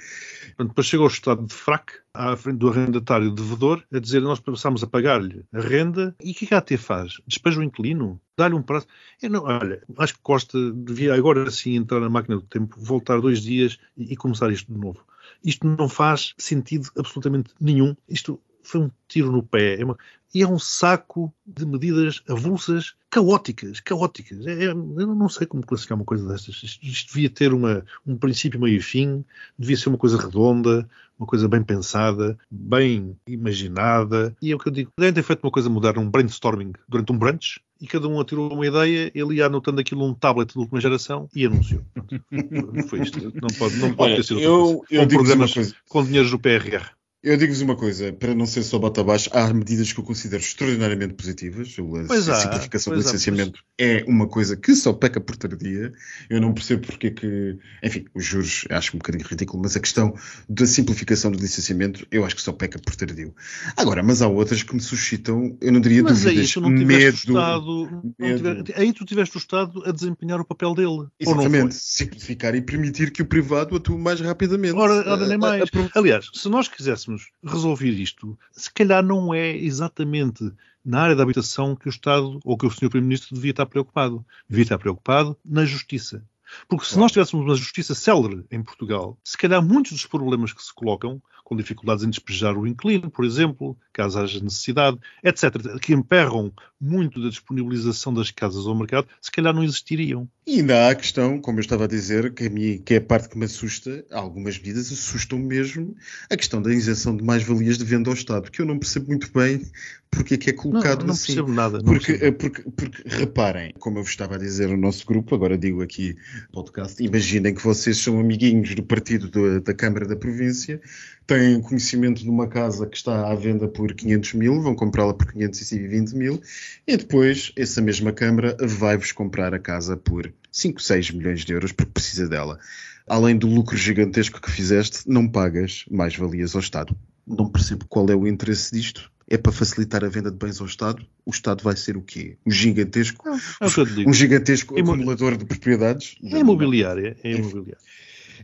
Portanto, 0.55 0.69
depois 0.69 0.87
chega 0.87 1.03
o 1.03 1.07
Estado 1.07 1.45
de 1.45 1.53
fraco 1.53 1.93
à 2.13 2.35
frente 2.35 2.57
do 2.57 2.69
arrendatário 2.69 3.31
devedor 3.31 3.83
a 3.91 3.99
dizer 3.99 4.21
nós 4.21 4.39
passámos 4.39 4.83
a 4.83 4.87
pagar-lhe 4.87 5.45
a 5.53 5.59
renda 5.59 6.15
e 6.23 6.31
o 6.31 6.35
que 6.35 6.45
é 6.45 6.47
que 6.47 6.53
a 6.53 6.57
AT 6.57 6.77
faz? 6.77 7.21
Despeja 7.27 7.59
o 7.59 7.63
inquilino? 7.63 8.19
Dá-lhe 8.37 8.55
um 8.55 8.61
prazo? 8.61 8.87
Eu 9.21 9.29
não, 9.29 9.43
olha, 9.43 9.83
acho 9.97 10.15
que 10.15 10.21
Costa 10.21 10.57
devia 10.71 11.13
agora 11.13 11.49
sim 11.51 11.75
entrar 11.75 11.99
na 11.99 12.09
máquina 12.09 12.37
do 12.37 12.43
tempo, 12.43 12.75
voltar 12.79 13.19
dois 13.21 13.41
dias 13.41 13.77
e, 13.95 14.13
e 14.13 14.15
começar 14.15 14.51
isto 14.51 14.73
de 14.73 14.79
novo. 14.79 15.03
Isto 15.43 15.67
não 15.67 15.87
faz 15.87 16.33
sentido 16.37 16.89
absolutamente 16.97 17.53
nenhum. 17.59 17.95
Isto 18.07 18.39
foi 18.71 18.81
um 18.81 18.91
tiro 19.07 19.31
no 19.31 19.41
pé. 19.43 19.79
É 19.79 19.85
uma- 19.85 19.97
e 20.33 20.43
é 20.43 20.47
um 20.47 20.59
saco 20.59 21.33
de 21.45 21.65
medidas 21.65 22.21
avulsas, 22.29 22.93
caóticas, 23.09 23.79
caóticas. 23.79 24.45
É- 24.45 24.65
é- 24.65 24.67
eu 24.67 24.75
não 25.15 25.27
sei 25.27 25.47
como 25.47 25.65
classificar 25.65 25.97
uma 25.97 26.05
coisa 26.05 26.27
destas. 26.27 26.61
Isto, 26.63 26.85
isto 26.85 27.07
devia 27.13 27.29
ter 27.29 27.51
uma, 27.53 27.83
um 28.05 28.15
princípio, 28.15 28.59
meio 28.59 28.77
e 28.77 28.81
fim, 28.81 29.25
devia 29.57 29.75
ser 29.75 29.89
uma 29.89 29.97
coisa 29.97 30.17
redonda, 30.21 30.87
uma 31.17 31.25
coisa 31.25 31.47
bem 31.49 31.63
pensada, 31.63 32.37
bem 32.51 33.17
imaginada. 33.27 34.35
E 34.41 34.51
é 34.51 34.55
o 34.55 34.59
que 34.59 34.67
eu 34.67 34.71
digo. 34.71 34.91
Devem 34.97 35.13
ter 35.13 35.23
feito 35.23 35.43
uma 35.43 35.51
coisa 35.51 35.69
moderna, 35.69 35.99
um 36.01 36.09
brainstorming 36.09 36.73
durante 36.87 37.11
um 37.11 37.17
brunch, 37.17 37.59
e 37.81 37.87
cada 37.87 38.07
um 38.07 38.19
atirou 38.19 38.53
uma 38.53 38.67
ideia, 38.67 39.11
ele 39.15 39.35
ia 39.37 39.47
anotando 39.47 39.81
aquilo 39.81 40.05
num 40.07 40.13
tablet 40.13 40.53
de 40.53 40.59
última 40.59 40.79
geração 40.79 41.27
e 41.35 41.45
anunciou. 41.45 41.81
Foi 42.87 43.01
isto. 43.01 43.19
Não 43.41 43.49
pode, 43.57 43.75
não 43.77 43.93
pode 43.95 44.11
Olha, 44.11 44.15
ter 44.17 44.23
sido 44.23 44.39
eu, 44.39 44.51
eu 44.51 44.85
Com 44.89 44.95
uma 44.97 45.07
programas 45.07 45.53
coisa. 45.53 45.75
com 45.89 46.03
dinheiros 46.05 46.29
do 46.31 46.39
PRR. 46.39 46.85
Eu 47.21 47.35
digo-vos 47.35 47.59
uma 47.61 47.75
coisa, 47.75 48.13
para 48.13 48.33
não 48.33 48.45
ser 48.45 48.63
só 48.63 48.79
bota 48.79 49.01
abaixo, 49.01 49.29
há 49.33 49.53
medidas 49.53 49.91
que 49.91 49.99
eu 49.99 50.05
considero 50.05 50.41
extraordinariamente 50.41 51.15
positivas. 51.15 51.75
A 51.77 52.07
Pois 52.07 52.29
há, 52.29 52.35
simplificação 52.35 52.93
do 52.93 52.99
há, 52.99 53.03
licenciamento 53.03 53.61
é 53.77 54.05
uma 54.07 54.25
coisa 54.25 54.55
que 54.55 54.73
só 54.73 54.93
peca 54.93 55.19
por 55.19 55.35
tardia. 55.35 55.91
Eu 56.29 56.39
não 56.39 56.53
percebo 56.53 56.87
porque 56.87 57.07
é 57.07 57.11
que. 57.11 57.57
Enfim, 57.83 58.05
os 58.15 58.23
juros 58.23 58.63
acho 58.69 58.95
um 58.95 58.99
bocadinho 58.99 59.25
ridículo, 59.27 59.61
mas 59.61 59.75
a 59.75 59.81
questão 59.81 60.15
da 60.47 60.65
simplificação 60.65 61.29
do 61.29 61.37
licenciamento 61.39 62.07
eu 62.09 62.23
acho 62.23 62.37
que 62.37 62.41
só 62.41 62.53
peca 62.53 62.79
por 62.79 62.95
tardio. 62.95 63.35
Agora, 63.75 64.01
mas 64.01 64.21
há 64.21 64.27
outras 64.29 64.63
que 64.63 64.73
me 64.73 64.79
suscitam, 64.81 65.57
eu 65.59 65.73
não 65.73 65.81
diria 65.81 66.01
Mas 66.03 66.25
aí 66.25 66.35
dúvidas, 66.35 66.53
tu 66.53 66.61
não 66.61 66.69
medo. 66.69 67.15
o 67.15 67.17
Estado. 67.17 67.65
não 67.91 68.13
medo. 68.17 68.63
tiver- 68.63 68.79
aí 68.79 68.93
tu 68.93 69.03
tiveste 69.03 69.35
o 69.35 69.39
Estado 69.39 69.83
a 69.85 69.91
desempenhar 69.91 70.39
o 70.39 70.45
papel 70.45 70.73
dele. 70.73 70.87
Não 70.87 71.11
Exatamente, 71.19 71.75
simplificar 71.75 72.55
e 72.55 72.61
permitir 72.61 73.11
que 73.11 73.21
o 73.21 73.25
privado 73.25 73.75
atue 73.75 73.97
mais 73.97 74.21
rapidamente. 74.21 74.73
Ora, 74.75 74.93
ora, 75.11 75.27
nem 75.27 75.33
A- 75.33 75.35
a- 75.35 75.37
mais. 75.37 75.63
a- 75.63 75.99
Aliás, 75.99 76.29
se 76.33 76.47
nós 76.47 76.69
quiséssemos 76.69 77.08
resolver 77.43 77.89
isto, 77.89 78.37
se 78.51 78.71
calhar 78.73 79.03
não 79.03 79.33
é 79.33 79.55
exatamente 79.55 80.51
na 80.83 81.01
área 81.01 81.15
da 81.15 81.23
habitação 81.23 81.75
que 81.75 81.87
o 81.87 81.89
Estado 81.89 82.39
ou 82.43 82.57
que 82.57 82.65
o 82.65 82.69
Sr. 82.71 82.89
Primeiro-Ministro 82.89 83.35
devia 83.35 83.51
estar 83.51 83.65
preocupado. 83.65 84.25
Devia 84.47 84.63
estar 84.63 84.77
preocupado 84.77 85.37
na 85.45 85.65
justiça. 85.65 86.23
Porque 86.67 86.85
se 86.85 86.97
nós 86.97 87.11
tivéssemos 87.11 87.45
uma 87.45 87.55
justiça 87.55 87.93
célere 87.93 88.43
em 88.49 88.63
Portugal, 88.63 89.17
se 89.23 89.37
calhar 89.37 89.63
muitos 89.63 89.91
dos 89.91 90.05
problemas 90.05 90.51
que 90.51 90.63
se 90.63 90.73
colocam, 90.73 91.21
com 91.43 91.55
dificuldades 91.55 92.03
em 92.03 92.09
despejar 92.09 92.55
o 92.55 92.67
inquilino, 92.67 93.09
por 93.09 93.25
exemplo, 93.25 93.77
caso 93.91 94.19
haja 94.19 94.39
necessidade, 94.39 94.99
etc., 95.23 95.79
que 95.79 95.93
emperram 95.93 96.53
muito 96.79 97.21
da 97.21 97.29
disponibilização 97.29 98.13
das 98.13 98.29
casas 98.29 98.67
ao 98.67 98.75
mercado, 98.75 99.07
se 99.19 99.31
calhar 99.31 99.53
não 99.53 99.63
existiriam. 99.63 100.29
E 100.49 100.61
ainda 100.61 100.87
há 100.87 100.89
a 100.89 100.95
questão, 100.95 101.39
como 101.39 101.59
eu 101.59 101.61
estava 101.61 101.83
a 101.83 101.87
dizer, 101.87 102.33
que, 102.33 102.45
a 102.47 102.49
mim, 102.49 102.81
que 102.83 102.95
é 102.95 102.97
a 102.97 103.01
parte 103.01 103.29
que 103.29 103.37
me 103.37 103.45
assusta, 103.45 104.03
algumas 104.09 104.57
medidas 104.57 104.91
assustam 104.91 105.37
mesmo, 105.37 105.95
a 106.27 106.35
questão 106.35 106.59
da 106.59 106.73
isenção 106.73 107.15
de 107.15 107.23
mais-valias 107.23 107.77
de 107.77 107.85
venda 107.85 108.09
ao 108.09 108.15
Estado, 108.15 108.49
que 108.49 108.59
eu 108.59 108.65
não 108.65 108.79
percebo 108.79 109.09
muito 109.09 109.31
bem 109.31 109.61
porque 110.09 110.33
é 110.33 110.37
que 110.37 110.49
é 110.49 110.53
colocado 110.53 111.01
não, 111.01 111.07
não 111.09 111.13
assim. 111.13 111.27
percebo 111.27 111.51
nada. 111.53 111.77
Não 111.77 111.83
Porque, 111.85 112.13
percebo. 112.13 112.37
porque, 112.39 112.63
porque, 112.71 113.03
reparem, 113.05 113.73
como 113.77 113.99
eu 113.99 114.03
vos 114.03 114.09
estava 114.09 114.35
a 114.35 114.37
dizer 114.39 114.67
no 114.69 114.77
nosso 114.77 115.05
grupo, 115.05 115.35
agora 115.35 115.55
digo 115.55 115.83
aqui 115.83 116.15
podcast, 116.51 117.03
imaginem 117.03 117.53
que 117.53 117.63
vocês 117.63 117.97
são 117.99 118.19
amiguinhos 118.19 118.73
do 118.73 118.81
partido 118.81 119.27
do- 119.27 119.61
da 119.61 119.73
Câmara 119.75 120.07
da 120.07 120.15
Província, 120.15 120.81
têm 121.27 121.61
conhecimento 121.61 122.23
de 122.23 122.29
uma 122.29 122.47
casa 122.47 122.87
que 122.87 122.97
está 122.97 123.29
à 123.31 123.35
venda 123.35 123.67
por 123.67 123.93
500 123.93 124.33
mil, 124.33 124.59
vão 124.63 124.73
comprá-la 124.73 125.13
por 125.13 125.31
520 125.31 126.13
mil, 126.15 126.41
e 126.87 126.97
depois 126.97 127.51
essa 127.55 127.79
mesma 127.79 128.11
Câmara 128.11 128.57
vai-vos 128.59 129.11
comprar 129.11 129.53
a 129.53 129.59
casa 129.59 129.95
por 129.95 130.33
5, 130.59 130.81
6 130.81 131.11
milhões 131.11 131.45
de 131.45 131.53
euros 131.53 131.71
porque 131.71 131.91
precisa 131.91 132.27
dela. 132.27 132.59
Além 133.07 133.35
do 133.37 133.47
lucro 133.47 133.75
gigantesco 133.77 134.41
que 134.41 134.51
fizeste, 134.51 134.99
não 135.07 135.27
pagas 135.27 135.85
mais 135.89 136.15
valias 136.15 136.53
ao 136.53 136.61
Estado. 136.61 136.95
Não 137.25 137.49
percebo 137.49 137.85
qual 137.87 138.07
é 138.09 138.15
o 138.15 138.27
interesse 138.27 138.71
disto. 138.75 139.11
É 139.31 139.37
para 139.37 139.51
facilitar 139.51 140.03
a 140.03 140.09
venda 140.09 140.31
de 140.31 140.37
bens 140.37 140.59
ao 140.59 140.65
Estado? 140.67 141.05
O 141.25 141.29
Estado 141.31 141.63
vai 141.63 141.75
ser 141.75 141.95
o 141.95 142.01
quê? 142.01 142.35
Um 142.45 142.51
gigantesco, 142.51 143.27
É 143.29 143.65
o 143.65 144.09
um 144.09 144.13
gigantesco 144.13 144.77
Imo- 144.77 144.93
acumulador 144.93 145.37
de 145.37 145.45
propriedades? 145.45 146.15
É 146.23 146.39
imobiliária. 146.39 147.15
É 147.23 147.31
imobiliária. 147.31 147.77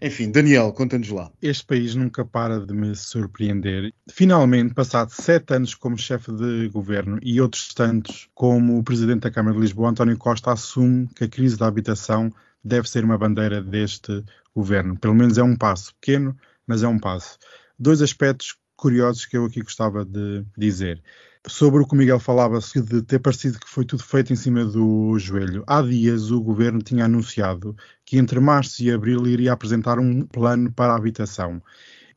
Enfim, 0.02 0.32
Daniel, 0.32 0.72
conta-nos 0.74 1.10
lá. 1.10 1.32
Este 1.42 1.66
país 1.66 1.96
nunca 1.96 2.26
para 2.26 2.66
de 2.66 2.74
me 2.74 2.96
surpreender. 2.96 3.94
Finalmente, 4.10 4.74
passado 4.74 5.10
sete 5.10 5.54
anos 5.54 5.76
como 5.76 5.98
chefe 5.98 6.32
de 6.32 6.70
governo 6.70 7.20
e 7.22 7.40
outros 7.40 7.74
tantos 7.74 8.30
como 8.34 8.84
presidente 8.84 9.22
da 9.22 9.32
Câmara 9.32 9.56
de 9.56 9.62
Lisboa, 9.62 9.90
António 9.90 10.18
Costa 10.18 10.52
assume 10.52 11.08
que 11.16 11.24
a 11.24 11.30
crise 11.30 11.58
da 11.58 11.68
habitação 11.68 12.32
deve 12.64 12.90
ser 12.90 13.04
uma 13.04 13.18
bandeira 13.18 13.62
deste 13.62 14.24
governo. 14.56 14.98
Pelo 14.98 15.14
menos 15.14 15.38
é 15.38 15.44
um 15.44 15.56
passo 15.56 15.94
pequeno, 15.96 16.36
mas 16.66 16.84
é 16.84 16.88
um 16.88 17.00
passo. 17.00 17.38
Dois 17.78 18.02
aspectos 18.02 18.56
curiosos 18.76 19.26
que 19.26 19.38
eu 19.38 19.46
aqui 19.46 19.62
gostava 19.62 20.04
de 20.04 20.44
dizer. 20.58 21.02
Sobre 21.48 21.82
o 21.82 21.88
que 21.88 21.94
o 21.94 21.98
Miguel 21.98 22.20
falava 22.20 22.60
de 22.60 23.02
ter 23.04 23.20
parecido 23.20 23.60
que 23.60 23.70
foi 23.70 23.86
tudo 23.86 24.04
feito 24.04 24.34
em 24.34 24.36
cima 24.36 24.66
do 24.66 25.18
joelho. 25.20 25.64
Há 25.68 25.82
dias 25.82 26.32
o 26.32 26.42
governo 26.42 26.82
tinha 26.82 27.06
anunciado 27.06 27.76
que 28.04 28.18
entre 28.18 28.40
março 28.40 28.82
e 28.82 28.92
abril 28.92 29.28
iria 29.28 29.54
apresentar 29.54 30.00
um 30.00 30.26
plano 30.26 30.72
para 30.72 30.94
a 30.94 30.98
habitação. 30.98 31.62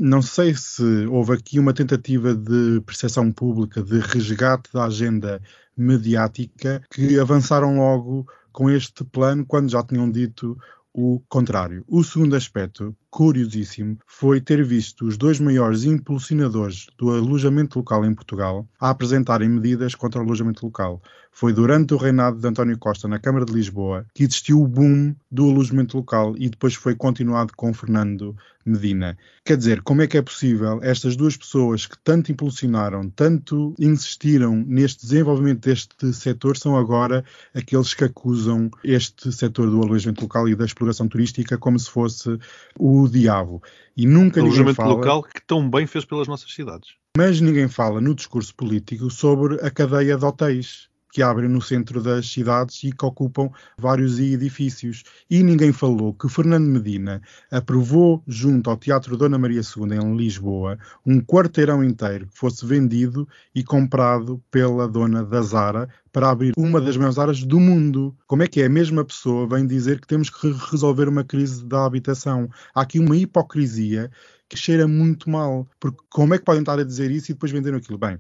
Não 0.01 0.23
sei 0.23 0.55
se 0.55 1.07
houve 1.07 1.35
aqui 1.35 1.59
uma 1.59 1.75
tentativa 1.75 2.35
de 2.35 2.81
percepção 2.87 3.31
pública, 3.31 3.83
de 3.83 3.99
resgate 3.99 4.73
da 4.73 4.85
agenda 4.85 5.43
mediática, 5.77 6.83
que 6.91 7.19
avançaram 7.19 7.77
logo 7.77 8.27
com 8.51 8.71
este 8.71 9.05
plano 9.05 9.45
quando 9.45 9.71
já 9.71 9.83
tinham 9.83 10.11
dito 10.11 10.57
o 10.93 11.21
contrário. 11.29 11.85
O 11.87 12.03
segundo 12.03 12.35
aspecto, 12.35 12.97
curiosíssimo, 13.11 13.99
foi 14.07 14.41
ter 14.41 14.65
visto 14.65 15.07
os 15.07 15.17
dois 15.17 15.41
maiores 15.41 15.85
impulsionadores 15.85 16.87
do 16.99 17.11
alojamento 17.11 17.79
local 17.79 18.05
em 18.05 18.15
Portugal 18.15 18.69
a 18.81 18.91
apresentarem 18.91 19.49
medidas 19.49 19.95
contra 19.95 20.21
o 20.21 20.25
alojamento 20.25 20.65
local. 20.65 21.03
Foi 21.31 21.53
durante 21.53 21.95
o 21.95 21.97
reinado 21.97 22.39
de 22.39 22.47
António 22.47 22.79
Costa 22.79 23.07
na 23.07 23.19
Câmara 23.19 23.45
de 23.45 23.53
Lisboa 23.53 24.05
que 24.15 24.25
existiu 24.25 24.61
o 24.61 24.67
boom 24.67 25.15
do 25.31 25.51
alojamento 25.51 25.97
local 25.97 26.35
e 26.37 26.49
depois 26.49 26.75
foi 26.75 26.95
continuado 26.95 27.53
com 27.57 27.73
Fernando 27.73 28.37
Medina. 28.69 29.17
Quer 29.45 29.57
dizer, 29.57 29.83
como 29.83 30.03
é 30.03 30.07
que 30.07 30.19
é 30.19 30.23
possível 30.23 30.79
estas 30.83 31.17
duas 31.17 31.37
pessoas 31.37 31.87
que 31.87 31.97
tanto 32.05 32.31
impulsionaram, 32.31 33.09
tanto 33.11 33.75
insistiram 33.79 34.57
neste 34.67 35.03
desenvolvimento 35.03 35.61
deste 35.61 36.13
setor, 36.13 36.57
são 36.57 36.77
agora 36.77 37.25
aqueles 37.55 37.95
que 37.95 38.05
acusam 38.05 38.71
este 38.85 39.33
setor 39.33 39.71
do 39.71 39.83
alojamento 39.83 40.23
local 40.23 40.49
e 40.49 40.55
da 40.55 40.65
exploração 40.65 41.09
turística 41.09 41.57
como 41.57 41.79
se 41.79 41.91
fosse 41.91 42.39
o 42.79 43.08
diabo. 43.09 43.63
E 43.97 44.07
nunca 44.07 44.43
ninguém 44.43 44.75
fala... 44.75 44.95
local 44.95 45.23
que 45.23 45.41
tão 45.47 45.69
bem 45.69 45.87
fez 45.87 46.05
pelas 46.05 46.29
nossas 46.29 46.53
cidades. 46.53 46.91
Mas 47.17 47.41
ninguém 47.41 47.69
fala 47.69 48.01
no 48.01 48.15
discurso 48.15 48.55
político 48.55 49.11
sobre 49.11 49.55
a 49.65 49.71
cadeia 49.71 50.17
de 50.17 50.25
hotéis 50.25 50.88
que 51.13 51.23
abrem 51.23 51.49
no 51.49 51.61
centro 51.61 52.03
das 52.03 52.31
cidades 52.31 52.83
e 52.85 52.93
que 52.93 53.05
ocupam 53.05 53.51
vários 53.79 54.19
edifícios. 54.19 55.05
E 55.31 55.43
ninguém 55.43 55.73
falou 55.73 56.13
que 56.13 56.29
Fernando 56.29 56.67
Medina 56.67 57.23
aprovou, 57.51 58.23
junto 58.27 58.71
ao 58.71 58.77
Teatro 58.77 59.17
Dona 59.17 59.39
Maria 59.39 59.61
II, 59.61 59.97
em 59.97 60.17
Lisboa, 60.17 60.79
um 61.05 61.21
quarteirão 61.21 61.83
inteiro 61.83 62.27
que 62.27 62.39
fosse 62.39 62.65
vendido 62.67 63.27
e 63.55 63.65
comprado 63.65 64.43
pela 64.51 64.87
dona 64.89 65.25
da 65.25 65.41
Zara 65.43 65.89
para 66.13 66.31
abrir 66.31 66.53
uma 66.57 66.81
das 66.81 66.97
maiores 66.97 67.19
áreas 67.19 67.43
do 67.43 67.61
mundo. 67.61 68.17
Como 68.27 68.43
é 68.43 68.47
que 68.47 68.61
é? 68.61 68.67
A 68.67 68.71
mesma 68.71 69.05
pessoa 69.05 69.47
vem 69.47 69.67
dizer 69.67 70.01
que 70.01 70.07
temos 70.07 70.31
que 70.31 70.51
resolver 70.71 71.09
uma 71.09 71.25
crise 71.25 71.65
da 71.65 71.85
habitação. 71.85 72.49
Há 72.75 72.83
aqui 72.83 72.99
uma 72.99 73.17
hipocrisia 73.17 74.11
que 74.49 74.57
cheira 74.57 74.89
muito 74.89 75.29
mal. 75.29 75.69
Porque 75.79 75.99
como 76.09 76.35
é 76.35 76.39
que 76.39 76.45
podem 76.45 76.63
estar 76.63 76.79
a 76.79 76.85
dizer 76.85 77.11
isso 77.11 77.31
e 77.31 77.35
depois 77.35 77.53
vender 77.53 77.75
aquilo? 77.75 77.99
Bem, 77.99 78.19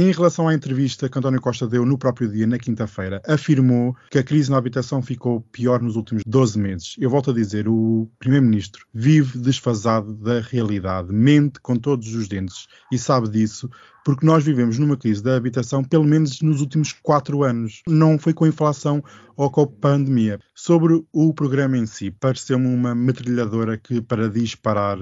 em 0.00 0.12
relação 0.12 0.46
à 0.46 0.54
entrevista 0.54 1.08
que 1.08 1.18
António 1.18 1.40
Costa 1.40 1.66
deu 1.66 1.84
no 1.84 1.98
próprio 1.98 2.28
dia, 2.28 2.46
na 2.46 2.56
quinta-feira, 2.56 3.20
afirmou 3.26 3.96
que 4.08 4.18
a 4.18 4.22
crise 4.22 4.48
na 4.48 4.56
habitação 4.56 5.02
ficou 5.02 5.40
pior 5.40 5.82
nos 5.82 5.96
últimos 5.96 6.22
12 6.24 6.56
meses. 6.56 6.94
Eu 7.00 7.10
volto 7.10 7.32
a 7.32 7.34
dizer, 7.34 7.66
o 7.68 8.08
Primeiro-Ministro 8.16 8.86
vive 8.94 9.38
desfasado 9.38 10.14
da 10.14 10.40
realidade, 10.40 11.12
mente 11.12 11.58
com 11.60 11.74
todos 11.74 12.14
os 12.14 12.28
dentes 12.28 12.68
e 12.92 12.98
sabe 12.98 13.28
disso, 13.28 13.68
porque 14.04 14.24
nós 14.24 14.44
vivemos 14.44 14.78
numa 14.78 14.96
crise 14.96 15.20
da 15.20 15.36
habitação 15.36 15.82
pelo 15.82 16.04
menos 16.04 16.40
nos 16.42 16.60
últimos 16.60 16.92
quatro 16.92 17.42
anos. 17.42 17.82
Não 17.88 18.18
foi 18.20 18.32
com 18.32 18.44
a 18.44 18.48
inflação 18.48 19.02
ou 19.36 19.50
com 19.50 19.62
a 19.62 19.66
pandemia. 19.66 20.38
Sobre 20.54 21.04
o 21.12 21.34
programa 21.34 21.76
em 21.76 21.86
si, 21.86 22.12
pareceu-me 22.12 22.68
uma 22.68 22.94
metralhadora 22.94 23.76
que 23.76 24.00
para 24.00 24.30
disparar 24.30 24.98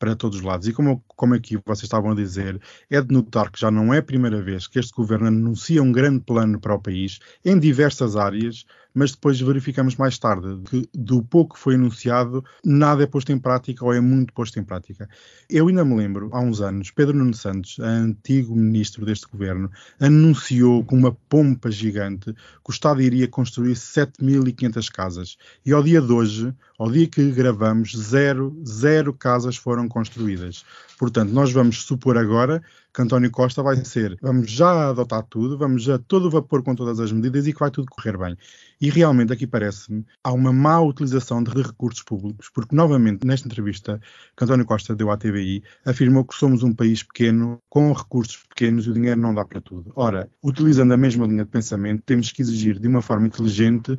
para 0.00 0.16
todos 0.16 0.38
os 0.38 0.44
lados. 0.44 0.66
E 0.66 0.72
como, 0.72 1.04
como 1.06 1.34
aqui 1.34 1.56
vocês 1.58 1.82
estavam 1.82 2.10
a 2.12 2.14
dizer, 2.14 2.60
é 2.90 3.00
de 3.00 3.12
notar 3.12 3.50
que 3.52 3.60
já 3.60 3.70
não 3.70 3.92
é 3.94 3.98
a 3.98 4.02
primeira 4.02 4.42
vez 4.42 4.66
que 4.66 4.78
este 4.78 4.92
governo 4.92 5.28
anuncia 5.28 5.82
um 5.82 5.92
grande 5.92 6.24
plano 6.24 6.58
para 6.58 6.74
o 6.74 6.80
país 6.80 7.20
em 7.44 7.58
diversas 7.58 8.16
áreas, 8.16 8.64
mas 8.94 9.12
depois 9.12 9.40
verificamos 9.40 9.96
mais 9.96 10.18
tarde 10.18 10.60
que 10.68 10.88
do 10.94 11.22
pouco 11.22 11.54
que 11.54 11.60
foi 11.60 11.74
anunciado, 11.74 12.44
nada 12.64 13.02
é 13.02 13.06
posto 13.06 13.32
em 13.32 13.38
prática 13.38 13.84
ou 13.84 13.92
é 13.92 14.00
muito 14.00 14.32
posto 14.32 14.58
em 14.58 14.64
prática. 14.64 15.08
Eu 15.48 15.68
ainda 15.68 15.84
me 15.84 15.96
lembro, 15.96 16.30
há 16.32 16.40
uns 16.40 16.60
anos, 16.60 16.90
Pedro 16.90 17.16
Nuno 17.16 17.34
Santos, 17.34 17.78
antigo 17.78 18.54
ministro 18.54 19.04
deste 19.04 19.26
governo, 19.26 19.70
anunciou 19.98 20.84
com 20.84 20.96
uma 20.96 21.12
pompa 21.12 21.70
gigante 21.70 22.32
que 22.32 22.70
o 22.70 22.72
Estado 22.72 23.02
iria 23.02 23.28
construir 23.28 23.74
7.500 23.74 24.90
casas. 24.90 25.36
E 25.64 25.72
ao 25.72 25.82
dia 25.82 26.00
de 26.00 26.12
hoje, 26.12 26.54
ao 26.78 26.90
dia 26.90 27.06
que 27.06 27.30
gravamos, 27.30 27.92
zero, 27.96 28.56
zero 28.66 29.12
casas 29.12 29.56
foram 29.56 29.88
construídas. 29.88 30.64
Portanto, 30.98 31.30
nós 31.30 31.52
vamos 31.52 31.82
supor 31.82 32.18
agora 32.18 32.62
que 32.92 33.02
António 33.02 33.30
Costa 33.30 33.62
vai 33.62 33.84
ser, 33.84 34.18
vamos 34.20 34.50
já 34.50 34.90
adotar 34.90 35.22
tudo, 35.24 35.56
vamos 35.56 35.88
a 35.88 35.98
todo 35.98 36.30
vapor 36.30 36.62
com 36.62 36.74
todas 36.74 36.98
as 36.98 37.12
medidas 37.12 37.46
e 37.46 37.52
que 37.52 37.60
vai 37.60 37.70
tudo 37.70 37.86
correr 37.90 38.16
bem. 38.18 38.36
E 38.80 38.90
realmente 38.90 39.32
aqui 39.32 39.46
parece-me 39.46 40.04
há 40.24 40.32
uma 40.32 40.52
má 40.52 40.80
utilização 40.80 41.42
de 41.42 41.50
recursos 41.50 42.02
públicos, 42.02 42.50
porque 42.52 42.74
novamente 42.74 43.26
nesta 43.26 43.46
entrevista 43.46 44.00
que 44.36 44.44
António 44.44 44.66
Costa 44.66 44.94
deu 44.94 45.10
à 45.10 45.16
TVI, 45.16 45.62
afirmou 45.84 46.24
que 46.24 46.34
somos 46.34 46.62
um 46.62 46.74
país 46.74 47.02
pequeno, 47.02 47.60
com 47.68 47.92
recursos 47.92 48.44
pequenos 48.48 48.86
e 48.86 48.90
o 48.90 48.94
dinheiro 48.94 49.20
não 49.20 49.34
dá 49.34 49.44
para 49.44 49.60
tudo. 49.60 49.92
Ora, 49.94 50.28
utilizando 50.42 50.92
a 50.92 50.96
mesma 50.96 51.26
linha 51.26 51.44
de 51.44 51.50
pensamento, 51.50 52.02
temos 52.04 52.32
que 52.32 52.42
exigir 52.42 52.78
de 52.78 52.88
uma 52.88 53.02
forma 53.02 53.26
inteligente 53.26 53.98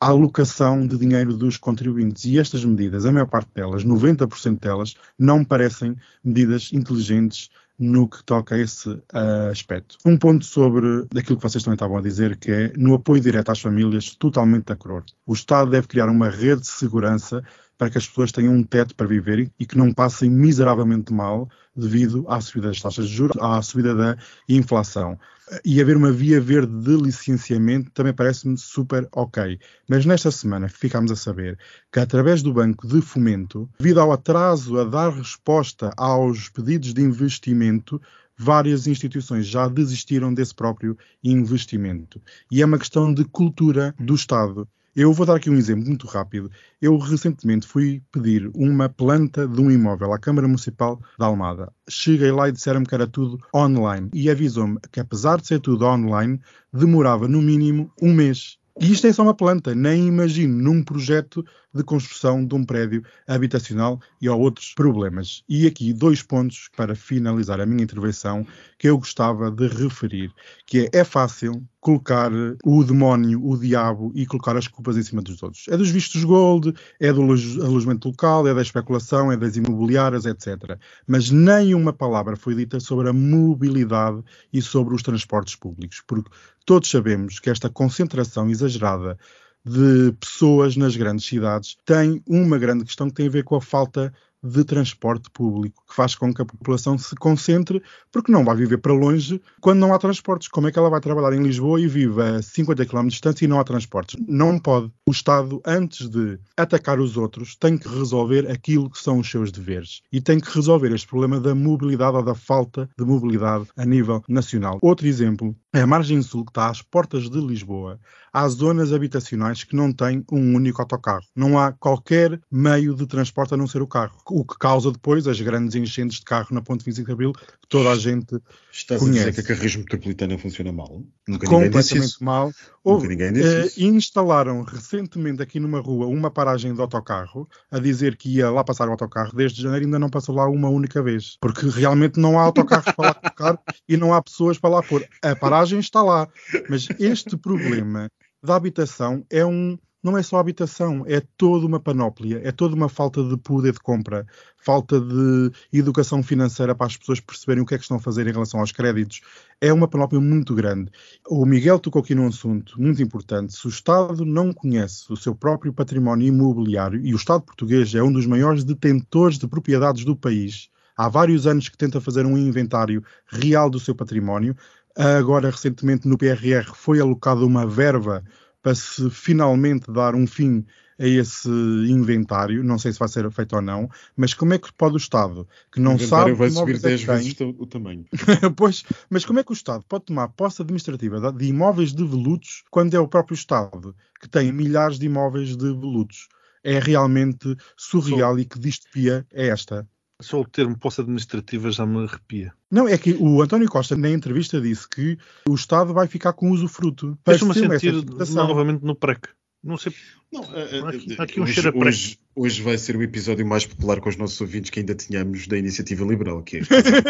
a 0.00 0.08
alocação 0.08 0.86
de 0.86 0.96
dinheiro 0.96 1.36
dos 1.36 1.56
contribuintes. 1.56 2.24
E 2.24 2.38
estas 2.38 2.64
medidas, 2.64 3.04
a 3.04 3.10
maior 3.10 3.26
parte 3.26 3.50
delas, 3.52 3.84
90% 3.84 4.60
delas, 4.60 4.94
não 5.18 5.44
parecem 5.44 5.96
medidas 6.22 6.70
inteligentes 6.72 7.50
no 7.78 8.08
que 8.08 8.22
toca 8.24 8.54
a 8.54 8.58
esse 8.58 8.88
uh, 8.88 9.50
aspecto. 9.50 9.96
Um 10.04 10.16
ponto 10.16 10.44
sobre 10.44 11.06
aquilo 11.16 11.36
que 11.36 11.42
vocês 11.42 11.62
também 11.62 11.76
estavam 11.76 11.96
a 11.96 12.02
dizer, 12.02 12.36
que 12.36 12.50
é 12.50 12.72
no 12.76 12.94
apoio 12.94 13.20
direto 13.20 13.50
às 13.50 13.60
famílias, 13.60 14.14
totalmente 14.16 14.66
de 14.66 14.72
acordo. 14.72 15.12
O 15.24 15.32
Estado 15.32 15.70
deve 15.70 15.86
criar 15.86 16.08
uma 16.08 16.28
rede 16.28 16.62
de 16.62 16.68
segurança 16.68 17.42
para 17.78 17.88
que 17.88 17.96
as 17.96 18.06
pessoas 18.06 18.32
tenham 18.32 18.52
um 18.52 18.64
teto 18.64 18.94
para 18.94 19.06
viver 19.06 19.50
e 19.58 19.64
que 19.64 19.78
não 19.78 19.92
passem 19.92 20.28
miseravelmente 20.28 21.12
mal 21.12 21.48
devido 21.74 22.26
à 22.28 22.40
subida 22.40 22.68
das 22.68 22.80
taxas 22.80 23.08
de 23.08 23.14
juros, 23.14 23.40
à 23.40 23.62
subida 23.62 23.94
da 23.94 24.18
inflação. 24.48 25.16
E 25.64 25.80
haver 25.80 25.96
uma 25.96 26.10
via 26.10 26.40
verde 26.40 26.72
de 26.82 26.96
licenciamento 26.96 27.90
também 27.92 28.12
parece-me 28.12 28.58
super 28.58 29.08
ok. 29.12 29.58
Mas 29.88 30.04
nesta 30.04 30.30
semana 30.30 30.68
ficámos 30.68 31.12
a 31.12 31.16
saber 31.16 31.56
que, 31.90 32.00
através 32.00 32.42
do 32.42 32.52
Banco 32.52 32.86
de 32.86 33.00
Fomento, 33.00 33.70
devido 33.78 34.00
ao 34.00 34.12
atraso 34.12 34.78
a 34.78 34.84
dar 34.84 35.10
resposta 35.10 35.90
aos 35.96 36.48
pedidos 36.48 36.92
de 36.92 37.00
investimento, 37.00 38.02
várias 38.36 38.86
instituições 38.86 39.46
já 39.46 39.68
desistiram 39.68 40.34
desse 40.34 40.54
próprio 40.54 40.98
investimento. 41.22 42.20
E 42.50 42.60
é 42.60 42.66
uma 42.66 42.78
questão 42.78 43.12
de 43.14 43.24
cultura 43.24 43.94
do 43.98 44.14
Estado. 44.14 44.68
Eu 45.00 45.12
vou 45.12 45.24
dar 45.24 45.36
aqui 45.36 45.48
um 45.48 45.54
exemplo 45.54 45.86
muito 45.86 46.08
rápido. 46.08 46.50
Eu 46.82 46.98
recentemente 46.98 47.68
fui 47.68 48.02
pedir 48.10 48.50
uma 48.52 48.88
planta 48.88 49.46
de 49.46 49.60
um 49.60 49.70
imóvel 49.70 50.12
à 50.12 50.18
Câmara 50.18 50.48
Municipal 50.48 50.96
de 50.96 51.24
Almada. 51.24 51.72
Cheguei 51.88 52.32
lá 52.32 52.48
e 52.48 52.52
disseram-me 52.52 52.84
que 52.84 52.96
era 52.96 53.06
tudo 53.06 53.38
online. 53.54 54.10
E 54.12 54.28
avisou-me 54.28 54.76
que, 54.90 54.98
apesar 54.98 55.40
de 55.40 55.46
ser 55.46 55.60
tudo 55.60 55.84
online, 55.84 56.40
demorava 56.72 57.28
no 57.28 57.40
mínimo 57.40 57.92
um 58.02 58.12
mês. 58.12 58.58
E 58.80 58.90
isto 58.90 59.06
é 59.06 59.12
só 59.12 59.22
uma 59.22 59.34
planta, 59.34 59.72
nem 59.72 60.08
imagino 60.08 60.60
num 60.60 60.82
projeto 60.82 61.46
de 61.74 61.82
construção 61.84 62.44
de 62.44 62.54
um 62.54 62.64
prédio 62.64 63.02
habitacional 63.26 64.00
e 64.20 64.28
há 64.28 64.34
outros 64.34 64.72
problemas. 64.74 65.42
E 65.48 65.66
aqui 65.66 65.92
dois 65.92 66.22
pontos 66.22 66.68
para 66.76 66.94
finalizar 66.94 67.60
a 67.60 67.66
minha 67.66 67.84
intervenção 67.84 68.46
que 68.78 68.88
eu 68.88 68.98
gostava 68.98 69.50
de 69.50 69.66
referir, 69.68 70.32
que 70.66 70.88
é, 70.92 71.00
é 71.00 71.04
fácil 71.04 71.62
colocar 71.80 72.30
o 72.64 72.84
demónio, 72.84 73.44
o 73.44 73.56
diabo 73.56 74.10
e 74.14 74.26
colocar 74.26 74.56
as 74.56 74.66
culpas 74.66 74.96
em 74.96 75.02
cima 75.02 75.22
dos 75.22 75.42
outros. 75.42 75.66
É 75.68 75.76
dos 75.76 75.90
vistos 75.90 76.24
gold, 76.24 76.74
é 76.98 77.12
do 77.12 77.22
alojamento 77.22 78.08
local, 78.08 78.46
é 78.48 78.54
da 78.54 78.62
especulação, 78.62 79.30
é 79.30 79.36
das 79.36 79.56
imobiliárias, 79.56 80.26
etc. 80.26 80.78
Mas 81.06 81.30
nem 81.30 81.74
uma 81.74 81.92
palavra 81.92 82.36
foi 82.36 82.54
dita 82.54 82.80
sobre 82.80 83.08
a 83.08 83.12
mobilidade 83.12 84.22
e 84.52 84.60
sobre 84.60 84.94
os 84.94 85.02
transportes 85.02 85.54
públicos, 85.54 86.02
porque 86.06 86.30
todos 86.66 86.90
sabemos 86.90 87.38
que 87.38 87.48
esta 87.48 87.70
concentração 87.70 88.50
exagerada 88.50 89.16
de 89.64 90.12
pessoas 90.12 90.76
nas 90.76 90.96
grandes 90.96 91.26
cidades 91.26 91.76
tem 91.84 92.22
uma 92.26 92.58
grande 92.58 92.84
questão 92.84 93.08
que 93.08 93.14
tem 93.14 93.26
a 93.26 93.30
ver 93.30 93.44
com 93.44 93.56
a 93.56 93.60
falta 93.60 94.12
de 94.42 94.64
transporte 94.64 95.30
público, 95.30 95.82
que 95.88 95.94
faz 95.94 96.14
com 96.14 96.32
que 96.32 96.42
a 96.42 96.44
população 96.44 96.96
se 96.96 97.14
concentre, 97.16 97.82
porque 98.12 98.32
não 98.32 98.44
vai 98.44 98.56
viver 98.56 98.78
para 98.78 98.92
longe 98.92 99.40
quando 99.60 99.80
não 99.80 99.92
há 99.92 99.98
transportes. 99.98 100.48
Como 100.48 100.68
é 100.68 100.72
que 100.72 100.78
ela 100.78 100.90
vai 100.90 101.00
trabalhar 101.00 101.36
em 101.36 101.42
Lisboa 101.42 101.80
e 101.80 101.86
vive 101.88 102.22
a 102.22 102.42
50 102.42 102.86
km 102.86 103.02
de 103.02 103.08
distância 103.08 103.44
e 103.44 103.48
não 103.48 103.58
há 103.58 103.64
transportes? 103.64 104.16
Não 104.28 104.58
pode. 104.58 104.90
O 105.06 105.10
Estado, 105.10 105.60
antes 105.66 106.08
de 106.08 106.38
atacar 106.56 107.00
os 107.00 107.16
outros, 107.16 107.56
tem 107.56 107.76
que 107.76 107.88
resolver 107.88 108.50
aquilo 108.50 108.90
que 108.90 108.98
são 108.98 109.18
os 109.18 109.30
seus 109.30 109.50
deveres 109.50 110.02
e 110.12 110.20
tem 110.20 110.38
que 110.38 110.54
resolver 110.54 110.92
este 110.92 111.06
problema 111.06 111.40
da 111.40 111.54
mobilidade 111.54 112.16
ou 112.16 112.22
da 112.22 112.34
falta 112.34 112.88
de 112.98 113.04
mobilidade 113.04 113.66
a 113.76 113.84
nível 113.84 114.22
nacional. 114.28 114.78
Outro 114.82 115.06
exemplo 115.06 115.56
é 115.72 115.80
a 115.80 115.86
margem 115.86 116.22
sul, 116.22 116.44
que 116.44 116.50
está 116.50 116.68
às 116.68 116.82
portas 116.82 117.28
de 117.28 117.40
Lisboa. 117.40 118.00
Há 118.32 118.48
zonas 118.48 118.92
habitacionais 118.92 119.64
que 119.64 119.76
não 119.76 119.92
têm 119.92 120.24
um 120.30 120.54
único 120.54 120.80
autocarro. 120.80 121.24
Não 121.34 121.58
há 121.58 121.72
qualquer 121.72 122.40
meio 122.50 122.94
de 122.94 123.06
transporte 123.06 123.54
a 123.54 123.56
não 123.56 123.66
ser 123.66 123.82
o 123.82 123.86
carro 123.86 124.16
o 124.30 124.44
que 124.44 124.58
causa 124.58 124.92
depois 124.92 125.26
as 125.26 125.40
grandes 125.40 125.74
enchentes 125.74 126.18
de 126.18 126.24
carro 126.24 126.48
na 126.50 126.60
Ponte 126.60 126.84
25 126.84 127.06
de 127.06 127.12
Abril, 127.12 127.32
que 127.32 127.68
toda 127.68 127.90
a 127.90 127.96
gente 127.96 128.36
Estás 128.72 129.00
conhece. 129.00 129.20
a 129.20 129.30
dizer 129.30 129.42
que 129.44 129.52
a 129.52 129.56
carris 129.56 129.76
metropolitana 129.76 130.38
funciona 130.38 130.72
mal? 130.72 131.02
Nunca 131.26 131.46
Completamente 131.46 132.22
mal. 132.22 132.52
Nunca 132.84 133.08
ninguém 133.08 133.32
disse 133.32 133.80
uh. 133.80 133.88
Instalaram 133.88 134.62
recentemente 134.62 135.42
aqui 135.42 135.58
numa 135.60 135.80
rua 135.80 136.06
uma 136.06 136.30
paragem 136.30 136.74
de 136.74 136.80
autocarro, 136.80 137.48
a 137.70 137.78
dizer 137.78 138.16
que 138.16 138.36
ia 138.36 138.50
lá 138.50 138.64
passar 138.64 138.88
o 138.88 138.92
autocarro 138.92 139.34
desde 139.34 139.62
janeiro 139.62 139.84
ainda 139.84 139.98
não 139.98 140.08
passou 140.08 140.34
lá 140.34 140.48
uma 140.48 140.68
única 140.68 141.02
vez. 141.02 141.36
Porque 141.40 141.66
realmente 141.68 142.18
não 142.18 142.38
há 142.38 142.42
autocarros 142.42 142.92
para 142.94 143.08
lá 143.08 143.14
colocar 143.36 143.58
e 143.88 143.96
não 143.96 144.12
há 144.12 144.22
pessoas 144.22 144.58
para 144.58 144.70
lá 144.70 144.82
pôr. 144.82 145.06
A 145.22 145.34
paragem 145.34 145.78
está 145.78 146.02
lá. 146.02 146.28
Mas 146.68 146.88
este 146.98 147.36
problema 147.36 148.10
da 148.42 148.56
habitação 148.56 149.24
é 149.30 149.44
um 149.44 149.78
não 150.02 150.16
é 150.16 150.22
só 150.22 150.38
habitação, 150.38 151.04
é 151.06 151.20
toda 151.36 151.66
uma 151.66 151.80
panóplia, 151.80 152.40
é 152.44 152.52
toda 152.52 152.74
uma 152.74 152.88
falta 152.88 153.22
de 153.22 153.36
poder 153.36 153.72
de 153.72 153.80
compra, 153.80 154.26
falta 154.56 155.00
de 155.00 155.50
educação 155.72 156.22
financeira 156.22 156.74
para 156.74 156.86
as 156.86 156.96
pessoas 156.96 157.20
perceberem 157.20 157.62
o 157.62 157.66
que 157.66 157.74
é 157.74 157.78
que 157.78 157.82
estão 157.82 157.96
a 157.96 158.00
fazer 158.00 158.26
em 158.26 158.32
relação 158.32 158.60
aos 158.60 158.70
créditos. 158.70 159.20
É 159.60 159.72
uma 159.72 159.88
panóplia 159.88 160.20
muito 160.20 160.54
grande. 160.54 160.90
O 161.28 161.44
Miguel 161.44 161.80
tocou 161.80 162.00
aqui 162.00 162.14
num 162.14 162.28
assunto 162.28 162.80
muito 162.80 163.02
importante. 163.02 163.52
Se 163.54 163.66
o 163.66 163.70
Estado 163.70 164.24
não 164.24 164.52
conhece 164.52 165.12
o 165.12 165.16
seu 165.16 165.34
próprio 165.34 165.72
património 165.72 166.28
imobiliário, 166.28 167.04
e 167.04 167.12
o 167.12 167.16
Estado 167.16 167.42
português 167.42 167.94
é 167.94 168.02
um 168.02 168.12
dos 168.12 168.26
maiores 168.26 168.62
detentores 168.62 169.38
de 169.38 169.48
propriedades 169.48 170.04
do 170.04 170.14
país, 170.14 170.68
há 170.96 171.08
vários 171.08 171.46
anos 171.46 171.68
que 171.68 171.76
tenta 171.76 172.00
fazer 172.00 172.24
um 172.24 172.38
inventário 172.38 173.02
real 173.26 173.68
do 173.68 173.80
seu 173.80 173.94
património, 173.94 174.56
agora 174.96 175.50
recentemente 175.50 176.08
no 176.08 176.18
PRR 176.18 176.72
foi 176.74 177.00
alocada 177.00 177.44
uma 177.44 177.66
verba 177.66 178.24
para 178.62 178.74
se 178.74 179.08
finalmente 179.10 179.90
dar 179.90 180.14
um 180.14 180.26
fim 180.26 180.64
a 180.98 181.06
esse 181.06 181.48
inventário, 181.48 182.64
não 182.64 182.78
sei 182.78 182.92
se 182.92 182.98
vai 182.98 183.08
ser 183.08 183.30
feito 183.30 183.54
ou 183.54 183.62
não, 183.62 183.88
mas 184.16 184.34
como 184.34 184.52
é 184.52 184.58
que 184.58 184.72
pode 184.72 184.94
o 184.94 184.96
Estado, 184.96 185.48
que 185.70 185.80
não 185.80 185.96
sabe... 185.98 186.32
vai 186.32 186.50
subir 186.50 186.80
10 186.80 187.02
é 187.02 187.06
vezes 187.06 187.36
o 187.40 187.66
tamanho. 187.66 188.04
pois, 188.56 188.84
mas 189.08 189.24
como 189.24 189.38
é 189.38 189.44
que 189.44 189.52
o 189.52 189.54
Estado 189.54 189.84
pode 189.88 190.06
tomar 190.06 190.28
posse 190.28 190.62
administrativa 190.62 191.32
de 191.32 191.46
imóveis 191.46 191.92
devolutos 191.92 192.64
quando 192.70 192.94
é 192.94 192.98
o 192.98 193.06
próprio 193.06 193.34
Estado 193.34 193.94
que 194.20 194.28
tem 194.28 194.50
milhares 194.50 194.98
de 194.98 195.06
imóveis 195.06 195.56
devolutos? 195.56 196.28
É 196.64 196.80
realmente 196.80 197.56
surreal 197.76 198.34
Só... 198.34 198.40
e 198.40 198.44
que 198.44 198.58
distopia 198.58 199.24
é 199.32 199.46
esta? 199.46 199.88
Só 200.20 200.40
o 200.40 200.44
termo 200.44 200.76
posse 200.76 201.00
administrativa 201.00 201.70
já 201.70 201.86
me 201.86 202.04
arrepia. 202.04 202.52
Não, 202.70 202.88
é 202.88 202.98
que 202.98 203.16
o 203.20 203.40
António 203.40 203.68
Costa, 203.68 203.96
na 203.96 204.10
entrevista, 204.10 204.60
disse 204.60 204.88
que 204.88 205.16
o 205.48 205.54
Estado 205.54 205.94
vai 205.94 206.08
ficar 206.08 206.32
com 206.32 206.50
usufruto. 206.50 207.16
Deixa-me 207.24 207.54
sentir 207.54 207.94
novamente 208.34 208.84
no 208.84 208.96
PREC. 208.96 209.28
Não 209.62 209.76
sei. 209.76 209.92
Não, 210.32 210.42
há 210.42 210.90
aqui, 210.90 211.16
há 211.18 211.22
aqui 211.22 211.40
um 211.40 211.42
hoje, 211.42 211.54
cheiro 211.54 211.74
a 211.74 211.86
hoje, 211.86 212.18
hoje 212.36 212.62
vai 212.62 212.76
ser 212.76 212.96
o 212.96 213.02
episódio 213.02 213.46
mais 213.46 213.66
popular 213.66 213.98
com 214.00 214.08
os 214.08 214.16
nossos 214.16 214.40
ouvintes 214.40 214.70
que 214.70 214.78
ainda 214.78 214.94
tínhamos 214.94 215.46
da 215.46 215.56
iniciativa 215.56 216.04
liberal, 216.04 216.42
que 216.42 216.58
é, 216.58 216.60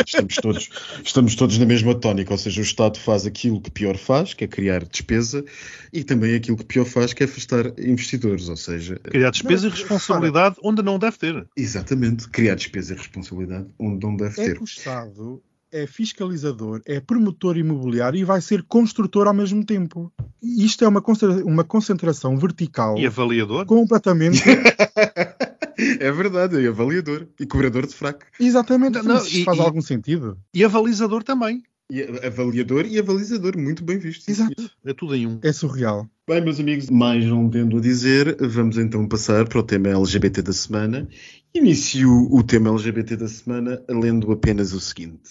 estamos, 0.07 0.37
todos, 0.37 0.71
estamos 1.05 1.35
todos 1.35 1.59
na 1.59 1.67
mesma 1.67 1.95
tónica, 1.95 2.33
ou 2.33 2.39
seja, 2.39 2.61
o 2.61 2.65
Estado 2.65 2.99
faz 2.99 3.27
aquilo 3.27 3.61
que 3.61 3.71
pior 3.71 3.99
faz, 3.99 4.35
que 4.35 4.45
é 4.45 4.47
criar 4.47 4.85
despesa, 4.85 5.45
e 5.93 6.05
também 6.05 6.35
aquilo 6.35 6.57
que 6.57 6.65
pior 6.65 6.85
faz, 6.85 7.13
que 7.13 7.23
é 7.23 7.27
afastar 7.27 7.67
investidores, 7.79 8.49
ou 8.49 8.57
seja... 8.57 8.99
Criar 9.03 9.31
despesa 9.31 9.69
não, 9.69 9.75
e 9.75 9.79
responsabilidade 9.79 10.57
onde 10.63 10.83
não 10.83 10.99
deve 10.99 11.19
ter. 11.19 11.47
Exatamente, 11.57 12.29
criar 12.29 12.55
despesa 12.55 12.95
e 12.95 12.97
responsabilidade 12.97 13.67
onde 13.79 14.07
não 14.07 14.17
deve 14.17 14.41
é 14.41 14.45
ter. 14.45 14.61
O 14.61 14.65
Estado 14.65 15.43
é 15.73 15.87
fiscalizador, 15.87 16.81
é 16.87 17.01
promotor 17.01 17.57
imobiliário 17.57 18.19
e 18.19 18.25
vai 18.25 18.41
ser 18.41 18.63
construtor 18.63 19.27
ao 19.27 19.35
mesmo 19.35 19.65
tempo. 19.65 20.13
Isto 20.43 20.85
é 20.85 20.89
uma, 20.89 21.03
uma 21.45 21.65
concentração 21.65 22.37
vertical. 22.37 22.99
E 22.99 23.07
avaliador? 23.07 23.67
Completamente. 23.67 24.43
é 26.01 26.13
verdade, 26.13 26.65
é 26.65 26.69
avaliador 26.69 27.27
e 27.39 27.47
cobrador 27.47 27.87
de 27.87 27.95
fraco. 27.95 28.25
Exatamente, 28.39 28.99
não, 28.99 29.17
não, 29.17 29.27
e, 29.27 29.45
faz 29.45 29.59
e, 29.59 29.61
algum 29.61 29.81
sentido. 29.81 30.39
E 30.55 30.65
avalizador 30.65 31.23
também. 31.23 31.63
E 31.91 32.03
avaliador 32.27 32.87
e 32.87 32.99
avalizador, 32.99 33.57
muito 33.57 33.83
bem 33.83 33.99
visto. 33.99 34.29
Exato. 34.29 34.71
É 34.85 34.93
tudo 34.93 35.15
em 35.15 35.27
um. 35.27 35.39
É 35.43 35.53
surreal. 35.53 36.09
Bem, 36.29 36.43
meus 36.43 36.61
amigos, 36.61 36.91
mais 36.91 37.25
não 37.25 37.49
tendo 37.49 37.79
a 37.79 37.81
dizer, 37.81 38.37
vamos 38.39 38.77
então 38.77 39.09
passar 39.09 39.49
para 39.49 39.61
o 39.61 39.63
tema 39.63 39.89
LGBT 39.89 40.43
da 40.43 40.53
semana. 40.53 41.09
Inicio 41.55 42.11
o 42.31 42.43
tema 42.43 42.69
LGBT 42.69 43.17
da 43.17 43.27
semana 43.27 43.83
lendo 43.89 44.31
apenas 44.31 44.75
o 44.75 44.79
seguinte. 44.79 45.31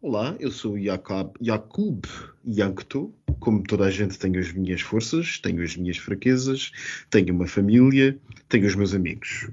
Olá, 0.00 0.36
eu 0.38 0.52
sou 0.52 0.76
Jakub 0.78 2.06
Yankto. 2.46 3.12
Como 3.40 3.64
toda 3.64 3.86
a 3.86 3.90
gente, 3.90 4.20
tenho 4.20 4.38
as 4.38 4.52
minhas 4.52 4.82
forças, 4.82 5.40
tenho 5.40 5.64
as 5.64 5.76
minhas 5.76 5.96
fraquezas, 5.96 6.70
tenho 7.10 7.34
uma 7.34 7.48
família, 7.48 8.16
tenho 8.48 8.68
os 8.68 8.76
meus 8.76 8.94
amigos. 8.94 9.50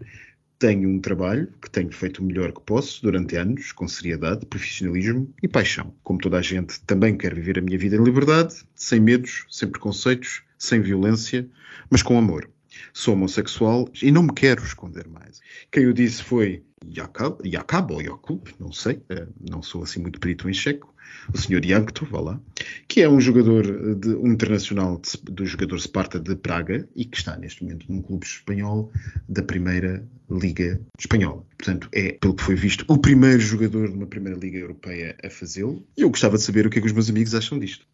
Tenho 0.59 0.87
um 0.89 0.99
trabalho 0.99 1.51
que 1.59 1.71
tenho 1.71 1.91
feito 1.91 2.19
o 2.19 2.23
melhor 2.23 2.51
que 2.51 2.61
posso 2.61 3.01
durante 3.01 3.35
anos, 3.35 3.71
com 3.71 3.87
seriedade, 3.87 4.45
profissionalismo 4.45 5.27
e 5.41 5.47
paixão. 5.47 5.91
Como 6.03 6.19
toda 6.19 6.37
a 6.37 6.41
gente, 6.43 6.79
também 6.81 7.17
quero 7.17 7.35
viver 7.35 7.57
a 7.57 7.63
minha 7.63 7.79
vida 7.79 7.95
em 7.95 8.03
liberdade, 8.03 8.53
sem 8.75 8.99
medos, 8.99 9.43
sem 9.49 9.67
preconceitos, 9.67 10.45
sem 10.57 10.81
violência, 10.81 11.49
mas 11.89 12.01
com 12.01 12.17
amor. 12.17 12.49
Sou 12.93 13.13
homossexual 13.13 13.89
e 14.01 14.11
não 14.11 14.23
me 14.23 14.33
quero 14.33 14.63
esconder 14.63 15.07
mais. 15.07 15.39
Quem 15.71 15.87
o 15.87 15.93
disse 15.93 16.23
foi 16.23 16.63
Jakab 16.93 17.93
ou 17.93 18.03
Jakub, 18.03 18.47
não 18.59 18.71
sei, 18.71 19.01
eh, 19.09 19.27
não 19.49 19.63
sou 19.63 19.83
assim 19.83 19.99
muito 19.99 20.19
perito 20.19 20.49
em 20.49 20.53
checo, 20.53 20.93
o 21.33 21.37
senhor 21.37 21.65
Yankto, 21.65 22.05
vá 22.05 22.19
lá, 22.19 22.41
que 22.87 23.01
é 23.01 23.09
um 23.09 23.19
jogador 23.19 23.95
de, 23.95 24.09
um 24.09 24.27
internacional 24.27 24.99
de, 25.01 25.31
do 25.31 25.45
jogador 25.45 25.79
Sparta 25.79 26.19
de 26.19 26.35
Praga 26.35 26.87
e 26.95 27.05
que 27.05 27.17
está 27.17 27.37
neste 27.37 27.63
momento 27.63 27.85
num 27.91 28.01
clube 28.01 28.25
espanhol 28.25 28.91
da 29.27 29.41
primeira 29.41 30.07
Liga 30.29 30.79
Espanhola. 30.99 31.45
Portanto, 31.57 31.89
é, 31.91 32.13
pelo 32.13 32.35
que 32.35 32.43
foi 32.43 32.55
visto, 32.55 32.85
o 32.87 32.97
primeiro 32.97 33.39
jogador 33.39 33.89
de 33.89 33.95
uma 33.95 34.07
primeira 34.07 34.37
Liga 34.37 34.57
Europeia 34.57 35.15
a 35.23 35.29
fazê-lo. 35.29 35.85
E 35.97 36.01
eu 36.01 36.09
gostava 36.09 36.37
de 36.37 36.43
saber 36.43 36.65
o 36.65 36.69
que 36.69 36.79
é 36.79 36.81
que 36.81 36.87
os 36.87 36.93
meus 36.93 37.09
amigos 37.09 37.33
acham 37.33 37.59
disto. 37.59 37.85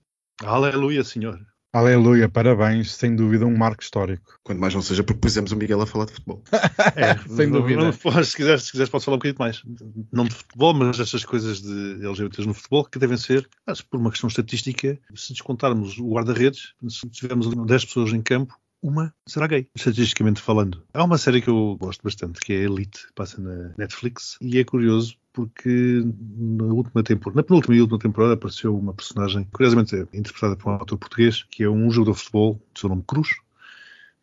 Aleluia, 0.41 1.03
senhor. 1.03 1.39
Aleluia, 1.75 2.29
parabéns, 2.29 2.93
sem 2.93 3.15
dúvida 3.15 3.47
um 3.47 3.57
marco 3.57 3.81
histórico. 3.81 4.39
Quando 4.43 4.59
mais 4.59 4.75
não 4.75 4.81
seja 4.83 5.03
porque 5.03 5.19
pusemos 5.19 5.51
o 5.51 5.55
Miguel 5.55 5.81
a 5.81 5.87
falar 5.87 6.05
de 6.05 6.13
futebol. 6.13 6.43
É, 6.95 7.17
sem 7.27 7.49
dúvida. 7.49 7.91
se, 7.91 8.35
quiseres, 8.35 8.63
se 8.63 8.71
quiseres 8.71 8.91
podes 8.91 9.03
falar 9.03 9.15
um 9.15 9.17
bocadinho 9.17 9.39
mais. 9.39 9.63
Não 10.11 10.25
de 10.25 10.35
futebol, 10.35 10.75
mas 10.75 10.99
estas 10.99 11.25
coisas 11.25 11.61
de 11.61 12.05
LGBTs 12.05 12.47
no 12.47 12.53
futebol 12.53 12.85
que 12.85 12.99
devem 12.99 13.17
ser, 13.17 13.49
acho, 13.65 13.83
por 13.87 13.99
uma 13.99 14.11
questão 14.11 14.27
estatística, 14.27 14.99
se 15.15 15.33
descontarmos 15.33 15.97
o 15.97 16.11
guarda-redes, 16.11 16.73
se 16.87 17.09
tivermos 17.09 17.49
10 17.49 17.85
pessoas 17.85 18.13
em 18.13 18.21
campo, 18.21 18.55
uma 18.79 19.11
será 19.27 19.47
gay, 19.47 19.67
estatisticamente 19.73 20.41
falando. 20.41 20.83
Há 20.93 21.03
uma 21.03 21.17
série 21.17 21.41
que 21.41 21.49
eu 21.49 21.75
gosto 21.79 22.03
bastante, 22.03 22.39
que 22.39 22.53
é 22.53 22.57
Elite, 22.57 23.07
passa 23.15 23.41
na 23.41 23.73
Netflix, 23.77 24.37
e 24.39 24.59
é 24.59 24.63
curioso 24.63 25.15
porque 25.33 26.03
na 26.37 26.65
última 26.65 27.03
temporada, 27.03 27.37
na 27.37 27.43
penúltima 27.43 27.75
e 27.75 27.81
última 27.81 27.99
temporada 27.99 28.33
apareceu 28.35 28.77
uma 28.77 28.93
personagem, 28.93 29.45
curiosamente 29.51 29.95
interpretada 30.13 30.55
por 30.55 30.71
um 30.71 30.75
ator 30.75 30.97
português, 30.97 31.43
que 31.49 31.63
é 31.63 31.69
um 31.69 31.89
jogador 31.89 32.13
de 32.13 32.19
futebol, 32.19 32.61
de 32.73 32.79
seu 32.79 32.89
nome 32.89 33.03
Cruz, 33.05 33.29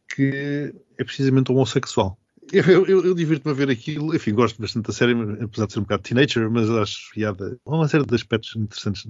que 0.09 0.73
é 0.97 1.05
precisamente 1.05 1.51
homossexual. 1.51 2.17
Eu, 2.53 2.85
eu, 2.85 3.05
eu 3.05 3.15
divirto-me 3.15 3.53
a 3.53 3.55
ver 3.55 3.71
aquilo. 3.71 4.15
Enfim, 4.15 4.35
gosto 4.35 4.61
bastante 4.61 4.87
da 4.87 4.93
série, 4.93 5.13
apesar 5.41 5.67
de 5.67 5.73
ser 5.73 5.79
um 5.79 5.83
bocado 5.83 6.03
teenager, 6.03 6.51
mas 6.51 6.69
acho 6.69 7.11
fiada. 7.13 7.57
Há 7.65 7.77
uma 7.77 7.87
série 7.87 8.05
de 8.05 8.15
aspectos 8.15 8.57
interessantes. 8.57 9.07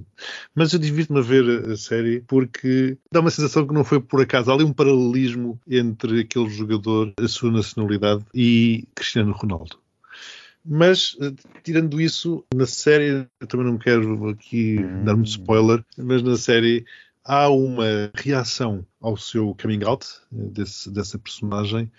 Mas 0.53 0.73
eu 0.73 0.79
divirto-me 0.79 1.19
a 1.19 1.23
ver 1.23 1.71
a 1.71 1.75
série 1.75 2.21
porque 2.21 2.97
dá 3.11 3.19
uma 3.19 3.31
sensação 3.31 3.65
que 3.65 3.73
não 3.73 3.83
foi 3.83 3.99
por 3.99 4.21
acaso. 4.21 4.51
Há 4.51 4.53
ali 4.53 4.63
um 4.63 4.73
paralelismo 4.73 5.59
entre 5.67 6.21
aquele 6.21 6.49
jogador, 6.49 7.13
a 7.17 7.27
sua 7.27 7.51
nacionalidade 7.51 8.23
e 8.33 8.87
Cristiano 8.93 9.31
Ronaldo. 9.31 9.79
Mas, 10.63 11.17
eh, 11.21 11.33
tirando 11.63 11.99
isso, 11.99 12.45
na 12.53 12.65
série, 12.65 13.27
eu 13.39 13.47
também 13.47 13.65
não 13.65 13.77
quero 13.77 14.29
aqui 14.29 14.77
dar 15.03 15.15
muito 15.15 15.29
spoiler, 15.29 15.83
mas 15.97 16.21
na 16.21 16.37
série 16.37 16.85
há 17.23 17.49
uma 17.49 18.11
reação 18.15 18.85
ao 18.99 19.17
seu 19.17 19.55
coming 19.59 19.83
out 19.83 20.05
eh, 20.33 20.49
desse, 20.51 20.91
dessa 20.91 21.17
personagem 21.17 21.91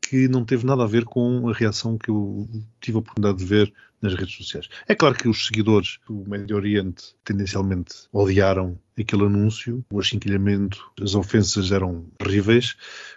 que 0.00 0.28
não 0.28 0.44
teve 0.44 0.64
nada 0.64 0.84
a 0.84 0.86
ver 0.86 1.04
com 1.04 1.48
a 1.48 1.52
reação 1.52 1.98
que 1.98 2.10
eu 2.10 2.48
tive 2.80 2.96
a 2.96 3.00
oportunidade 3.00 3.38
de 3.38 3.44
ver 3.44 3.72
nas 4.00 4.14
redes 4.14 4.36
sociais. 4.36 4.68
É 4.86 4.94
claro 4.94 5.14
que 5.14 5.28
os 5.28 5.46
seguidores 5.46 5.98
do 6.06 6.24
Médio 6.28 6.56
Oriente 6.56 7.14
tendencialmente 7.24 8.06
odiaram 8.12 8.78
aquele 8.98 9.24
anúncio, 9.24 9.84
o 9.90 9.98
achinquilhamento, 9.98 10.92
as 11.00 11.14
ofensas 11.14 11.72
eram 11.72 12.06
terríveis, 12.18 12.76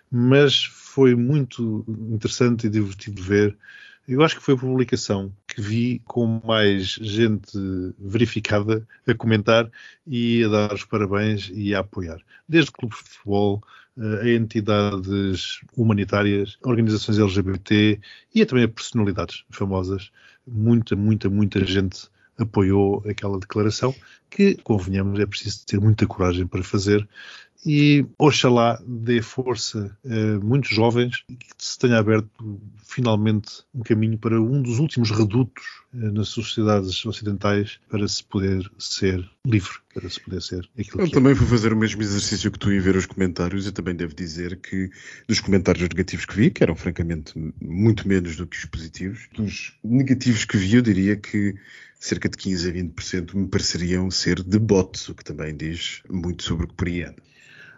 mas 0.10 0.64
foi 0.64 1.16
muito 1.16 1.86
interessante 2.12 2.68
e 2.68 2.70
divertido 2.70 3.22
ver 3.22 3.58
eu 4.10 4.24
acho 4.24 4.38
que 4.38 4.42
foi 4.42 4.56
a 4.56 4.58
publicação 4.58 5.32
que 5.48 5.62
vi 5.62 6.02
com 6.04 6.42
mais 6.44 6.98
gente 7.00 7.58
verificada 8.00 8.88
a 9.08 9.14
comentar 9.14 9.70
e 10.08 10.44
a 10.44 10.48
dar 10.48 10.74
os 10.74 10.84
parabéns 10.84 11.52
e 11.54 11.76
a 11.76 11.80
apoiar. 11.80 12.20
Desde 12.48 12.72
clubes 12.72 12.98
de 12.98 13.04
futebol, 13.04 13.64
eh, 13.96 14.22
a 14.24 14.30
entidades 14.30 15.62
humanitárias, 15.78 16.58
organizações 16.64 17.20
LGBT 17.20 18.00
e 18.34 18.46
também 18.48 18.64
a 18.64 18.68
personalidades 18.68 19.44
famosas. 19.52 20.10
Muita, 20.48 20.96
muita, 20.96 21.30
muita 21.30 21.64
gente 21.64 22.10
apoiou 22.40 23.04
aquela 23.08 23.40
declaração 23.40 23.94
que, 24.30 24.56
convenhamos, 24.64 25.20
é 25.20 25.26
preciso 25.26 25.66
ter 25.66 25.80
muita 25.80 26.08
coragem 26.08 26.48
para 26.48 26.64
fazer 26.64 27.08
e 27.66 28.06
oxalá 28.18 28.82
dê 28.86 29.22
força 29.22 29.98
a 30.06 30.40
muitos 30.44 30.70
jovens 30.70 31.24
e 31.30 31.36
que 31.36 31.46
se 31.58 31.78
tenha 31.78 31.98
aberto 31.98 32.30
finalmente 32.86 33.64
um 33.74 33.82
caminho 33.82 34.18
para 34.18 34.42
um 34.42 34.62
dos 34.62 34.80
últimos 34.80 35.12
redutos 35.12 35.64
eh, 35.94 35.98
nas 35.98 36.30
sociedades 36.30 37.06
ocidentais 37.06 37.78
para 37.90 38.08
se 38.08 38.24
poder 38.24 38.70
ser 38.78 39.30
livre, 39.46 39.74
para 39.94 40.10
se 40.10 40.22
poder 40.22 40.42
ser 40.42 40.70
aquilo 40.80 41.02
Eu 41.02 41.06
que 41.06 41.12
é. 41.12 41.14
também 41.14 41.34
vou 41.34 41.48
fazer 41.48 41.74
o 41.74 41.78
mesmo 41.78 42.02
exercício 42.02 42.50
que 42.50 42.58
tu 42.58 42.72
em 42.72 42.80
ver 42.80 42.96
os 42.96 43.06
comentários. 43.06 43.66
Eu 43.66 43.74
também 43.74 43.96
devo 43.96 44.16
dizer 44.16 44.56
que 44.58 44.90
dos 45.28 45.42
comentários 45.42 45.88
negativos 45.90 46.26
que 46.26 46.36
vi, 46.36 46.50
que 46.52 46.64
eram 46.64 46.76
francamente 46.76 47.34
muito 47.62 48.08
menos 48.08 48.38
do 48.38 48.48
que 48.48 48.58
os 48.58 48.66
positivos, 48.66 49.28
dos 49.34 49.78
negativos 49.84 50.46
que 50.46 50.58
vi, 50.58 50.76
eu 50.76 50.82
diria 50.82 51.18
que 51.18 51.56
cerca 52.00 52.30
de 52.30 52.38
15 52.38 52.70
a 52.70 52.74
20% 52.74 53.36
me 53.36 53.48
pareceriam 53.48 54.10
ser 54.10 54.42
de 54.42 54.58
bots, 54.58 55.10
o 55.10 55.14
que 55.14 55.24
também 55.24 55.56
diz 55.56 56.02
muito 56.10 56.44
sobre 56.44 56.64
o 56.64 56.68
que 56.68 56.74
compreendo. 56.74 57.22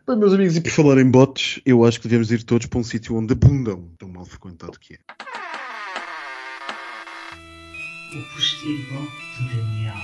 Bem, 0.08 0.18
meus 0.18 0.34
amigos, 0.34 0.56
e 0.56 0.62
por 0.62 0.72
falar 0.72 1.00
em 1.00 1.10
bots, 1.10 1.60
eu 1.66 1.84
acho 1.84 2.00
que 2.00 2.08
devemos 2.08 2.32
ir 2.32 2.44
todos 2.44 2.68
para 2.68 2.80
um 2.80 2.84
sítio 2.84 3.16
onde 3.16 3.34
abundam, 3.34 3.90
tão 3.98 4.08
mal 4.10 4.26
frequentado 4.26 4.78
que 4.80 4.94
é. 4.94 4.98
O 8.16 8.36
postigo 8.36 9.08
de 9.38 9.56
Daniel. 9.56 9.96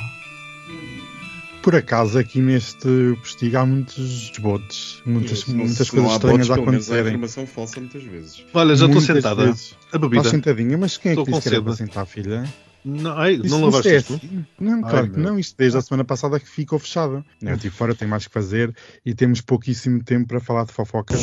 Por 1.62 1.76
acaso, 1.76 2.18
aqui 2.18 2.40
neste 2.40 2.88
postigo 3.20 3.58
há 3.58 3.66
muitos 3.66 4.32
botes, 4.40 5.02
muitas, 5.06 5.46
muitas 5.46 5.88
se 5.88 5.96
não 5.96 6.04
coisas 6.04 6.12
há 6.12 6.16
estranhas 6.16 6.48
bots, 6.48 6.50
a 6.50 6.72
menos 6.72 6.90
há 6.90 6.94
acontecerem. 6.94 7.08
informação 7.08 7.46
falsa 7.46 7.80
muitas 7.80 8.04
vezes. 8.04 8.46
Olha, 8.54 8.76
já 8.76 8.86
estou 8.86 9.02
sentada. 9.02 9.46
vezes. 9.46 9.76
A 9.92 9.98
bebida. 9.98 10.22
Estás 10.22 10.32
sentadinha, 10.32 10.78
mas 10.78 10.98
quem 10.98 11.12
é 11.12 11.16
que 11.16 11.24
disse 11.24 11.42
que 11.42 11.48
era 11.50 11.62
para 11.62 11.76
sentar, 11.76 12.06
filha? 12.06 12.46
Não, 12.88 13.18
ai, 13.18 13.38
não 13.38 13.66
lavaste 13.66 13.90
é 13.90 13.98
isto? 13.98 14.14
assim? 14.16 14.46
Não, 14.60 14.82
claro 14.82 14.98
Ai, 14.98 15.10
que 15.10 15.20
não. 15.20 15.38
Isto 15.38 15.58
desde 15.58 15.78
a 15.78 15.82
semana 15.82 16.06
passada 16.06 16.40
que 16.40 16.48
ficou 16.48 16.80
fechado. 16.80 17.24
Eu 17.42 17.56
estive 17.56 17.76
fora, 17.76 17.94
tenho 17.94 18.10
mais 18.10 18.26
que 18.26 18.34
fazer 18.34 18.74
e 19.06 19.14
temos 19.14 19.42
pouquíssimo 19.42 20.04
tempo 20.04 20.28
para 20.28 20.40
falar 20.40 20.66
de 20.66 20.72
fofocas. 20.72 21.20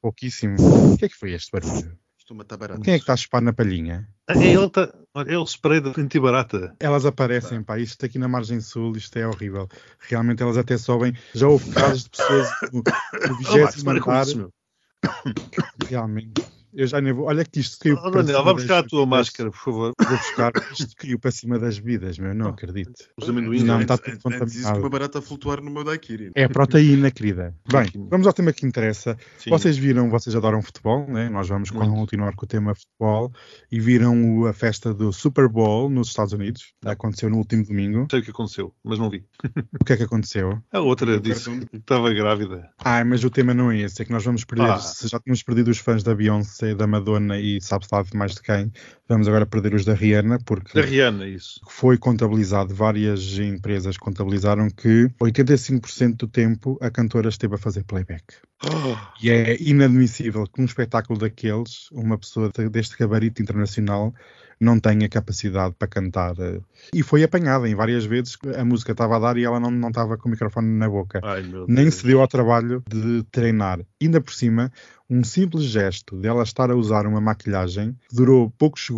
Pouquíssimo. 0.00 0.56
O 0.92 0.96
que 0.98 1.04
é 1.04 1.08
que 1.08 1.16
foi 1.16 1.32
este 1.32 1.50
barulho? 1.52 1.96
Estou 2.18 2.34
a 2.34 2.38
matar 2.38 2.56
barato. 2.56 2.80
Quem 2.80 2.94
é 2.94 2.96
que 2.96 3.02
está 3.02 3.12
a 3.12 3.16
chupar 3.16 3.42
na 3.42 3.52
palhinha? 3.52 4.08
Ah, 4.26 4.32
É 4.32 4.46
ele, 4.54 4.70
tá, 4.70 4.92
olha, 5.14 5.32
é 5.32 5.38
o 5.38 5.44
spray 5.44 5.80
da 5.80 5.92
antibarata. 5.96 6.74
Elas 6.80 7.04
aparecem, 7.04 7.62
pá, 7.62 7.78
isto 7.78 8.04
aqui 8.06 8.18
na 8.18 8.26
margem 8.26 8.60
sul, 8.60 8.96
isto 8.96 9.16
é 9.18 9.28
horrível. 9.28 9.68
Realmente 10.00 10.42
elas 10.42 10.56
até 10.56 10.78
sobem. 10.78 11.12
Já 11.34 11.46
houve 11.46 11.70
casos 11.70 12.04
de 12.04 12.10
pessoas 12.10 12.48
no, 12.72 12.78
no 12.78 12.82
Oh, 13.52 13.58
Max, 13.58 13.74
20 13.76 13.84
para 13.84 14.00
com 14.00 14.10
andar. 14.10 14.26
Realmente. 15.86 16.42
Eu 16.76 16.86
já 16.86 17.00
nem 17.00 17.12
vou. 17.12 17.26
Olha 17.26 17.44
que 17.44 17.60
isto 17.60 17.78
caiu 17.78 17.96
Oh, 17.96 18.02
para 18.10 18.22
Daniel, 18.22 18.26
cima 18.38 18.44
vai 18.44 18.54
buscar 18.54 18.78
a 18.78 18.82
tua 18.82 19.06
máscara, 19.06 19.50
por 19.50 19.58
favor. 19.58 19.92
Vou 19.98 20.16
buscar. 20.18 20.52
Isto 20.72 20.96
caiu 20.96 21.18
para 21.18 21.30
cima 21.30 21.58
das 21.58 21.78
vidas, 21.78 22.18
meu. 22.18 22.34
Não 22.34 22.48
acredito. 22.48 22.92
Os 23.20 23.28
amendoins. 23.28 23.62
Não, 23.62 23.74
olha. 23.76 23.82
está 23.82 23.96
tudo 23.98 24.10
Antes 24.12 24.22
disso 24.22 24.28
que 24.28 24.38
contaminado. 24.62 24.78
uma 24.80 24.90
barata 24.90 25.18
a 25.18 25.22
flutuar 25.22 25.60
no 25.62 25.70
meu 25.70 25.84
daiquiri. 25.84 26.30
É 26.34 26.44
a 26.44 26.48
proteína, 26.48 27.10
querida. 27.10 27.54
Bem, 27.70 27.88
vamos 28.10 28.26
ao 28.26 28.32
tema 28.32 28.52
que 28.52 28.66
interessa. 28.66 29.16
Sim. 29.38 29.50
Vocês 29.50 29.76
viram, 29.78 30.10
vocês 30.10 30.34
adoram 30.34 30.60
futebol, 30.62 31.06
né? 31.08 31.28
Nós 31.28 31.48
vamos 31.48 31.70
Muito. 31.70 31.92
continuar 31.94 32.34
com 32.34 32.44
o 32.44 32.48
tema 32.48 32.74
futebol 32.74 33.32
e 33.70 33.78
viram 33.78 34.46
a 34.46 34.52
festa 34.52 34.92
do 34.92 35.12
Super 35.12 35.48
Bowl 35.48 35.88
nos 35.88 36.08
Estados 36.08 36.32
Unidos. 36.32 36.72
Aconteceu 36.84 37.30
no 37.30 37.36
último 37.36 37.64
domingo. 37.64 38.06
sei 38.10 38.20
o 38.20 38.22
que 38.22 38.30
aconteceu, 38.30 38.74
mas 38.82 38.98
não 38.98 39.08
vi. 39.10 39.24
O 39.80 39.84
que 39.84 39.92
é 39.92 39.96
que 39.96 40.02
aconteceu? 40.02 40.58
A 40.72 40.80
outra 40.80 41.20
disse 41.20 41.50
que 41.68 41.76
estava 41.76 42.12
grávida. 42.12 42.68
Ah, 42.78 43.04
mas 43.04 43.22
o 43.24 43.30
tema 43.30 43.54
não 43.54 43.70
é 43.70 43.78
esse, 43.80 44.02
é 44.02 44.04
que 44.04 44.12
nós 44.12 44.24
vamos 44.24 44.44
perder, 44.44 44.70
Ah. 44.70 44.78
se 44.78 45.06
já 45.08 45.20
tínhamos 45.20 45.42
perdido 45.42 45.70
os 45.70 45.78
fãs 45.78 46.02
da 46.02 46.14
Beyoncé, 46.14 46.63
da 46.72 46.86
Madonna 46.86 47.38
e 47.38 47.60
sabe-se 47.60 47.92
lá 47.92 48.02
de 48.02 48.16
mais 48.16 48.34
de 48.34 48.42
quem, 48.42 48.72
vamos 49.08 49.28
agora 49.28 49.46
perder 49.46 49.74
os 49.74 49.84
da 49.84 49.94
Rihanna, 49.94 50.38
porque 50.44 50.78
Da 50.78 50.84
Rihanna, 50.86 51.26
isso. 51.26 51.60
foi 51.68 51.98
contabilizado, 51.98 52.74
várias 52.74 53.38
empresas 53.38 53.96
contabilizaram 53.96 54.68
que 54.70 55.08
85% 55.20 56.16
do 56.16 56.28
tempo 56.28 56.78
a 56.80 56.90
cantora 56.90 57.28
esteve 57.28 57.54
a 57.54 57.58
fazer 57.58 57.84
playback. 57.84 58.24
Oh, 58.64 58.96
E 59.22 59.30
é 59.30 59.56
inadmissível 59.62 60.44
que 60.46 60.58
num 60.58 60.64
espetáculo 60.66 61.18
daqueles, 61.18 61.90
uma 61.92 62.16
pessoa 62.16 62.50
de- 62.56 62.68
deste 62.68 62.96
gabarito 62.96 63.42
internacional 63.42 64.14
não 64.60 64.78
tenha 64.80 65.08
capacidade 65.08 65.74
para 65.78 65.88
cantar. 65.88 66.34
E 66.94 67.02
foi 67.02 67.22
apanhada 67.24 67.68
em 67.68 67.74
várias 67.74 68.04
vezes, 68.06 68.38
a 68.56 68.64
música 68.64 68.92
estava 68.92 69.16
a 69.16 69.18
dar 69.18 69.36
e 69.36 69.44
ela 69.44 69.58
não, 69.60 69.70
não 69.70 69.88
estava 69.88 70.16
com 70.16 70.28
o 70.28 70.30
microfone 70.30 70.68
na 70.78 70.88
boca. 70.88 71.20
ai, 71.22 71.42
Nem 71.68 71.90
se 71.90 72.06
deu 72.06 72.20
ao 72.20 72.28
trabalho 72.28 72.82
de 72.88 73.24
treinar. 73.30 73.80
Ainda 74.00 74.20
por 74.20 74.32
cima, 74.32 74.72
um 75.10 75.22
simples 75.22 75.64
gesto 75.64 76.16
dela 76.16 76.42
estar 76.44 76.70
a 76.70 76.76
usar 76.76 77.06
uma 77.06 77.20
maquilhagem 77.20 77.94
durou 78.10 78.48
poucos 78.56 78.86
segundos, 78.86 78.93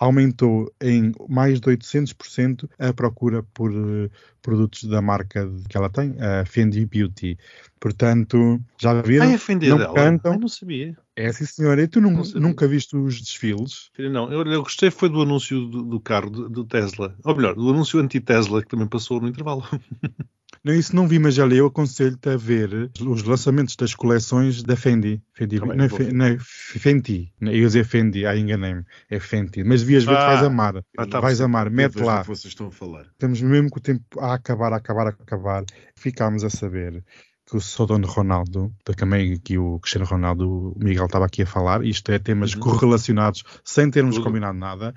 aumentou 0.00 0.72
em 0.80 1.12
mais 1.28 1.60
de 1.60 1.68
800% 1.68 2.68
a 2.78 2.92
procura 2.92 3.42
por 3.54 3.72
eh, 3.72 4.10
produtos 4.42 4.84
da 4.84 5.00
marca 5.00 5.50
que 5.68 5.76
ela 5.76 5.88
tem, 5.88 6.14
a 6.20 6.44
Fendi 6.44 6.84
Beauty. 6.84 7.38
Portanto, 7.80 8.60
já 8.78 9.00
viram? 9.00 9.26
Ai, 9.26 9.34
ofendi 9.34 9.68
não 9.68 9.78
dela. 9.78 9.94
cantam. 9.94 10.32
Ai, 10.32 10.38
não 10.38 10.48
sabia. 10.48 10.96
É 11.16 11.32
sim, 11.32 11.46
senhora. 11.46 11.82
E 11.82 11.86
tu 11.86 12.00
Não 12.00 12.24
sabia. 12.24 12.40
nunca 12.40 12.66
viste 12.66 12.96
os 12.96 13.20
desfiles? 13.20 13.90
Não, 13.98 14.32
eu, 14.32 14.44
eu 14.44 14.62
gostei 14.62 14.90
foi 14.90 15.08
do 15.08 15.22
anúncio 15.22 15.66
do, 15.66 15.82
do 15.84 16.00
carro, 16.00 16.28
do, 16.28 16.48
do 16.48 16.64
Tesla. 16.64 17.16
Ou 17.24 17.36
melhor, 17.36 17.54
do 17.54 17.70
anúncio 17.70 18.00
anti-Tesla 18.00 18.62
que 18.62 18.68
também 18.68 18.88
passou 18.88 19.20
no 19.20 19.28
intervalo. 19.28 19.62
Não, 20.64 20.72
isso 20.72 20.96
não 20.96 21.06
vi, 21.06 21.18
mas 21.18 21.34
já 21.34 21.44
li. 21.44 21.58
Eu 21.58 21.66
aconselho-te 21.66 22.26
a 22.30 22.36
ver 22.38 22.90
os 23.00 23.22
lançamentos 23.22 23.76
das 23.76 23.94
coleções 23.94 24.62
da 24.62 24.74
Fendi. 24.74 25.20
Fendi 25.34 25.60
não, 25.60 25.72
é 25.72 25.88
vou 25.88 25.98
Fe- 25.98 26.04
ver. 26.04 26.12
não 26.14 26.24
é 26.24 26.38
Fenty. 26.40 27.30
Eu 27.40 27.52
ia 27.52 27.66
dizer 27.66 27.84
Fendi, 27.84 28.24
ah, 28.24 28.34
enganei-me. 28.36 28.82
É 29.10 29.20
Fenty. 29.20 29.62
Mas 29.62 29.82
devias 29.82 30.04
ver, 30.04 30.16
Ah, 30.16 30.26
vais 30.28 30.42
amar. 30.42 30.82
ah, 30.96 31.06
tá 31.06 31.20
vais 31.20 31.40
amar. 31.42 31.68
Mete 31.68 31.98
lá. 32.00 32.22
que 32.22 32.28
vocês 32.28 32.50
estão 32.52 32.68
a 32.68 32.70
falar. 32.70 33.04
Estamos 33.12 33.42
mesmo 33.42 33.68
com 33.68 33.78
o 33.78 33.82
tempo 33.82 34.02
a 34.18 34.32
acabar, 34.34 34.72
a 34.72 34.76
acabar, 34.76 35.06
a 35.08 35.10
acabar. 35.10 35.64
Ficámos 35.94 36.42
a 36.44 36.48
saber 36.50 37.04
que 37.46 37.58
o 37.58 37.60
Sodono 37.60 38.06
Ronaldo, 38.06 38.72
também 38.96 39.38
que 39.38 39.58
o 39.58 39.78
Cristiano 39.80 40.06
Ronaldo, 40.06 40.72
o 40.74 40.78
Miguel 40.82 41.04
estava 41.04 41.26
aqui 41.26 41.42
a 41.42 41.46
falar, 41.46 41.84
isto 41.84 42.10
é 42.10 42.18
temas 42.18 42.54
Uhum. 42.54 42.60
correlacionados 42.60 43.44
sem 43.62 43.90
termos 43.90 44.14
Tudo. 44.14 44.24
combinado 44.24 44.56
nada. 44.58 44.94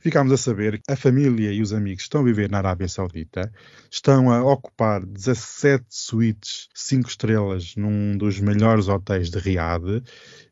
Ficámos 0.00 0.32
a 0.32 0.36
saber 0.36 0.78
que 0.78 0.92
a 0.92 0.96
família 0.96 1.52
e 1.52 1.60
os 1.60 1.72
amigos 1.72 2.04
estão 2.04 2.20
a 2.20 2.24
viver 2.24 2.50
na 2.50 2.58
Arábia 2.58 2.88
Saudita, 2.88 3.52
estão 3.90 4.30
a 4.30 4.42
ocupar 4.42 5.04
17 5.04 5.84
suítes 5.88 6.68
5 6.74 7.08
estrelas 7.08 7.74
num 7.76 8.16
dos 8.16 8.38
melhores 8.40 8.88
hotéis 8.88 9.28
de 9.28 9.38
Riad 9.38 10.02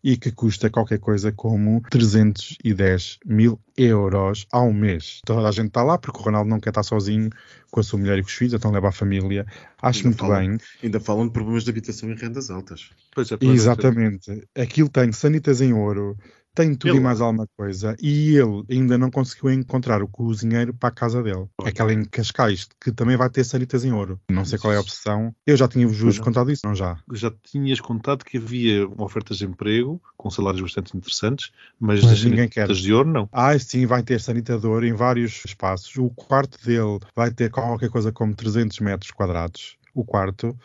e 0.02 0.16
que 0.16 0.32
custa 0.32 0.68
qualquer 0.70 0.98
coisa 0.98 1.32
como 1.32 1.80
310 1.90 3.18
mil 3.24 3.60
euros 3.76 4.46
ao 4.50 4.72
mês. 4.72 5.20
Toda 5.24 5.48
a 5.48 5.52
gente 5.52 5.68
está 5.68 5.82
lá 5.82 5.98
porque 5.98 6.18
o 6.18 6.22
Ronaldo 6.22 6.48
não 6.50 6.60
quer 6.60 6.70
estar 6.70 6.82
sozinho 6.82 7.30
com 7.70 7.80
a 7.80 7.82
sua 7.82 7.98
mulher 7.98 8.18
e 8.18 8.22
com 8.22 8.28
os 8.28 8.34
filhos, 8.34 8.54
então 8.54 8.70
leva 8.70 8.88
a 8.88 8.92
família. 8.92 9.46
Acho 9.80 9.98
Ainda 9.98 10.08
muito 10.08 10.20
falam. 10.20 10.38
bem. 10.38 10.58
Ainda 10.82 11.00
falam 11.00 11.26
de 11.26 11.32
problemas 11.32 11.64
de 11.64 11.70
habitação 11.70 12.10
em 12.10 12.16
rendas 12.16 12.50
altas. 12.50 12.90
Pois 13.14 13.30
é, 13.30 13.36
pois 13.36 13.50
é. 13.50 13.54
Exatamente. 13.54 14.48
Aquilo 14.56 14.88
tem 14.88 15.12
sanitas 15.12 15.60
em 15.60 15.72
ouro, 15.72 16.16
tem 16.56 16.74
tudo 16.74 16.92
Ele- 16.92 16.98
e 16.98 17.02
mais 17.02 17.20
alguma 17.20 17.46
coisa 17.56 17.94
e 18.02 18.34
ele 18.36 18.64
ainda 18.70 18.96
não 18.96 19.10
conseguiu 19.10 19.50
encontrar 19.50 20.02
o 20.02 20.08
cozinheiro 20.08 20.72
para 20.72 20.88
a 20.88 20.92
casa 20.92 21.22
dele. 21.22 21.46
Aquela 21.62 21.92
em 21.92 22.04
Cascais, 22.04 22.66
que 22.80 22.90
também 22.90 23.16
vai 23.16 23.28
ter 23.28 23.44
sanitas 23.44 23.84
em 23.84 23.92
ouro. 23.92 24.18
Não 24.30 24.44
sei 24.44 24.58
qual 24.58 24.72
é 24.72 24.76
a 24.76 24.80
opção. 24.80 25.34
Eu 25.46 25.56
já 25.56 25.68
tinha-vos 25.68 26.18
contado 26.18 26.50
isso, 26.50 26.62
não 26.66 26.74
já? 26.74 26.96
Já 27.12 27.30
tinhas 27.44 27.78
contado 27.80 28.24
que 28.24 28.38
havia 28.38 28.88
ofertas 28.96 29.36
de 29.38 29.44
emprego 29.44 30.00
com 30.16 30.30
salários 30.30 30.62
bastante 30.62 30.96
interessantes, 30.96 31.50
mas, 31.78 32.02
Mas 32.02 32.12
as 32.12 32.24
ninguém 32.24 32.48
quer. 32.48 32.66
de 32.72 32.92
ouro 32.92 33.10
não. 33.12 33.28
Ah, 33.30 33.56
sim, 33.58 33.84
vai 33.84 34.02
ter 34.02 34.18
sanitador 34.20 34.82
em 34.84 34.94
vários 34.94 35.42
espaços. 35.44 35.94
O 35.96 36.08
quarto 36.08 36.58
dele 36.64 36.98
vai 37.14 37.30
ter 37.30 37.50
qualquer 37.50 37.90
coisa 37.90 38.10
como 38.10 38.34
300 38.34 38.80
metros 38.80 39.10
quadrados. 39.10 39.76
O 39.94 40.04
quarto 40.04 40.56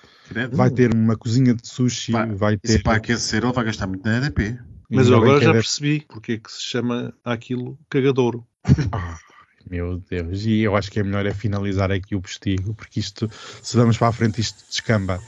vai 0.52 0.70
ter 0.70 0.94
uma 0.94 1.16
cozinha 1.18 1.54
de 1.54 1.66
sushi, 1.68 2.12
vai 2.36 2.58
Isso 2.64 2.78
ter. 2.78 2.84
para 2.84 2.98
aquecer 2.98 3.44
ele 3.44 3.54
vai 3.54 3.64
gastar 3.66 3.88
muito 3.88 4.04
na 4.06 4.18
EDP. 4.18 4.60
Mas 4.92 5.08
eu 5.08 5.18
agora 5.18 5.42
já 5.42 5.50
é- 5.52 5.54
percebi 5.54 6.06
porque 6.08 6.34
é 6.34 6.38
que 6.38 6.52
se 6.52 6.62
chama 6.62 7.14
aquilo 7.24 7.78
cagadouro. 7.90 8.46
Ah, 8.92 9.18
meu 9.70 10.02
Deus, 10.10 10.44
e 10.46 10.62
eu 10.62 10.76
acho 10.76 10.92
que 10.92 11.00
é 11.00 11.04
melhor 11.04 11.26
é 11.26 11.34
finalizar 11.34 11.92
aqui 11.92 12.16
o 12.16 12.22
postigo, 12.22 12.74
porque 12.74 13.00
isto, 13.00 13.30
se 13.62 13.78
vamos 13.78 13.98
para 13.98 14.08
a 14.10 14.12
frente, 14.12 14.42
isto 14.42 14.66
descamba. 14.68 15.20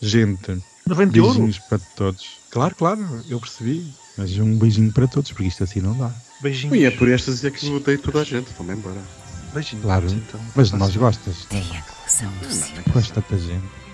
Gente, 0.00 0.62
beijinhos 0.86 1.58
para 1.58 1.78
todos. 1.96 2.38
Claro, 2.50 2.74
claro, 2.76 3.24
eu 3.28 3.40
percebi. 3.40 3.92
Mas 4.16 4.36
um 4.38 4.58
beijinho 4.58 4.92
para 4.92 5.06
todos, 5.06 5.32
porque 5.32 5.48
isto 5.48 5.64
assim 5.64 5.80
não 5.80 5.96
dá. 5.96 6.12
Beijinhos. 6.40 6.76
E 6.76 6.84
é 6.84 6.90
por 6.90 7.08
estas 7.08 7.44
é 7.44 7.50
que 7.50 7.66
eu 7.66 7.76
odeio 7.76 7.98
toda 7.98 8.20
a 8.20 8.24
gente. 8.24 8.48
Vamos 8.56 8.74
embora. 8.76 9.00
Beijinhos. 9.52 9.84
Claro. 9.84 10.08
Então, 10.10 10.40
Mas 10.54 10.70
de 10.70 10.76
nós 10.76 10.94
gostas. 10.96 11.44
Triangulação 11.46 12.32
do 12.40 12.52
Sim. 12.52 12.74
Gosta 12.92 13.14
tanta 13.20 13.38
gente. 13.38 13.87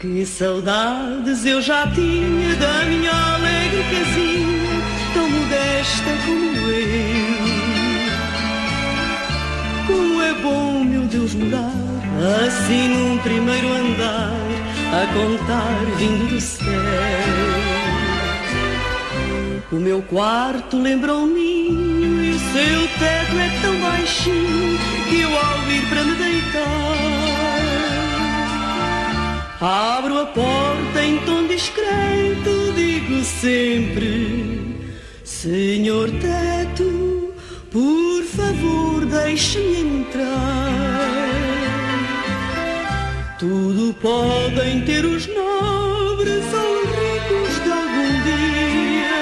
Que 0.00 0.26
saudades 0.26 1.46
eu 1.46 1.62
já 1.62 1.86
tinha 1.86 2.54
da 2.56 2.84
minha 2.84 3.10
alegre 3.34 3.82
casinha, 3.84 4.82
tão 5.14 5.30
modesta 5.30 6.10
como 6.26 6.68
eu. 6.70 7.24
Como 9.86 10.22
é 10.22 10.34
bom, 10.34 10.84
meu 10.84 11.02
Deus, 11.02 11.34
morar 11.34 11.84
assim 12.46 12.88
num 12.88 13.18
primeiro 13.18 13.72
andar, 13.72 14.36
a 14.92 15.06
contar 15.12 15.84
vindo 15.98 16.28
do 16.28 16.40
céu. 16.40 16.64
O 19.72 19.76
meu 19.76 20.02
quarto 20.02 20.78
lembra 20.78 21.14
um 21.14 21.26
ninho 21.26 22.24
e 22.24 22.30
o 22.30 22.38
seu 22.38 22.88
teto 22.98 23.38
é 23.38 23.60
tão 23.60 23.80
baixinho 23.80 24.78
que 25.08 25.20
eu 25.20 25.36
ao 25.36 25.70
ir 25.70 25.88
para 25.88 26.04
me 26.04 26.14
deitar 26.14 27.13
Abro 29.60 30.18
a 30.18 30.26
porta 30.26 31.00
em 31.02 31.18
tom 31.18 31.46
discreto, 31.46 32.72
digo 32.74 33.22
sempre: 33.22 34.76
Senhor 35.22 36.10
teto, 36.10 37.32
por 37.70 38.24
favor, 38.24 39.06
deixe-me 39.06 39.80
entrar. 39.80 41.04
Tudo 43.38 43.94
podem 44.02 44.80
ter 44.84 45.04
os 45.04 45.28
nobres 45.28 46.44
ou 46.52 46.82
os 46.82 46.90
ricos 46.90 47.62
de 47.62 47.70
algum 47.70 48.22
dia, 48.24 49.14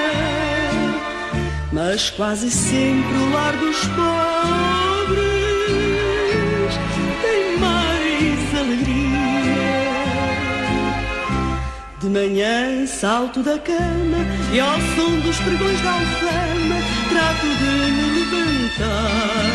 mas 1.71 2.09
quase 2.09 2.49
sempre 2.49 3.17
o 3.17 3.31
lar 3.31 3.55
dos 3.57 3.77
pobres 3.85 5.42
manhã 12.13 12.85
salto 12.85 13.41
da 13.41 13.57
cama 13.57 14.19
e 14.53 14.59
ao 14.59 14.79
som 14.95 15.19
dos 15.21 15.35
pregões 15.39 15.81
da 15.81 15.93
alfama 15.93 16.75
trato 17.09 17.47
de 17.47 17.91
me 17.91 18.05
levantar. 18.19 19.49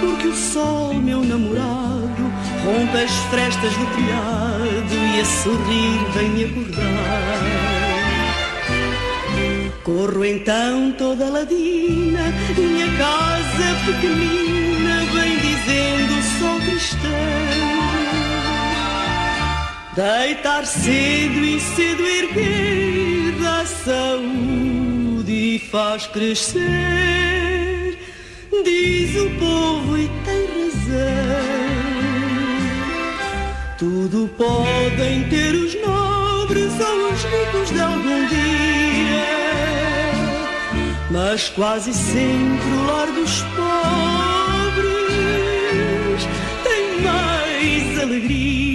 Porque 0.00 0.28
o 0.28 0.34
sol, 0.34 0.94
meu 0.94 1.22
namorado, 1.22 2.32
rompe 2.64 2.96
as 2.96 3.10
frestas 3.30 3.72
do 3.74 3.86
telhado 3.94 4.94
e 5.14 5.20
a 5.20 5.24
sorrir 5.24 6.00
vem-me 6.14 6.44
acordar. 6.44 7.52
Corro 9.84 10.24
então 10.24 10.92
toda 10.92 11.28
ladina, 11.28 12.32
minha 12.56 12.86
casa 12.96 13.76
pequenina, 13.84 15.04
vem 15.12 15.36
dizendo 15.40 16.18
o 16.18 16.22
Deitar 19.94 20.64
cedo 20.64 21.44
e 21.44 21.60
cedo 21.60 22.02
erguer 22.06 23.34
dá 23.42 23.66
saúde 23.66 25.30
e 25.30 25.58
faz 25.58 26.06
crescer, 26.06 27.98
diz 28.64 29.14
o 29.16 29.28
povo 29.38 29.98
e 29.98 30.08
tem 30.24 30.46
razão. 30.46 31.02
Tudo 33.78 34.30
podem 34.38 35.28
ter 35.28 35.54
os 35.54 35.74
nobres 35.82 36.72
ou 36.80 37.12
os 37.12 37.22
ricos 37.24 37.70
de 37.70 37.80
algum 37.80 38.26
dia, 38.28 39.26
mas 41.10 41.50
quase 41.50 41.92
sempre 41.92 42.66
o 42.66 42.86
lar 42.86 43.08
dos 43.08 43.42
pobres 43.42 44.72
tem 46.64 47.02
mais 47.02 48.00
alegria. 48.00 48.71